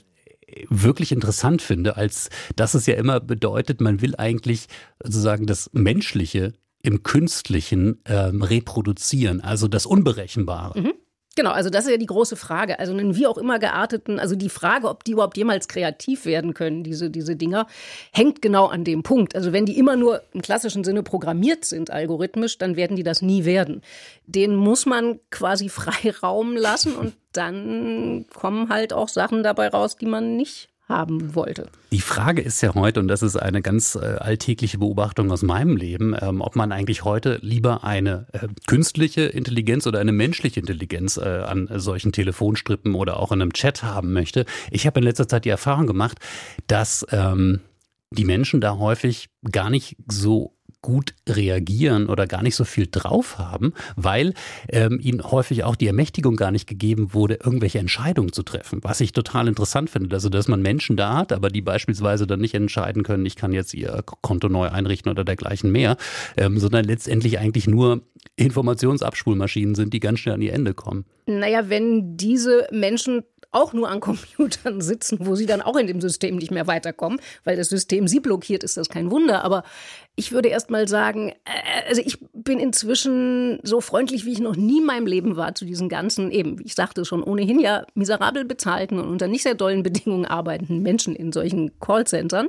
wirklich 0.68 1.12
interessant 1.12 1.62
finde, 1.62 1.96
als 1.96 2.30
dass 2.56 2.74
es 2.74 2.86
ja 2.86 2.94
immer 2.94 3.20
bedeutet, 3.20 3.80
man 3.80 4.00
will 4.00 4.14
eigentlich 4.16 4.66
sozusagen 5.02 5.46
das 5.46 5.70
Menschliche 5.72 6.52
im 6.82 7.02
Künstlichen 7.02 8.00
ähm, 8.06 8.42
reproduzieren, 8.42 9.40
also 9.40 9.68
das 9.68 9.86
Unberechenbare. 9.86 10.80
Mhm. 10.80 10.92
Genau, 11.34 11.50
also 11.50 11.70
das 11.70 11.86
ist 11.86 11.90
ja 11.90 11.96
die 11.96 12.06
große 12.06 12.36
Frage. 12.36 12.78
Also 12.78 12.92
einen 12.92 13.16
wie 13.16 13.26
auch 13.26 13.38
immer 13.38 13.58
gearteten, 13.58 14.18
also 14.18 14.36
die 14.36 14.50
Frage, 14.50 14.88
ob 14.88 15.04
die 15.04 15.12
überhaupt 15.12 15.36
jemals 15.38 15.66
kreativ 15.66 16.26
werden 16.26 16.52
können, 16.52 16.82
diese, 16.82 17.10
diese 17.10 17.36
Dinger, 17.36 17.66
hängt 18.12 18.42
genau 18.42 18.66
an 18.66 18.84
dem 18.84 19.02
Punkt. 19.02 19.34
Also 19.34 19.52
wenn 19.52 19.64
die 19.64 19.78
immer 19.78 19.96
nur 19.96 20.22
im 20.34 20.42
klassischen 20.42 20.84
Sinne 20.84 21.02
programmiert 21.02 21.64
sind, 21.64 21.90
algorithmisch, 21.90 22.58
dann 22.58 22.76
werden 22.76 22.96
die 22.96 23.02
das 23.02 23.22
nie 23.22 23.46
werden. 23.46 23.82
Den 24.26 24.54
muss 24.54 24.84
man 24.84 25.20
quasi 25.30 25.68
Freiraum 25.70 26.56
lassen 26.56 26.94
und 26.96 27.14
dann 27.32 28.26
kommen 28.34 28.68
halt 28.68 28.92
auch 28.92 29.08
Sachen 29.08 29.42
dabei 29.42 29.68
raus, 29.68 29.96
die 29.96 30.06
man 30.06 30.36
nicht 30.36 30.68
haben 30.88 31.34
wollte. 31.34 31.68
Die 31.90 32.00
Frage 32.00 32.42
ist 32.42 32.60
ja 32.60 32.74
heute, 32.74 33.00
und 33.00 33.08
das 33.08 33.22
ist 33.22 33.36
eine 33.36 33.62
ganz 33.62 33.94
äh, 33.94 34.16
alltägliche 34.18 34.78
Beobachtung 34.78 35.30
aus 35.30 35.42
meinem 35.42 35.76
Leben, 35.76 36.14
ähm, 36.20 36.40
ob 36.40 36.56
man 36.56 36.72
eigentlich 36.72 37.04
heute 37.04 37.38
lieber 37.42 37.84
eine 37.84 38.26
äh, 38.32 38.48
künstliche 38.66 39.22
Intelligenz 39.22 39.86
oder 39.86 40.00
eine 40.00 40.12
menschliche 40.12 40.60
Intelligenz 40.60 41.16
äh, 41.16 41.22
an 41.22 41.68
solchen 41.76 42.12
Telefonstrippen 42.12 42.94
oder 42.94 43.18
auch 43.18 43.32
in 43.32 43.40
einem 43.40 43.52
Chat 43.52 43.82
haben 43.82 44.12
möchte. 44.12 44.44
Ich 44.70 44.86
habe 44.86 45.00
in 45.00 45.04
letzter 45.04 45.28
Zeit 45.28 45.44
die 45.44 45.50
Erfahrung 45.50 45.86
gemacht, 45.86 46.18
dass 46.66 47.06
ähm, 47.10 47.60
die 48.10 48.24
Menschen 48.24 48.60
da 48.60 48.76
häufig 48.76 49.30
gar 49.50 49.70
nicht 49.70 49.96
so 50.06 50.54
gut 50.82 51.14
reagieren 51.28 52.06
oder 52.06 52.26
gar 52.26 52.42
nicht 52.42 52.56
so 52.56 52.64
viel 52.64 52.88
drauf 52.90 53.38
haben, 53.38 53.72
weil 53.96 54.34
ähm, 54.68 54.98
ihnen 55.00 55.22
häufig 55.22 55.64
auch 55.64 55.76
die 55.76 55.86
Ermächtigung 55.86 56.36
gar 56.36 56.50
nicht 56.50 56.66
gegeben 56.66 57.14
wurde, 57.14 57.38
irgendwelche 57.42 57.78
Entscheidungen 57.78 58.32
zu 58.32 58.42
treffen. 58.42 58.80
Was 58.82 59.00
ich 59.00 59.12
total 59.12 59.48
interessant 59.48 59.90
finde, 59.90 60.14
also 60.14 60.28
dass 60.28 60.48
man 60.48 60.60
Menschen 60.60 60.96
da 60.96 61.16
hat, 61.16 61.32
aber 61.32 61.48
die 61.48 61.62
beispielsweise 61.62 62.26
dann 62.26 62.40
nicht 62.40 62.54
entscheiden 62.54 63.04
können, 63.04 63.24
ich 63.24 63.36
kann 63.36 63.52
jetzt 63.52 63.72
ihr 63.74 64.02
Konto 64.20 64.48
neu 64.48 64.68
einrichten 64.68 65.10
oder 65.10 65.24
dergleichen 65.24 65.70
mehr, 65.70 65.96
ähm, 66.36 66.58
sondern 66.58 66.84
letztendlich 66.84 67.38
eigentlich 67.38 67.68
nur 67.68 68.02
Informationsabspulmaschinen 68.36 69.74
sind, 69.74 69.94
die 69.94 70.00
ganz 70.00 70.18
schnell 70.18 70.34
an 70.34 70.42
ihr 70.42 70.52
Ende 70.52 70.74
kommen. 70.74 71.04
Naja, 71.26 71.68
wenn 71.68 72.16
diese 72.16 72.66
Menschen 72.72 73.22
auch 73.52 73.72
nur 73.72 73.88
an 73.88 74.00
Computern 74.00 74.80
sitzen, 74.80 75.18
wo 75.20 75.34
sie 75.36 75.46
dann 75.46 75.62
auch 75.62 75.76
in 75.76 75.86
dem 75.86 76.00
System 76.00 76.36
nicht 76.36 76.50
mehr 76.50 76.66
weiterkommen, 76.66 77.20
weil 77.44 77.56
das 77.56 77.68
System 77.68 78.08
sie 78.08 78.20
blockiert, 78.20 78.64
ist 78.64 78.76
das 78.76 78.88
kein 78.88 79.10
Wunder. 79.10 79.44
Aber 79.44 79.62
ich 80.16 80.32
würde 80.32 80.48
erst 80.48 80.70
mal 80.70 80.88
sagen, 80.88 81.30
äh, 81.44 81.88
also 81.88 82.02
ich 82.04 82.18
bin 82.32 82.58
inzwischen 82.58 83.60
so 83.62 83.80
freundlich, 83.80 84.24
wie 84.24 84.32
ich 84.32 84.40
noch 84.40 84.56
nie 84.56 84.78
in 84.78 84.86
meinem 84.86 85.06
Leben 85.06 85.36
war 85.36 85.54
zu 85.54 85.64
diesen 85.64 85.88
ganzen, 85.88 86.30
eben, 86.30 86.58
wie 86.58 86.64
ich 86.64 86.74
sagte 86.74 87.04
schon, 87.04 87.22
ohnehin 87.22 87.60
ja 87.60 87.86
miserabel 87.94 88.44
bezahlten 88.44 88.98
und 88.98 89.08
unter 89.08 89.28
nicht 89.28 89.42
sehr 89.42 89.54
dollen 89.54 89.82
Bedingungen 89.82 90.26
arbeitenden 90.26 90.82
Menschen 90.82 91.14
in 91.14 91.32
solchen 91.32 91.78
Callcentern. 91.78 92.48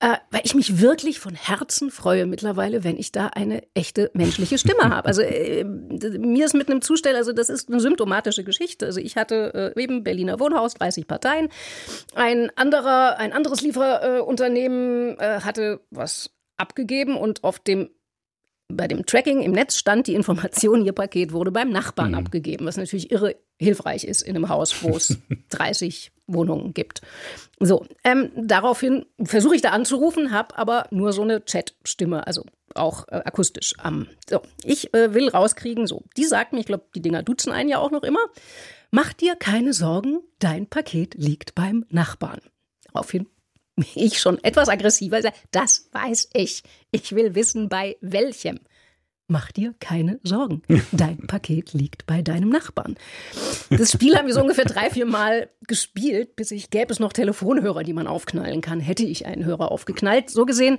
Äh, 0.00 0.16
weil 0.30 0.40
ich 0.44 0.54
mich 0.54 0.80
wirklich 0.80 1.20
von 1.20 1.34
Herzen 1.34 1.90
freue 1.90 2.26
mittlerweile, 2.26 2.82
wenn 2.84 2.98
ich 2.98 3.12
da 3.12 3.28
eine 3.28 3.62
echte 3.74 4.10
menschliche 4.12 4.58
Stimme 4.58 4.90
habe. 4.90 5.06
Also 5.06 5.22
äh, 5.22 5.64
mir 5.64 6.46
ist 6.46 6.54
mit 6.54 6.68
einem 6.68 6.82
Zusteller, 6.82 7.18
also 7.18 7.32
das 7.32 7.48
ist 7.48 7.70
eine 7.70 7.80
symptomatische 7.80 8.44
Geschichte. 8.44 8.86
Also 8.86 9.00
ich 9.00 9.16
hatte 9.16 9.72
äh, 9.76 9.82
eben 9.82 10.02
Berliner 10.02 10.40
Wohnhaus, 10.40 10.74
30 10.74 11.06
Parteien. 11.06 11.48
Ein 12.14 12.50
anderer, 12.56 13.18
ein 13.18 13.32
anderes 13.32 13.60
Lieferunternehmen 13.60 15.18
äh, 15.18 15.40
hatte 15.40 15.80
was 15.90 16.30
abgegeben 16.56 17.16
und 17.16 17.44
auf 17.44 17.60
dem 17.60 17.90
bei 18.68 18.88
dem 18.88 19.04
Tracking 19.04 19.42
im 19.42 19.52
Netz 19.52 19.76
stand 19.76 20.06
die 20.06 20.14
Information, 20.14 20.84
ihr 20.84 20.92
Paket 20.92 21.32
wurde 21.32 21.50
beim 21.50 21.70
Nachbarn 21.70 22.12
mhm. 22.12 22.18
abgegeben, 22.18 22.66
was 22.66 22.76
natürlich 22.76 23.10
irre 23.10 23.36
hilfreich 23.58 24.04
ist 24.04 24.22
in 24.22 24.36
einem 24.36 24.48
Haus, 24.48 24.82
wo 24.82 24.96
es 24.96 25.18
30 25.50 26.12
Wohnungen 26.26 26.74
gibt. 26.74 27.02
So, 27.60 27.86
ähm, 28.02 28.30
daraufhin 28.36 29.06
versuche 29.22 29.56
ich 29.56 29.62
da 29.62 29.70
anzurufen, 29.70 30.32
habe 30.32 30.56
aber 30.56 30.86
nur 30.90 31.12
so 31.12 31.22
eine 31.22 31.44
Chat-Stimme, 31.44 32.26
also 32.26 32.44
auch 32.74 33.06
äh, 33.08 33.16
akustisch. 33.24 33.74
Ähm, 33.84 34.08
so, 34.28 34.40
ich 34.64 34.92
äh, 34.94 35.14
will 35.14 35.28
rauskriegen, 35.28 35.86
so, 35.86 36.02
die 36.16 36.24
sagt 36.24 36.52
mir, 36.52 36.60
ich 36.60 36.66
glaube, 36.66 36.84
die 36.94 37.02
Dinger 37.02 37.22
duzen 37.22 37.52
einen 37.52 37.68
ja 37.68 37.78
auch 37.78 37.90
noch 37.90 38.02
immer, 38.02 38.20
mach 38.90 39.12
dir 39.12 39.36
keine 39.36 39.72
Sorgen, 39.72 40.20
dein 40.38 40.66
Paket 40.66 41.14
liegt 41.14 41.54
beim 41.54 41.84
Nachbarn. 41.90 42.40
Daraufhin 42.86 43.26
ich 43.94 44.20
schon 44.20 44.42
etwas 44.42 44.68
aggressiver 44.68 45.22
sage, 45.22 45.34
das 45.50 45.88
weiß 45.92 46.30
ich. 46.34 46.62
Ich 46.90 47.14
will 47.14 47.34
wissen, 47.34 47.68
bei 47.68 47.96
welchem. 48.00 48.60
Mach 49.26 49.50
dir 49.52 49.74
keine 49.80 50.20
Sorgen. 50.22 50.62
Dein 50.92 51.18
Paket 51.26 51.72
liegt 51.72 52.04
bei 52.04 52.20
deinem 52.20 52.50
Nachbarn. 52.50 52.96
Das 53.70 53.90
Spiel 53.90 54.16
haben 54.16 54.26
wir 54.26 54.34
so 54.34 54.42
ungefähr 54.42 54.66
drei, 54.66 54.90
vier 54.90 55.06
Mal 55.06 55.48
gespielt, 55.66 56.36
bis 56.36 56.50
ich 56.50 56.68
gäbe 56.68 56.92
es 56.92 57.00
noch 57.00 57.12
Telefonhörer, 57.12 57.84
die 57.84 57.94
man 57.94 58.06
aufknallen 58.06 58.60
kann. 58.60 58.80
Hätte 58.80 59.04
ich 59.04 59.24
einen 59.24 59.46
Hörer 59.46 59.72
aufgeknallt. 59.72 60.28
So 60.28 60.44
gesehen 60.44 60.78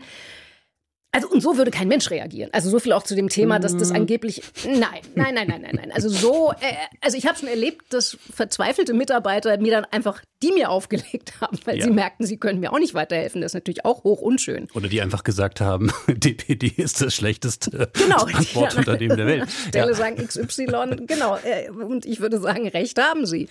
also 1.16 1.30
und 1.30 1.42
so 1.42 1.58
würde 1.58 1.72
kein 1.72 1.88
Mensch 1.88 2.12
reagieren. 2.12 2.50
Also 2.52 2.70
so 2.70 2.80
viel 2.80 2.92
auch 2.94 3.04
zu 3.04 3.16
dem 3.16 3.30
Thema, 3.30 3.60
dass 3.60 3.78
das 3.78 3.90
mhm. 3.90 3.96
angeblich 3.96 4.42
nein, 4.66 4.80
nein, 5.16 5.34
nein, 5.34 5.48
nein, 5.48 5.62
nein, 5.62 5.76
nein. 5.76 5.92
Also 5.94 6.10
so 6.10 6.52
äh, 6.52 6.76
also 7.02 7.18
ich 7.18 7.26
habe 7.26 7.38
schon 7.38 7.48
erlebt, 7.48 7.94
dass 7.94 8.18
verzweifelte 8.34 8.94
Mitarbeiter 8.94 9.58
mir 9.58 9.72
dann 9.72 9.86
einfach 9.86 10.22
die 10.44 10.52
mir 10.52 10.70
aufgelegt 10.70 11.40
haben, 11.42 11.58
weil 11.66 11.78
ja. 11.78 11.86
sie 11.86 11.92
merkten, 11.92 12.26
sie 12.26 12.38
können 12.38 12.60
mir 12.60 12.74
auch 12.74 12.80
nicht 12.80 12.94
weiterhelfen. 12.94 13.42
Das 13.42 13.52
ist 13.52 13.56
natürlich 13.56 13.86
auch 13.86 14.04
hoch 14.04 14.22
unschön. 14.22 14.68
Oder 14.74 14.90
die 14.90 15.02
einfach 15.02 15.24
gesagt 15.24 15.62
haben, 15.62 15.92
DPD 16.08 16.68
ist 16.68 17.02
das 17.02 17.16
schlechteste 17.16 17.90
genau, 17.94 18.26
Transportunternehmen 18.26 19.18
der 19.18 19.26
Welt. 19.26 19.50
Stelle 19.70 19.92
ja. 19.92 19.94
sagen 19.94 20.28
XY, 20.28 21.06
genau. 21.08 21.38
Äh, 21.38 21.70
und 21.70 22.06
ich 22.06 22.20
würde 22.20 22.40
sagen, 22.40 22.68
recht 22.68 23.02
haben 23.02 23.26
sie. 23.26 23.48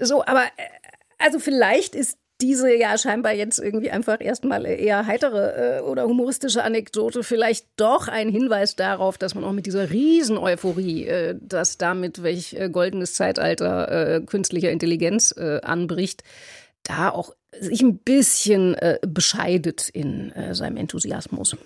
So, 0.00 0.24
aber 0.24 0.44
äh, 0.56 0.62
also 1.18 1.38
vielleicht 1.38 1.94
ist 1.94 2.18
diese 2.40 2.74
ja 2.74 2.98
scheinbar 2.98 3.32
jetzt 3.32 3.58
irgendwie 3.58 3.90
einfach 3.90 4.20
erstmal 4.20 4.66
eher 4.66 5.06
heitere 5.06 5.78
äh, 5.78 5.80
oder 5.80 6.04
humoristische 6.04 6.62
Anekdote 6.62 7.22
vielleicht 7.22 7.66
doch 7.76 8.08
ein 8.08 8.28
Hinweis 8.28 8.76
darauf, 8.76 9.16
dass 9.16 9.34
man 9.34 9.44
auch 9.44 9.52
mit 9.52 9.66
dieser 9.66 9.90
Riesen-Euphorie, 9.90 11.06
äh, 11.06 11.38
dass 11.40 11.78
damit 11.78 12.22
welch 12.22 12.54
äh, 12.54 12.68
goldenes 12.68 13.14
Zeitalter 13.14 14.16
äh, 14.16 14.20
künstlicher 14.20 14.70
Intelligenz 14.70 15.34
äh, 15.36 15.60
anbricht, 15.62 16.24
da 16.82 17.10
auch 17.10 17.34
sich 17.58 17.80
ein 17.80 17.98
bisschen 17.98 18.76
bescheidet 19.00 19.88
in 19.88 20.30
seinem 20.52 20.76
Enthusiasmus. 20.76 21.56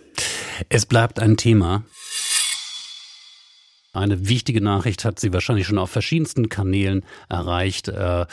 Es 0.69 0.87
bleibt 0.87 1.19
ein 1.19 1.37
Thema. 1.37 1.85
Eine 3.93 4.29
wichtige 4.29 4.61
Nachricht 4.61 5.05
hat 5.05 5.19
sie 5.19 5.33
wahrscheinlich 5.33 5.67
schon 5.67 5.79
auf 5.79 5.91
verschiedensten 5.91 6.49
Kanälen 6.49 7.05
erreicht. 7.29 7.89
Äh, 7.89 8.27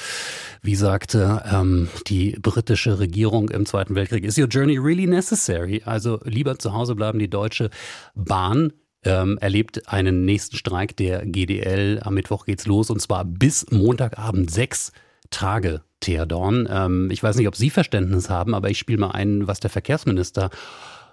wie 0.61 0.75
sagte 0.75 1.43
ähm, 1.51 1.89
die 2.07 2.37
britische 2.39 2.99
Regierung 2.99 3.49
im 3.49 3.65
Zweiten 3.65 3.95
Weltkrieg, 3.95 4.23
is 4.23 4.37
your 4.37 4.47
journey 4.47 4.77
really 4.77 5.07
necessary? 5.07 5.81
Also 5.83 6.19
lieber 6.23 6.59
zu 6.59 6.73
Hause 6.73 6.93
bleiben 6.93 7.17
die 7.17 7.29
Deutsche 7.29 7.71
Bahn 8.13 8.71
ähm, 9.03 9.37
erlebt 9.39 9.87
einen 9.87 10.25
nächsten 10.25 10.57
Streik 10.57 10.95
der 10.97 11.25
GDL. 11.25 12.01
Am 12.03 12.13
Mittwoch 12.13 12.45
geht's 12.45 12.65
los 12.67 12.89
und 12.89 13.01
zwar 13.01 13.25
bis 13.25 13.65
Montagabend 13.71 14.51
sechs 14.51 14.91
Tage. 15.29 15.81
Theodorn. 15.99 16.67
Ähm, 16.69 17.09
ich 17.11 17.23
weiß 17.23 17.35
nicht, 17.37 17.47
ob 17.47 17.55
Sie 17.55 17.69
Verständnis 17.69 18.29
haben, 18.29 18.53
aber 18.53 18.69
ich 18.69 18.77
spiele 18.77 18.99
mal 18.99 19.11
ein, 19.11 19.47
was 19.47 19.59
der 19.59 19.69
Verkehrsminister 19.69 20.49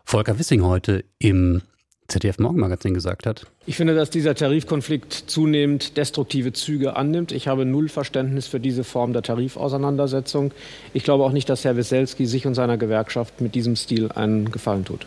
Volker 0.05 0.39
Wissing 0.39 0.63
heute 0.63 1.05
im 1.19 1.63
ZDF 2.09 2.39
Morgenmagazin 2.39 2.93
gesagt 2.93 3.27
hat. 3.27 3.47
Ich 3.67 3.77
finde, 3.77 3.95
dass 3.95 4.11
dieser 4.11 4.35
Tarifkonflikt 4.35 5.13
zunehmend 5.13 5.97
destruktive 5.97 6.53
Züge 6.53 6.97
annimmt. 6.97 7.33
Ich 7.33 7.49
habe 7.49 7.65
null 7.65 7.89
Verständnis 7.89 8.47
für 8.47 8.61
diese 8.61 8.85
Form 8.85 9.13
der 9.13 9.23
Tarifauseinandersetzung. 9.23 10.53
Ich 10.93 11.05
glaube 11.05 11.25
auch 11.25 11.33
nicht, 11.33 11.49
dass 11.49 11.65
Herr 11.65 11.77
Wieselski 11.77 12.27
sich 12.27 12.47
und 12.47 12.55
seiner 12.55 12.77
Gewerkschaft 12.77 13.41
mit 13.41 13.55
diesem 13.55 13.77
Stil 13.77 14.13
einen 14.13 14.51
Gefallen 14.51 14.85
tut. 14.85 15.07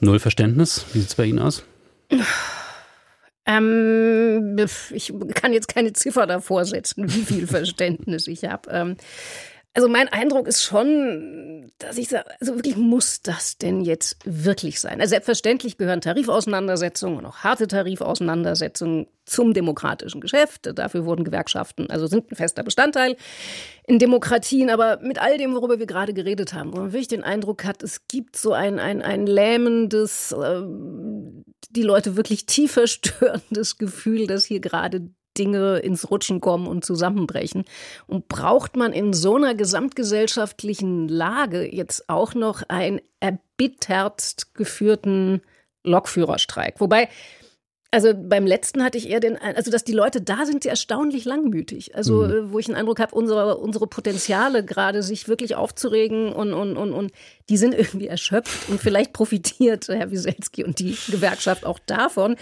Null 0.00 0.18
Verständnis? 0.18 0.84
Wie 0.92 0.98
sieht 0.98 1.08
es 1.08 1.14
bei 1.14 1.24
Ihnen 1.24 1.38
aus? 1.38 1.64
Ähm, 3.48 4.58
ich 4.90 5.14
kann 5.34 5.52
jetzt 5.52 5.68
keine 5.68 5.92
Ziffer 5.92 6.26
davor 6.26 6.64
setzen, 6.64 7.04
wie 7.14 7.22
viel 7.22 7.46
Verständnis 7.46 8.26
ich 8.26 8.44
habe. 8.44 8.68
Ähm, 8.72 8.96
also 9.76 9.88
mein 9.88 10.08
Eindruck 10.08 10.48
ist 10.48 10.62
schon, 10.62 11.70
dass 11.76 11.98
ich 11.98 12.08
sage, 12.08 12.24
also 12.40 12.54
wirklich 12.54 12.78
muss 12.78 13.20
das 13.20 13.58
denn 13.58 13.82
jetzt 13.82 14.16
wirklich 14.24 14.80
sein? 14.80 15.02
Also 15.02 15.10
selbstverständlich 15.10 15.76
gehören 15.76 16.00
Tarifauseinandersetzungen 16.00 17.18
und 17.18 17.26
auch 17.26 17.36
harte 17.40 17.68
Tarifauseinandersetzungen 17.68 19.06
zum 19.26 19.52
demokratischen 19.52 20.22
Geschäft. 20.22 20.70
Dafür 20.74 21.04
wurden 21.04 21.24
Gewerkschaften, 21.24 21.90
also 21.90 22.06
sind 22.06 22.32
ein 22.32 22.36
fester 22.36 22.62
Bestandteil 22.62 23.18
in 23.86 23.98
Demokratien. 23.98 24.70
Aber 24.70 24.98
mit 25.02 25.20
all 25.20 25.36
dem, 25.36 25.54
worüber 25.54 25.78
wir 25.78 25.86
gerade 25.86 26.14
geredet 26.14 26.54
haben, 26.54 26.72
wo 26.72 26.78
man 26.78 26.92
wirklich 26.92 27.08
den 27.08 27.22
Eindruck 27.22 27.66
hat, 27.66 27.82
es 27.82 28.08
gibt 28.08 28.36
so 28.36 28.54
ein, 28.54 28.78
ein, 28.78 29.02
ein 29.02 29.26
lähmendes, 29.26 30.32
äh, 30.32 30.62
die 31.68 31.82
Leute 31.82 32.16
wirklich 32.16 32.46
tief 32.46 32.72
verstörendes 32.72 33.76
Gefühl, 33.78 34.26
dass 34.26 34.46
hier 34.46 34.60
gerade 34.60 35.10
Dinge 35.38 35.78
ins 35.78 36.10
Rutschen 36.10 36.40
kommen 36.40 36.66
und 36.66 36.84
zusammenbrechen. 36.84 37.64
Und 38.06 38.28
braucht 38.28 38.76
man 38.76 38.92
in 38.92 39.12
so 39.12 39.36
einer 39.36 39.54
gesamtgesellschaftlichen 39.54 41.08
Lage 41.08 41.72
jetzt 41.74 42.08
auch 42.08 42.34
noch 42.34 42.62
einen 42.68 43.00
erbittertst 43.20 44.54
geführten 44.54 45.42
Lokführerstreik? 45.84 46.80
Wobei 46.80 47.08
also 47.96 48.12
beim 48.14 48.46
letzten 48.46 48.84
hatte 48.84 48.98
ich 48.98 49.08
eher 49.08 49.20
den, 49.20 49.38
also 49.38 49.70
dass 49.70 49.82
die 49.82 49.94
Leute 49.94 50.20
da 50.20 50.44
sind, 50.44 50.64
sie 50.64 50.68
erstaunlich 50.68 51.24
langmütig. 51.24 51.96
Also 51.96 52.24
mhm. 52.24 52.30
Äh, 52.30 52.52
wo 52.52 52.58
ich 52.58 52.66
den 52.66 52.74
Eindruck 52.74 53.00
habe, 53.00 53.14
unsere, 53.14 53.56
unsere 53.56 53.86
Potenziale 53.86 54.62
gerade 54.62 55.02
sich 55.02 55.28
wirklich 55.28 55.54
aufzuregen 55.54 56.30
und, 56.30 56.52
und, 56.52 56.76
und, 56.76 56.92
und 56.92 57.12
die 57.48 57.56
sind 57.56 57.72
irgendwie 57.72 58.06
erschöpft 58.06 58.68
und 58.68 58.82
vielleicht 58.82 59.14
profitiert 59.14 59.88
Herr 59.88 60.10
Wieselski 60.10 60.62
und 60.62 60.78
die 60.78 60.94
Gewerkschaft 61.10 61.64
auch 61.64 61.78
davon, 61.78 62.36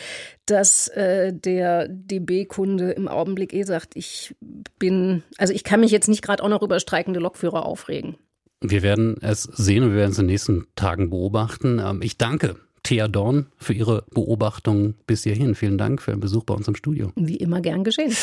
dass 0.44 0.88
äh, 0.88 1.32
der 1.32 1.86
DB-Kunde 1.86 2.90
im 2.90 3.06
Augenblick 3.06 3.52
eh 3.52 3.62
sagt, 3.62 3.94
ich 3.94 4.34
bin, 4.80 5.22
also 5.38 5.54
ich 5.54 5.62
kann 5.62 5.78
mich 5.78 5.92
jetzt 5.92 6.08
nicht 6.08 6.22
gerade 6.22 6.42
auch 6.42 6.48
noch 6.48 6.62
über 6.62 6.80
streikende 6.80 7.20
Lokführer 7.20 7.64
aufregen. 7.64 8.16
Wir 8.60 8.82
werden 8.82 9.18
es 9.20 9.44
sehen 9.44 9.84
und 9.84 9.90
wir 9.90 9.98
werden 9.98 10.10
es 10.10 10.18
in 10.18 10.24
den 10.24 10.32
nächsten 10.32 10.66
Tagen 10.74 11.10
beobachten. 11.10 11.78
Ähm, 11.78 12.02
ich 12.02 12.18
danke 12.18 12.56
Thea 12.84 13.08
Dorn 13.08 13.46
für 13.56 13.72
Ihre 13.72 14.04
Beobachtung 14.12 14.94
bis 15.06 15.24
hierhin. 15.24 15.54
Vielen 15.54 15.78
Dank 15.78 16.02
für 16.02 16.12
den 16.12 16.20
Besuch 16.20 16.44
bei 16.44 16.54
uns 16.54 16.68
im 16.68 16.76
Studio. 16.76 17.10
Wie 17.16 17.36
immer 17.36 17.60
gern 17.60 17.82
geschehen. 17.82 18.14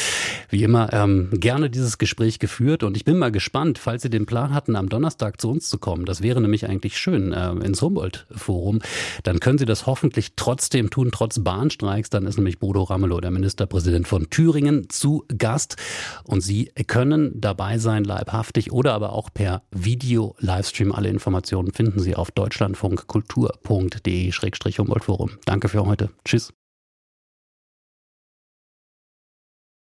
Wie 0.50 0.64
immer 0.64 0.94
ähm, 0.94 1.30
gerne 1.34 1.70
dieses 1.70 1.98
Gespräch 1.98 2.40
geführt 2.40 2.84
und 2.84 2.96
ich 2.96 3.04
bin 3.04 3.18
mal 3.18 3.32
gespannt, 3.32 3.80
falls 3.80 4.04
Sie 4.04 4.10
den 4.10 4.26
Plan 4.26 4.54
hatten, 4.54 4.76
am 4.76 4.88
Donnerstag 4.88 5.42
zu 5.42 5.50
uns 5.50 5.68
zu 5.68 5.80
kommen. 5.80 6.06
Das 6.06 6.22
wäre 6.22 6.40
nämlich 6.40 6.70
eigentlich 6.70 6.98
schön 6.98 7.34
äh, 7.34 7.52
ins 7.52 7.82
Humboldt-Forum. 7.82 8.80
Dann 9.24 9.40
können 9.40 9.58
Sie 9.58 9.66
das 9.66 9.88
hoffentlich 9.88 10.34
trotzdem 10.36 10.92
tun, 10.92 11.10
trotz 11.12 11.40
Bahnstreiks. 11.40 12.12
Dann 12.12 12.28
ist 12.28 12.38
nämlich 12.38 12.60
Bodo 12.60 12.84
Ramelow, 12.84 13.20
der 13.20 13.32
Ministerpräsident 13.32 14.08
von 14.08 14.30
Thüringen, 14.30 14.90
zu 14.90 15.26
Gast 15.36 15.78
und 16.24 16.42
Sie 16.42 16.72
können 16.86 17.32
dabei 17.34 17.80
sein, 17.80 18.04
leibhaftig 18.04 18.72
oder 18.72 18.94
aber 18.94 19.14
auch 19.14 19.30
per 19.34 19.64
Video-Livestream. 19.72 20.92
Alle 20.92 21.10
Informationen 21.10 21.74
finden 21.74 22.00
Sie 22.00 22.16
auf 22.16 22.30
deutschlandfunkkultur.de 22.30 24.32
Humboldt 24.80 25.04
Forum. 25.04 25.32
Danke 25.46 25.70
für 25.70 25.86
heute. 25.86 26.10
Tschüss. 26.26 26.54